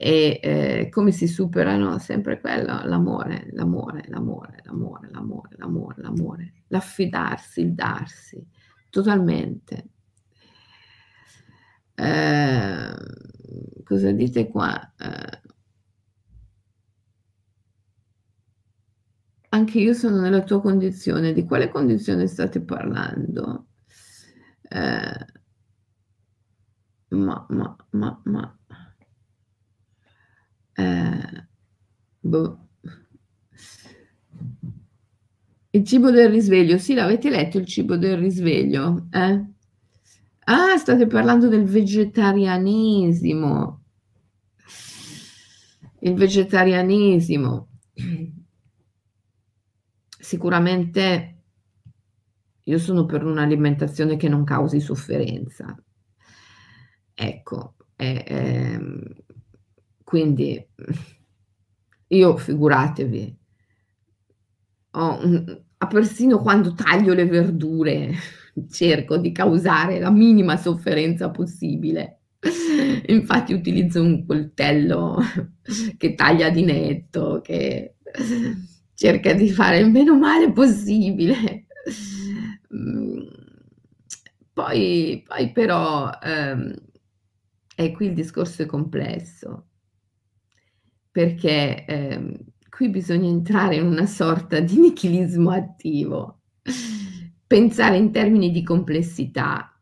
E 0.00 0.38
eh, 0.42 0.88
come 0.90 1.10
si 1.10 1.26
superano? 1.26 1.98
Sempre 1.98 2.40
quello, 2.40 2.82
l'amore, 2.84 3.48
l'amore, 3.52 4.04
l'amore, 4.08 4.60
l'amore, 4.64 5.08
l'amore, 5.10 5.48
l'amore, 5.56 5.94
l'amore, 6.02 6.52
l'affidarsi, 6.68 7.60
il 7.62 7.74
darsi, 7.74 8.40
totalmente. 8.90 9.88
Eh, 11.96 12.94
cosa 13.84 14.12
dite 14.12 14.48
qua? 14.48 14.92
Eh, 14.98 15.40
anche 19.50 19.78
io 19.78 19.92
sono 19.94 20.20
nella 20.20 20.42
tua 20.42 20.60
condizione. 20.60 21.32
Di 21.32 21.44
quale 21.44 21.68
condizione 21.68 22.26
state 22.26 22.60
parlando? 22.62 23.66
Eh, 24.70 25.26
ma, 27.10 27.46
ma, 27.50 27.76
ma, 27.90 28.20
ma. 28.24 28.57
Eh, 30.78 31.46
boh. 32.20 32.68
Il 35.70 35.84
cibo 35.84 36.10
del 36.10 36.30
risveglio, 36.30 36.78
sì, 36.78 36.94
l'avete 36.94 37.30
letto 37.30 37.58
il 37.58 37.66
cibo 37.66 37.96
del 37.96 38.16
risveglio? 38.16 39.08
Eh? 39.10 39.44
Ah, 40.44 40.76
state 40.76 41.06
parlando 41.08 41.48
del 41.48 41.64
vegetarianesimo. 41.64 43.82
Il 46.00 46.14
vegetarianesimo. 46.14 47.68
Sicuramente 50.20 51.42
io 52.62 52.78
sono 52.78 53.04
per 53.04 53.24
un'alimentazione 53.24 54.16
che 54.16 54.28
non 54.28 54.44
causi 54.44 54.78
sofferenza. 54.78 55.76
Ecco, 57.14 57.74
eh, 57.96 58.24
eh, 58.26 58.78
quindi 60.08 60.66
io 62.06 62.36
figuratevi, 62.38 63.38
ho 64.92 65.18
un, 65.22 65.62
persino 65.86 66.38
quando 66.38 66.72
taglio 66.72 67.12
le 67.12 67.26
verdure 67.26 68.14
cerco 68.70 69.18
di 69.18 69.32
causare 69.32 69.98
la 69.98 70.10
minima 70.10 70.56
sofferenza 70.56 71.30
possibile. 71.30 72.22
Infatti 73.08 73.52
utilizzo 73.52 74.02
un 74.02 74.24
coltello 74.24 75.18
che 75.98 76.14
taglia 76.14 76.48
di 76.48 76.64
netto, 76.64 77.42
che 77.42 77.96
cerca 78.94 79.34
di 79.34 79.50
fare 79.50 79.80
il 79.80 79.90
meno 79.90 80.16
male 80.16 80.50
possibile. 80.52 81.66
Poi, 84.54 85.22
poi 85.26 85.52
però, 85.52 86.10
ehm, 86.22 86.74
e 87.76 87.92
qui 87.92 88.06
il 88.06 88.14
discorso 88.14 88.62
è 88.62 88.66
complesso 88.66 89.67
perché 91.18 91.84
eh, 91.84 92.38
qui 92.70 92.90
bisogna 92.90 93.28
entrare 93.28 93.74
in 93.74 93.84
una 93.84 94.06
sorta 94.06 94.60
di 94.60 94.78
nichilismo 94.78 95.50
attivo, 95.50 96.42
pensare 97.44 97.96
in 97.96 98.12
termini 98.12 98.52
di 98.52 98.62
complessità. 98.62 99.76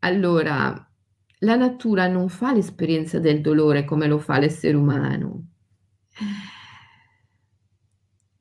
Allora, 0.00 0.92
la 1.38 1.56
natura 1.56 2.06
non 2.06 2.28
fa 2.28 2.52
l'esperienza 2.52 3.18
del 3.18 3.40
dolore 3.40 3.86
come 3.86 4.06
lo 4.06 4.18
fa 4.18 4.38
l'essere 4.38 4.76
umano, 4.76 5.52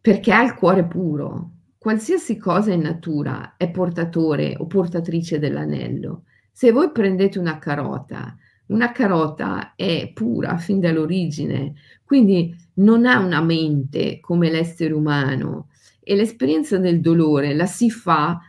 perché 0.02 0.34
ha 0.34 0.44
il 0.44 0.56
cuore 0.56 0.86
puro. 0.86 1.52
Qualsiasi 1.78 2.36
cosa 2.36 2.74
in 2.74 2.82
natura 2.82 3.56
è 3.56 3.72
portatore 3.72 4.54
o 4.58 4.68
portatrice 4.68 5.40
dell'anello. 5.40 6.24
Se 6.52 6.74
voi 6.74 6.92
prendete 6.92 7.40
una 7.40 7.58
carota, 7.58 8.36
una 8.70 8.92
carota 8.92 9.76
è 9.76 10.12
pura 10.14 10.58
fin 10.58 10.80
dall'origine, 10.80 11.74
quindi 12.04 12.56
non 12.76 13.06
ha 13.06 13.20
una 13.20 13.42
mente 13.42 14.20
come 14.20 14.50
l'essere 14.50 14.94
umano 14.94 15.70
e 16.02 16.16
l'esperienza 16.16 16.78
del 16.78 17.02
dolore 17.02 17.54
la 17.54 17.66
si 17.66 17.90
fa 17.90 18.40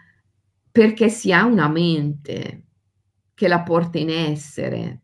perché 0.70 1.08
si 1.08 1.32
ha 1.32 1.44
una 1.44 1.68
mente 1.68 2.64
che 3.34 3.48
la 3.48 3.62
porta 3.62 3.98
in 3.98 4.10
essere. 4.10 5.00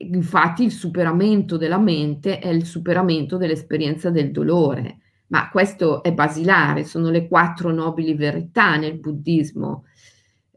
Infatti 0.00 0.62
il 0.62 0.70
superamento 0.70 1.56
della 1.56 1.78
mente 1.78 2.38
è 2.38 2.48
il 2.48 2.64
superamento 2.64 3.36
dell'esperienza 3.36 4.10
del 4.10 4.30
dolore, 4.30 4.98
ma 5.28 5.48
questo 5.50 6.02
è 6.02 6.12
basilare, 6.12 6.84
sono 6.84 7.10
le 7.10 7.26
quattro 7.26 7.72
nobili 7.72 8.14
verità 8.14 8.76
nel 8.76 8.98
buddismo 8.98 9.84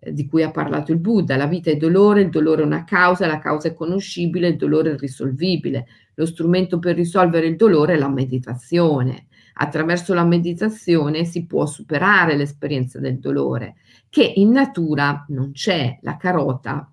di 0.10 0.26
cui 0.26 0.42
ha 0.42 0.50
parlato 0.50 0.92
il 0.92 0.98
Buddha. 0.98 1.36
La 1.36 1.46
vita 1.46 1.70
è 1.70 1.78
dolore, 1.78 2.22
il 2.22 2.30
dolore 2.30 2.64
è 2.64 2.66
una 2.66 2.84
causa, 2.84 3.28
la 3.28 3.40
causa 3.40 3.68
è 3.68 3.74
conoscibile, 3.74 4.48
il 4.48 4.56
dolore 4.56 4.94
è 4.94 4.98
risolvibile. 4.98 5.88
Lo 6.16 6.26
strumento 6.26 6.80
per 6.80 6.96
risolvere 6.96 7.48
il 7.48 7.56
dolore 7.56 7.94
è 7.94 7.98
la 7.98 8.10
meditazione. 8.10 9.28
Attraverso 9.54 10.14
la 10.14 10.24
meditazione 10.24 11.26
si 11.26 11.46
può 11.46 11.66
superare 11.68 12.36
l'esperienza 12.36 13.00
del 13.00 13.20
dolore, 13.20 13.76
che 14.10 14.24
in 14.24 14.50
natura 14.50 15.24
non 15.30 15.52
c'è. 15.52 16.00
La 16.02 16.18
carota, 16.18 16.92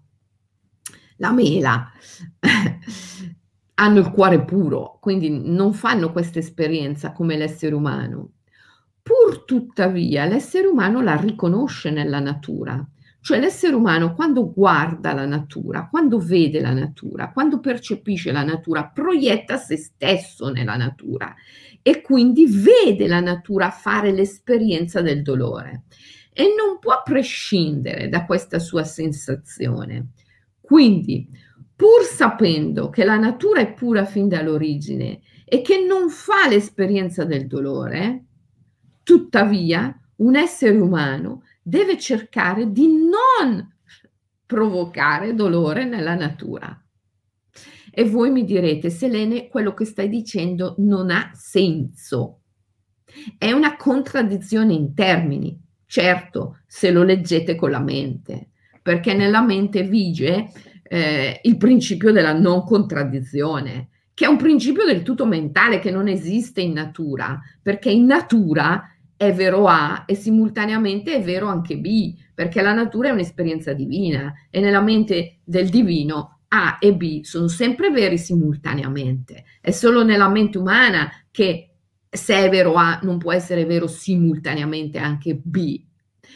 la 1.16 1.32
mela, 1.32 1.90
hanno 3.80 3.98
il 4.00 4.10
cuore 4.10 4.44
puro, 4.44 4.98
quindi 5.00 5.30
non 5.30 5.72
fanno 5.72 6.12
questa 6.12 6.40
esperienza 6.40 7.12
come 7.12 7.36
l'essere 7.36 7.74
umano. 7.74 8.32
Pur 9.02 9.44
tuttavia 9.44 10.26
l'essere 10.26 10.66
umano 10.66 11.00
la 11.00 11.16
riconosce 11.16 11.90
nella 11.90 12.20
natura, 12.20 12.86
cioè 13.20 13.40
l'essere 13.40 13.74
umano 13.74 14.14
quando 14.14 14.52
guarda 14.52 15.12
la 15.12 15.26
natura, 15.26 15.88
quando 15.90 16.18
vede 16.18 16.60
la 16.60 16.72
natura, 16.72 17.30
quando 17.32 17.60
percepisce 17.60 18.32
la 18.32 18.44
natura, 18.44 18.86
proietta 18.86 19.56
se 19.56 19.76
stesso 19.76 20.50
nella 20.50 20.76
natura 20.76 21.34
e 21.82 22.00
quindi 22.00 22.46
vede 22.46 23.06
la 23.06 23.20
natura 23.20 23.70
fare 23.70 24.12
l'esperienza 24.12 25.00
del 25.00 25.22
dolore 25.22 25.84
e 26.32 26.54
non 26.56 26.78
può 26.78 27.02
prescindere 27.02 28.08
da 28.08 28.24
questa 28.24 28.58
sua 28.58 28.84
sensazione. 28.84 30.10
Quindi, 30.60 31.28
pur 31.74 32.02
sapendo 32.04 32.90
che 32.90 33.04
la 33.04 33.16
natura 33.16 33.60
è 33.60 33.72
pura 33.72 34.04
fin 34.04 34.28
dall'origine 34.28 35.20
e 35.44 35.62
che 35.62 35.84
non 35.84 36.10
fa 36.10 36.46
l'esperienza 36.48 37.24
del 37.24 37.46
dolore, 37.46 38.24
tuttavia 39.02 39.98
un 40.16 40.36
essere 40.36 40.78
umano 40.78 41.42
deve 41.68 41.98
cercare 41.98 42.72
di 42.72 42.86
non 42.86 43.74
provocare 44.46 45.34
dolore 45.34 45.84
nella 45.84 46.14
natura. 46.14 46.82
E 47.90 48.04
voi 48.04 48.30
mi 48.30 48.44
direte, 48.44 48.88
Selene, 48.88 49.48
quello 49.48 49.74
che 49.74 49.84
stai 49.84 50.08
dicendo 50.08 50.76
non 50.78 51.10
ha 51.10 51.30
senso. 51.34 52.40
È 53.36 53.52
una 53.52 53.76
contraddizione 53.76 54.72
in 54.72 54.94
termini, 54.94 55.60
certo, 55.84 56.60
se 56.66 56.90
lo 56.90 57.02
leggete 57.02 57.54
con 57.54 57.70
la 57.70 57.80
mente, 57.80 58.50
perché 58.80 59.12
nella 59.12 59.42
mente 59.42 59.82
vige 59.82 60.50
eh, 60.82 61.40
il 61.42 61.56
principio 61.58 62.12
della 62.12 62.32
non 62.32 62.64
contraddizione, 62.64 63.88
che 64.14 64.24
è 64.24 64.28
un 64.28 64.36
principio 64.36 64.84
del 64.84 65.02
tutto 65.02 65.26
mentale 65.26 65.78
che 65.80 65.90
non 65.90 66.08
esiste 66.08 66.62
in 66.62 66.72
natura, 66.72 67.40
perché 67.60 67.90
in 67.90 68.06
natura 68.06 68.82
è 69.18 69.34
vero 69.34 69.66
A 69.66 70.04
e 70.06 70.14
simultaneamente 70.14 71.12
è 71.12 71.20
vero 71.20 71.48
anche 71.48 71.76
B, 71.76 72.14
perché 72.32 72.62
la 72.62 72.72
natura 72.72 73.08
è 73.08 73.10
un'esperienza 73.10 73.72
divina 73.72 74.32
e 74.48 74.60
nella 74.60 74.80
mente 74.80 75.40
del 75.42 75.68
divino 75.68 76.42
A 76.48 76.78
e 76.80 76.94
B 76.94 77.22
sono 77.24 77.48
sempre 77.48 77.90
veri 77.90 78.16
simultaneamente. 78.16 79.44
È 79.60 79.72
solo 79.72 80.04
nella 80.04 80.28
mente 80.28 80.56
umana 80.56 81.10
che 81.32 81.72
se 82.08 82.36
è 82.36 82.48
vero 82.48 82.74
A 82.74 83.00
non 83.02 83.18
può 83.18 83.32
essere 83.32 83.64
vero 83.64 83.88
simultaneamente 83.88 84.98
anche 84.98 85.34
B. 85.34 85.84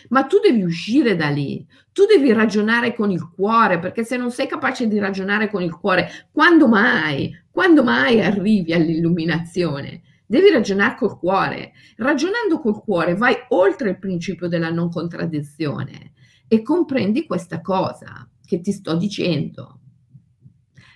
Ma 0.08 0.24
tu 0.24 0.40
devi 0.40 0.64
uscire 0.64 1.14
da 1.14 1.28
lì, 1.28 1.64
tu 1.92 2.04
devi 2.04 2.32
ragionare 2.32 2.94
con 2.96 3.12
il 3.12 3.30
cuore, 3.30 3.78
perché 3.78 4.02
se 4.02 4.16
non 4.16 4.32
sei 4.32 4.48
capace 4.48 4.88
di 4.88 4.98
ragionare 4.98 5.48
con 5.48 5.62
il 5.62 5.72
cuore, 5.72 6.28
quando 6.32 6.66
mai, 6.66 7.32
quando 7.48 7.84
mai 7.84 8.20
arrivi 8.20 8.72
all'illuminazione? 8.72 10.02
Devi 10.32 10.48
ragionare 10.50 10.94
col 10.96 11.18
cuore. 11.18 11.72
Ragionando 11.96 12.58
col 12.58 12.82
cuore 12.82 13.14
vai 13.14 13.36
oltre 13.48 13.90
il 13.90 13.98
principio 13.98 14.48
della 14.48 14.70
non 14.70 14.88
contraddizione 14.88 16.12
e 16.48 16.62
comprendi 16.62 17.26
questa 17.26 17.60
cosa 17.60 18.26
che 18.42 18.62
ti 18.62 18.72
sto 18.72 18.96
dicendo. 18.96 19.80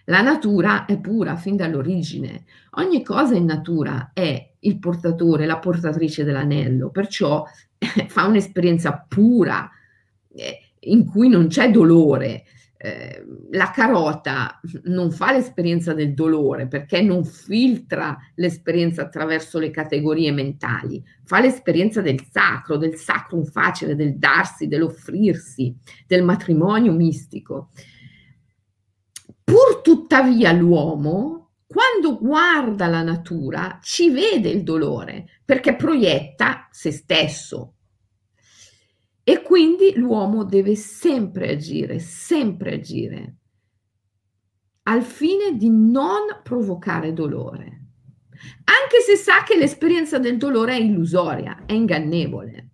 La 0.07 0.23
natura 0.23 0.87
è 0.87 0.99
pura 0.99 1.37
fin 1.37 1.55
dall'origine. 1.55 2.47
Ogni 2.77 3.05
cosa 3.05 3.35
in 3.35 3.45
natura 3.45 4.13
è 4.15 4.55
il 4.61 4.79
portatore, 4.79 5.45
la 5.45 5.59
portatrice 5.59 6.25
dell'anello, 6.25 6.89
perciò 6.89 7.45
fa 8.09 8.25
un'esperienza 8.25 9.05
pura 9.07 9.69
eh, 10.33 10.61
in 10.89 11.05
cui 11.05 11.29
non 11.29 11.49
c'è 11.49 11.71
dolore, 11.71 12.45
eh, 12.79 13.25
la 13.53 13.71
carota 13.71 14.61
non 14.85 15.11
fa 15.11 15.33
l'esperienza 15.33 15.95
del 15.95 16.13
dolore 16.13 16.67
perché 16.67 17.01
non 17.01 17.25
filtra 17.25 18.17
l'esperienza 18.35 19.03
attraverso 19.03 19.59
le 19.59 19.71
categorie 19.71 20.31
mentali, 20.33 21.03
fa 21.25 21.41
l'esperienza 21.41 22.01
del 22.03 22.23
sacro, 22.31 22.77
del 22.77 22.97
sacrum 22.97 23.45
facile, 23.45 23.97
del 23.97 24.19
darsi, 24.19 24.67
dell'offrirsi, 24.67 25.75
del 26.07 26.23
matrimonio 26.23 26.93
mistico. 26.93 27.71
Pur 29.43 29.81
tuttavia 29.83 30.53
l'uomo, 30.53 31.53
quando 31.67 32.19
guarda 32.19 32.89
la 32.89 33.03
natura, 33.03 33.79
ci 33.83 34.11
vede 34.11 34.51
il 34.51 34.63
dolore 34.63 35.27
perché 35.45 35.77
proietta 35.77 36.69
se 36.71 36.91
stesso, 36.91 37.76
e 39.29 39.43
quindi 39.43 39.95
l'uomo 39.97 40.45
deve 40.45 40.77
sempre 40.77 41.51
agire, 41.51 41.99
sempre 41.99 42.75
agire, 42.75 43.35
al 44.85 45.03
fine 45.03 45.57
di 45.57 45.69
non 45.69 46.43
provocare 46.45 47.13
dolore, 47.13 47.87
anche 48.63 49.01
se 49.05 49.17
sa 49.17 49.43
che 49.43 49.57
l'esperienza 49.57 50.21
del 50.21 50.37
dolore 50.37 50.75
è 50.75 50.79
illusoria, 50.79 51.65
è 51.67 51.73
ingannevole. 51.73 52.69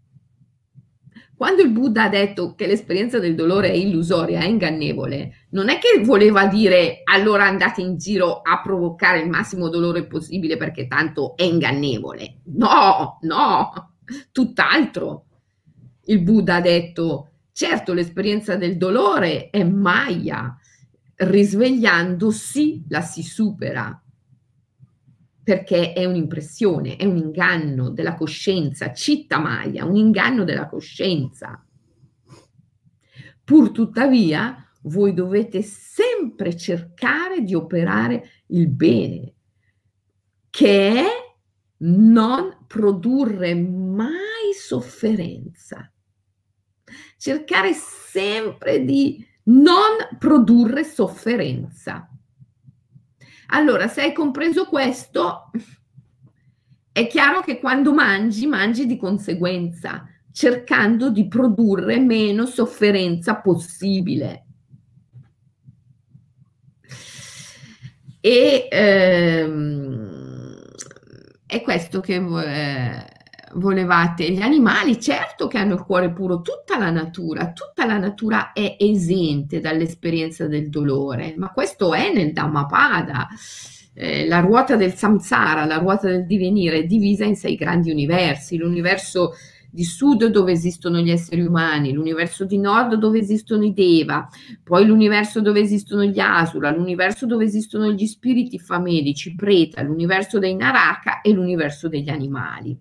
Quando 1.35 1.63
il 1.63 1.71
Buddha 1.71 2.03
ha 2.03 2.09
detto 2.11 2.55
che 2.55 2.67
l'esperienza 2.67 3.19
del 3.19 3.35
dolore 3.35 3.71
è 3.71 3.75
illusoria, 3.75 4.41
è 4.41 4.45
ingannevole, 4.45 5.47
non 5.53 5.71
è 5.71 5.79
che 5.79 6.05
voleva 6.05 6.49
dire 6.49 7.01
allora 7.05 7.47
andate 7.47 7.81
in 7.81 7.97
giro 7.97 8.43
a 8.43 8.61
provocare 8.61 9.21
il 9.21 9.31
massimo 9.31 9.71
dolore 9.71 10.07
possibile 10.07 10.59
perché 10.59 10.87
tanto 10.87 11.35
è 11.35 11.45
ingannevole. 11.45 12.41
No, 12.45 13.17
no, 13.23 13.95
tutt'altro 14.31 15.29
il 16.05 16.21
Buddha 16.23 16.57
ha 16.57 16.61
detto, 16.61 17.31
certo 17.53 17.93
l'esperienza 17.93 18.57
del 18.57 18.77
dolore 18.77 19.51
è 19.51 19.63
Maya, 19.63 20.57
risvegliandosi 21.15 22.87
la 22.89 23.03
si 23.03 23.23
supera, 23.23 24.03
perché 25.45 25.93
è 25.93 26.05
un'impressione, 26.05 26.97
è 26.97 27.05
un 27.05 27.17
inganno 27.17 27.91
della 27.91 28.15
coscienza, 28.15 28.93
citta 28.93 29.39
Maya, 29.39 29.85
un 29.85 29.97
inganno 29.97 30.45
della 30.45 30.69
coscienza. 30.69 31.65
Pur 33.45 33.71
tuttavia, 33.71 34.57
voi 34.83 35.15
dovete 35.15 35.63
sempre 35.63 36.57
cercare 36.57 37.43
di 37.43 37.55
operare 37.55 38.31
il 38.47 38.69
bene, 38.69 39.35
che 40.51 40.93
è 40.93 41.07
non 41.79 42.65
produrre 42.67 43.55
mai 43.55 44.53
sofferenza 44.55 45.92
cercare 47.17 47.73
sempre 47.73 48.85
di 48.85 49.25
non 49.45 50.19
produrre 50.19 50.85
sofferenza. 50.85 52.09
Allora, 53.49 53.89
se 53.89 54.03
hai 54.03 54.13
compreso 54.13 54.67
questo, 54.67 55.51
è 56.93 57.07
chiaro 57.07 57.41
che 57.41 57.59
quando 57.59 57.93
mangi, 57.93 58.47
mangi 58.47 58.87
di 58.87 58.97
conseguenza, 58.97 60.07
cercando 60.31 61.11
di 61.11 61.29
produrre 61.29 61.99
meno 61.99 62.47
sofferenza 62.47 63.37
possibile. 63.37 64.47
E 68.21 68.69
ehm, 68.71 70.63
è 71.45 71.61
questo 71.61 72.01
che 72.01 72.15
eh, 72.15 73.07
volevate 73.55 74.31
gli 74.31 74.41
animali, 74.41 75.01
certo 75.01 75.47
che 75.47 75.59
hanno 75.59 75.75
il 75.75 75.83
cuore 75.83 76.13
puro, 76.13 76.41
tutta 76.41 76.79
la 76.79 76.91
natura, 76.91 77.53
tutta 77.53 77.87
la 77.87 77.99
natura 77.99 78.53
è 78.53 78.77
esente 78.79 79.61
dall'esperienza 79.61 80.47
del 80.47 80.69
dolore, 80.69 81.35
ma 81.37 81.51
questo 81.51 81.95
è 81.95 82.13
nel 82.13 82.33
Dhammapada. 82.33 83.29
Eh, 83.95 84.27
la 84.27 84.41
ruota 84.41 84.77
del 84.77 84.95
samsara, 84.95 85.67
la 85.67 85.77
ruota 85.77 86.09
del 86.09 86.25
divenire, 86.27 86.79
è 86.79 86.85
divisa 86.85 87.25
in 87.25 87.37
sei 87.37 87.57
grandi 87.57 87.91
universi, 87.91 88.57
l'universo 88.57 89.33
di 89.75 89.85
sud 89.85 90.27
dove 90.27 90.53
esistono 90.53 91.01
gli 91.01 91.11
esseri 91.11 91.41
umani, 91.41 91.93
l'universo 91.93 92.45
di 92.45 92.59
nord 92.59 92.97
dove 92.97 93.19
esistono 93.19 93.65
i 93.65 93.73
Deva, 93.73 94.29
poi 94.63 94.85
l'universo 94.85 95.41
dove 95.41 95.61
esistono 95.61 96.05
gli 96.05 96.21
Asura, 96.21 96.71
l'universo 96.71 97.25
dove 97.25 97.45
esistono 97.45 97.91
gli 97.91 98.07
spiriti 98.07 98.59
famelici, 98.59 99.35
Preta, 99.35 99.83
l'universo 99.83 100.39
dei 100.39 100.55
Naraka 100.55 101.23
e 101.23 101.33
l'universo 101.33 101.89
degli 101.89 102.11
animali. 102.11 102.79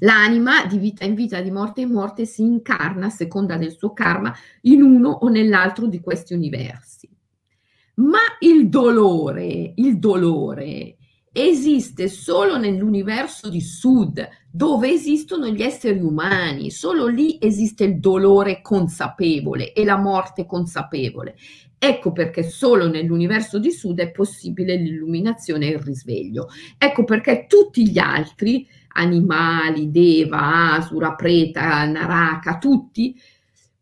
L'anima 0.00 0.66
di 0.66 0.78
vita 0.78 1.04
in 1.04 1.14
vita, 1.14 1.40
di 1.40 1.50
morte 1.50 1.80
in 1.82 1.90
morte, 1.90 2.26
si 2.26 2.42
incarna 2.42 3.06
a 3.06 3.10
seconda 3.10 3.56
del 3.56 3.76
suo 3.76 3.92
karma 3.92 4.34
in 4.62 4.82
uno 4.82 5.10
o 5.10 5.28
nell'altro 5.28 5.86
di 5.86 6.00
questi 6.00 6.34
universi. 6.34 7.08
Ma 7.96 8.18
il 8.40 8.68
dolore, 8.68 9.72
il 9.74 9.98
dolore 9.98 10.96
esiste 11.32 12.08
solo 12.08 12.56
nell'universo 12.56 13.50
di 13.50 13.60
Sud, 13.60 14.26
dove 14.50 14.90
esistono 14.90 15.48
gli 15.48 15.62
esseri 15.62 16.00
umani, 16.00 16.70
solo 16.70 17.06
lì 17.06 17.36
esiste 17.40 17.84
il 17.84 17.98
dolore 17.98 18.62
consapevole 18.62 19.72
e 19.72 19.84
la 19.84 19.98
morte 19.98 20.46
consapevole. 20.46 21.36
Ecco 21.78 22.12
perché 22.12 22.42
solo 22.42 22.88
nell'universo 22.88 23.58
di 23.58 23.70
Sud 23.70 24.00
è 24.00 24.10
possibile 24.10 24.76
l'illuminazione 24.76 25.66
e 25.66 25.72
il 25.72 25.80
risveglio. 25.80 26.48
Ecco 26.78 27.04
perché 27.04 27.44
tutti 27.46 27.86
gli 27.90 27.98
altri 27.98 28.66
animali, 28.96 29.90
Deva, 29.90 30.74
Asura, 30.74 31.14
Preta, 31.14 31.84
Naraka, 31.84 32.58
tutti 32.58 33.14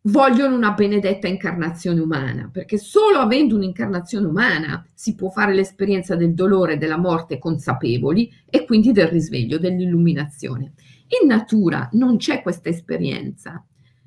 vogliono 0.07 0.55
una 0.55 0.73
benedetta 0.73 1.29
incarnazione 1.29 2.01
umana, 2.01 2.51
perché 2.53 2.77
solo 2.77 3.19
avendo 3.19 3.57
un'incarnazione 3.57 4.27
umana 4.27 4.85
si 4.93 5.15
può 5.15 5.31
fare 5.31 5.55
l'esperienza 5.55 6.15
del 6.15 6.35
dolore 6.35 6.75
e 6.75 6.77
della 6.77 6.99
morte 6.99 7.39
consapevoli 7.39 8.31
e 8.51 8.65
quindi 8.67 8.93
del 8.93 9.09
risveglio, 9.09 9.59
dell'illuminazione. 9.59 10.73
In 11.21 11.29
natura 11.29 11.89
non 11.93 12.19
c'è 12.19 12.43
questa 12.43 12.69
esperienza, 12.69 13.65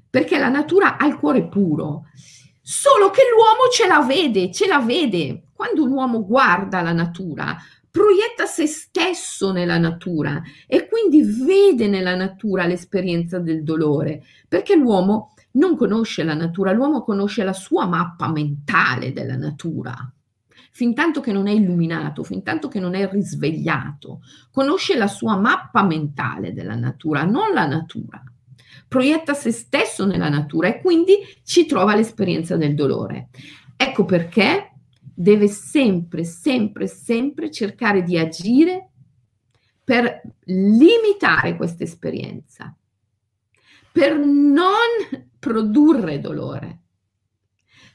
perché 0.09 0.37
la 0.37 0.49
natura 0.49 0.97
ha 0.97 1.05
il 1.07 1.17
cuore 1.17 1.47
puro, 1.47 2.05
solo 2.61 3.09
che 3.09 3.21
l'uomo 3.31 3.71
ce 3.71 3.87
la 3.87 4.05
vede, 4.05 4.51
ce 4.51 4.67
la 4.67 4.79
vede. 4.79 5.45
Quando 5.53 5.83
un 5.83 5.91
uomo 5.91 6.25
guarda 6.25 6.81
la 6.81 6.91
natura, 6.91 7.57
proietta 7.97 8.45
se 8.45 8.67
stesso 8.67 9.51
nella 9.51 9.79
natura 9.79 10.39
e 10.67 10.87
quindi 10.87 11.23
vede 11.23 11.87
nella 11.87 12.15
natura 12.15 12.67
l'esperienza 12.67 13.39
del 13.39 13.63
dolore, 13.63 14.23
perché 14.47 14.75
l'uomo 14.75 15.33
non 15.53 15.75
conosce 15.75 16.23
la 16.23 16.35
natura, 16.35 16.73
l'uomo 16.73 17.01
conosce 17.01 17.43
la 17.43 17.53
sua 17.53 17.87
mappa 17.87 18.31
mentale 18.31 19.13
della 19.13 19.35
natura. 19.35 19.95
Fin 20.71 20.93
tanto 20.93 21.21
che 21.21 21.31
non 21.31 21.47
è 21.47 21.51
illuminato, 21.51 22.23
fin 22.23 22.43
tanto 22.43 22.67
che 22.67 22.79
non 22.79 22.93
è 22.93 23.09
risvegliato, 23.09 24.19
conosce 24.51 24.95
la 24.95 25.07
sua 25.07 25.35
mappa 25.35 25.81
mentale 25.81 26.53
della 26.53 26.75
natura, 26.75 27.23
non 27.23 27.51
la 27.51 27.65
natura. 27.65 28.21
Proietta 28.87 29.33
se 29.33 29.49
stesso 29.49 30.05
nella 30.05 30.29
natura 30.29 30.67
e 30.67 30.81
quindi 30.81 31.15
ci 31.43 31.65
trova 31.65 31.95
l'esperienza 31.95 32.57
del 32.57 32.75
dolore. 32.75 33.29
Ecco 33.75 34.05
perché 34.05 34.73
deve 35.19 35.47
sempre, 35.47 36.23
sempre, 36.23 36.85
sempre 36.85 37.49
cercare 37.49 38.03
di 38.03 38.19
agire 38.19 38.91
per 39.83 40.21
limitare 40.43 41.55
questa 41.55 41.83
esperienza, 41.83 42.75
per 43.91 44.15
non 44.15 45.25
produrre 45.39 46.19
dolore, 46.19 46.81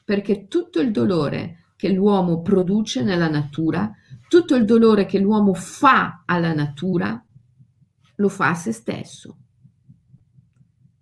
perché 0.05 0.49
tutto 0.49 0.81
il 0.81 0.91
dolore 0.91 1.67
che 1.77 1.91
l'uomo 1.91 2.43
produce 2.43 3.05
nella 3.05 3.29
natura, 3.29 3.89
tutto 4.29 4.57
il 4.57 4.65
dolore 4.65 5.07
che 5.07 5.21
l'uomo 5.21 5.55
fa 5.55 6.25
alla 6.27 6.53
natura, 6.53 7.25
lo 8.17 8.29
fa 8.29 8.49
a 8.49 8.55
se 8.55 8.73
stesso, 8.73 9.42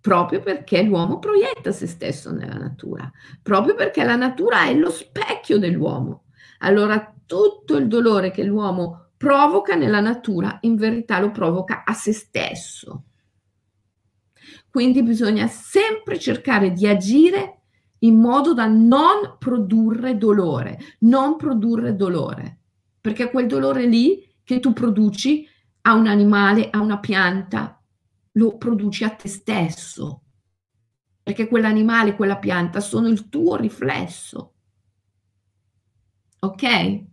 proprio 0.01 0.41
perché 0.41 0.81
l'uomo 0.81 1.19
proietta 1.19 1.71
se 1.71 1.87
stesso 1.87 2.31
nella 2.31 2.57
natura, 2.57 3.09
proprio 3.41 3.75
perché 3.75 4.03
la 4.03 4.15
natura 4.15 4.65
è 4.65 4.73
lo 4.73 4.89
specchio 4.89 5.59
dell'uomo. 5.59 6.25
Allora 6.59 7.13
tutto 7.25 7.77
il 7.77 7.87
dolore 7.87 8.31
che 8.31 8.43
l'uomo 8.43 9.11
provoca 9.15 9.75
nella 9.75 9.99
natura, 9.99 10.57
in 10.61 10.75
verità 10.75 11.19
lo 11.19 11.31
provoca 11.31 11.83
a 11.85 11.93
se 11.93 12.11
stesso. 12.11 13.03
Quindi 14.69 15.03
bisogna 15.03 15.47
sempre 15.47 16.17
cercare 16.17 16.71
di 16.71 16.87
agire 16.87 17.59
in 17.99 18.17
modo 18.17 18.53
da 18.53 18.65
non 18.65 19.35
produrre 19.37 20.17
dolore, 20.17 20.79
non 20.99 21.35
produrre 21.35 21.95
dolore, 21.95 22.59
perché 22.99 23.29
quel 23.29 23.47
dolore 23.47 23.85
lì 23.85 24.27
che 24.43 24.59
tu 24.59 24.73
produci 24.73 25.47
a 25.81 25.93
un 25.93 26.07
animale, 26.07 26.69
a 26.71 26.79
una 26.79 26.99
pianta, 26.99 27.80
lo 28.33 28.57
produci 28.57 29.03
a 29.03 29.09
te 29.09 29.27
stesso, 29.27 30.23
perché 31.23 31.47
quell'animale, 31.47 32.15
quella 32.15 32.37
pianta 32.37 32.79
sono 32.79 33.07
il 33.07 33.29
tuo 33.29 33.55
riflesso. 33.55 34.53
Ok? 36.39 37.09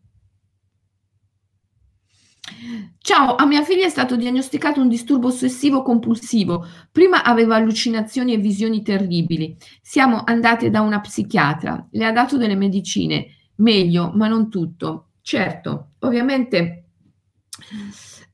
Ciao, 2.99 3.35
a 3.37 3.47
mia 3.47 3.63
figlia 3.63 3.87
è 3.87 3.89
stato 3.89 4.17
diagnosticato 4.17 4.81
un 4.81 4.89
disturbo 4.89 5.29
ossessivo 5.29 5.83
compulsivo. 5.83 6.67
Prima 6.91 7.23
aveva 7.23 7.57
allucinazioni 7.57 8.33
e 8.33 8.39
visioni 8.39 8.83
terribili. 8.83 9.57
Siamo 9.81 10.23
andate 10.25 10.71
da 10.71 10.81
una 10.81 11.01
psichiatra, 11.01 11.89
le 11.91 12.05
ha 12.05 12.13
dato 12.13 12.37
delle 12.37 12.57
medicine, 12.57 13.27
meglio, 13.57 14.13
ma 14.15 14.29
non 14.29 14.49
tutto. 14.51 15.11
Certo, 15.21 15.93
ovviamente 16.01 16.89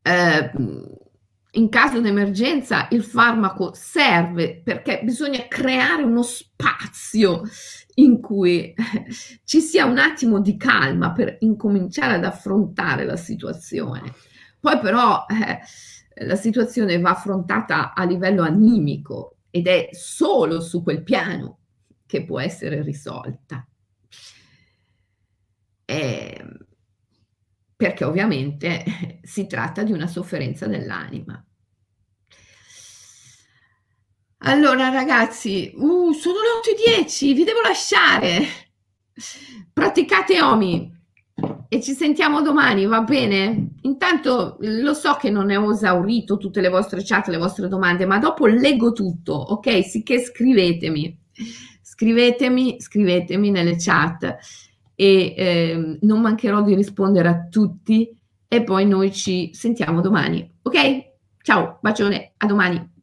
eh, 0.02 0.50
in 1.54 1.68
caso 1.68 2.00
di 2.00 2.08
emergenza 2.08 2.88
il 2.90 3.02
farmaco 3.02 3.72
serve 3.74 4.60
perché 4.62 5.00
bisogna 5.02 5.46
creare 5.48 6.02
uno 6.02 6.22
spazio 6.22 7.42
in 7.94 8.20
cui 8.20 8.74
ci 9.44 9.60
sia 9.60 9.84
un 9.84 9.98
attimo 9.98 10.40
di 10.40 10.56
calma 10.56 11.12
per 11.12 11.36
incominciare 11.40 12.14
ad 12.14 12.24
affrontare 12.24 13.04
la 13.04 13.16
situazione. 13.16 14.12
Poi 14.60 14.78
però 14.78 15.26
eh, 15.28 16.24
la 16.26 16.36
situazione 16.36 16.98
va 16.98 17.10
affrontata 17.10 17.94
a 17.94 18.04
livello 18.04 18.42
animico 18.42 19.36
ed 19.50 19.66
è 19.66 19.88
solo 19.92 20.60
su 20.60 20.82
quel 20.82 21.02
piano 21.02 21.58
che 22.06 22.24
può 22.24 22.40
essere 22.40 22.82
risolta. 22.82 23.66
Eh, 25.84 26.46
perché 27.84 28.04
ovviamente 28.04 28.82
si 29.22 29.46
tratta 29.46 29.82
di 29.82 29.92
una 29.92 30.06
sofferenza 30.06 30.66
dell'anima. 30.66 31.44
Allora 34.46 34.88
ragazzi, 34.88 35.70
uh, 35.74 36.12
sono 36.12 36.36
le 36.40 37.02
8.10, 37.02 37.34
vi 37.34 37.44
devo 37.44 37.60
lasciare. 37.60 38.42
Praticate 39.70 40.40
Omi 40.40 40.92
e 41.68 41.82
ci 41.82 41.92
sentiamo 41.92 42.40
domani, 42.40 42.86
va 42.86 43.02
bene? 43.02 43.74
Intanto 43.82 44.56
lo 44.60 44.94
so 44.94 45.16
che 45.20 45.28
non 45.28 45.50
ho 45.50 45.72
esaurito 45.72 46.38
tutte 46.38 46.62
le 46.62 46.70
vostre 46.70 47.02
chat, 47.04 47.28
le 47.28 47.36
vostre 47.36 47.68
domande, 47.68 48.06
ma 48.06 48.18
dopo 48.18 48.46
leggo 48.46 48.92
tutto, 48.92 49.34
ok? 49.34 49.84
Sicché 49.84 50.20
scrivetemi, 50.20 51.18
scrivetemi, 51.82 52.80
scrivetemi 52.80 53.50
nelle 53.50 53.76
chat 53.76 54.38
e 54.94 55.34
eh, 55.36 55.98
non 56.02 56.20
mancherò 56.20 56.62
di 56.62 56.74
rispondere 56.74 57.28
a 57.28 57.46
tutti 57.48 58.16
e 58.46 58.62
poi 58.62 58.86
noi 58.86 59.12
ci 59.12 59.50
sentiamo 59.52 60.00
domani, 60.00 60.48
ok? 60.62 61.12
Ciao, 61.42 61.78
bacione, 61.80 62.32
a 62.36 62.46
domani. 62.46 62.93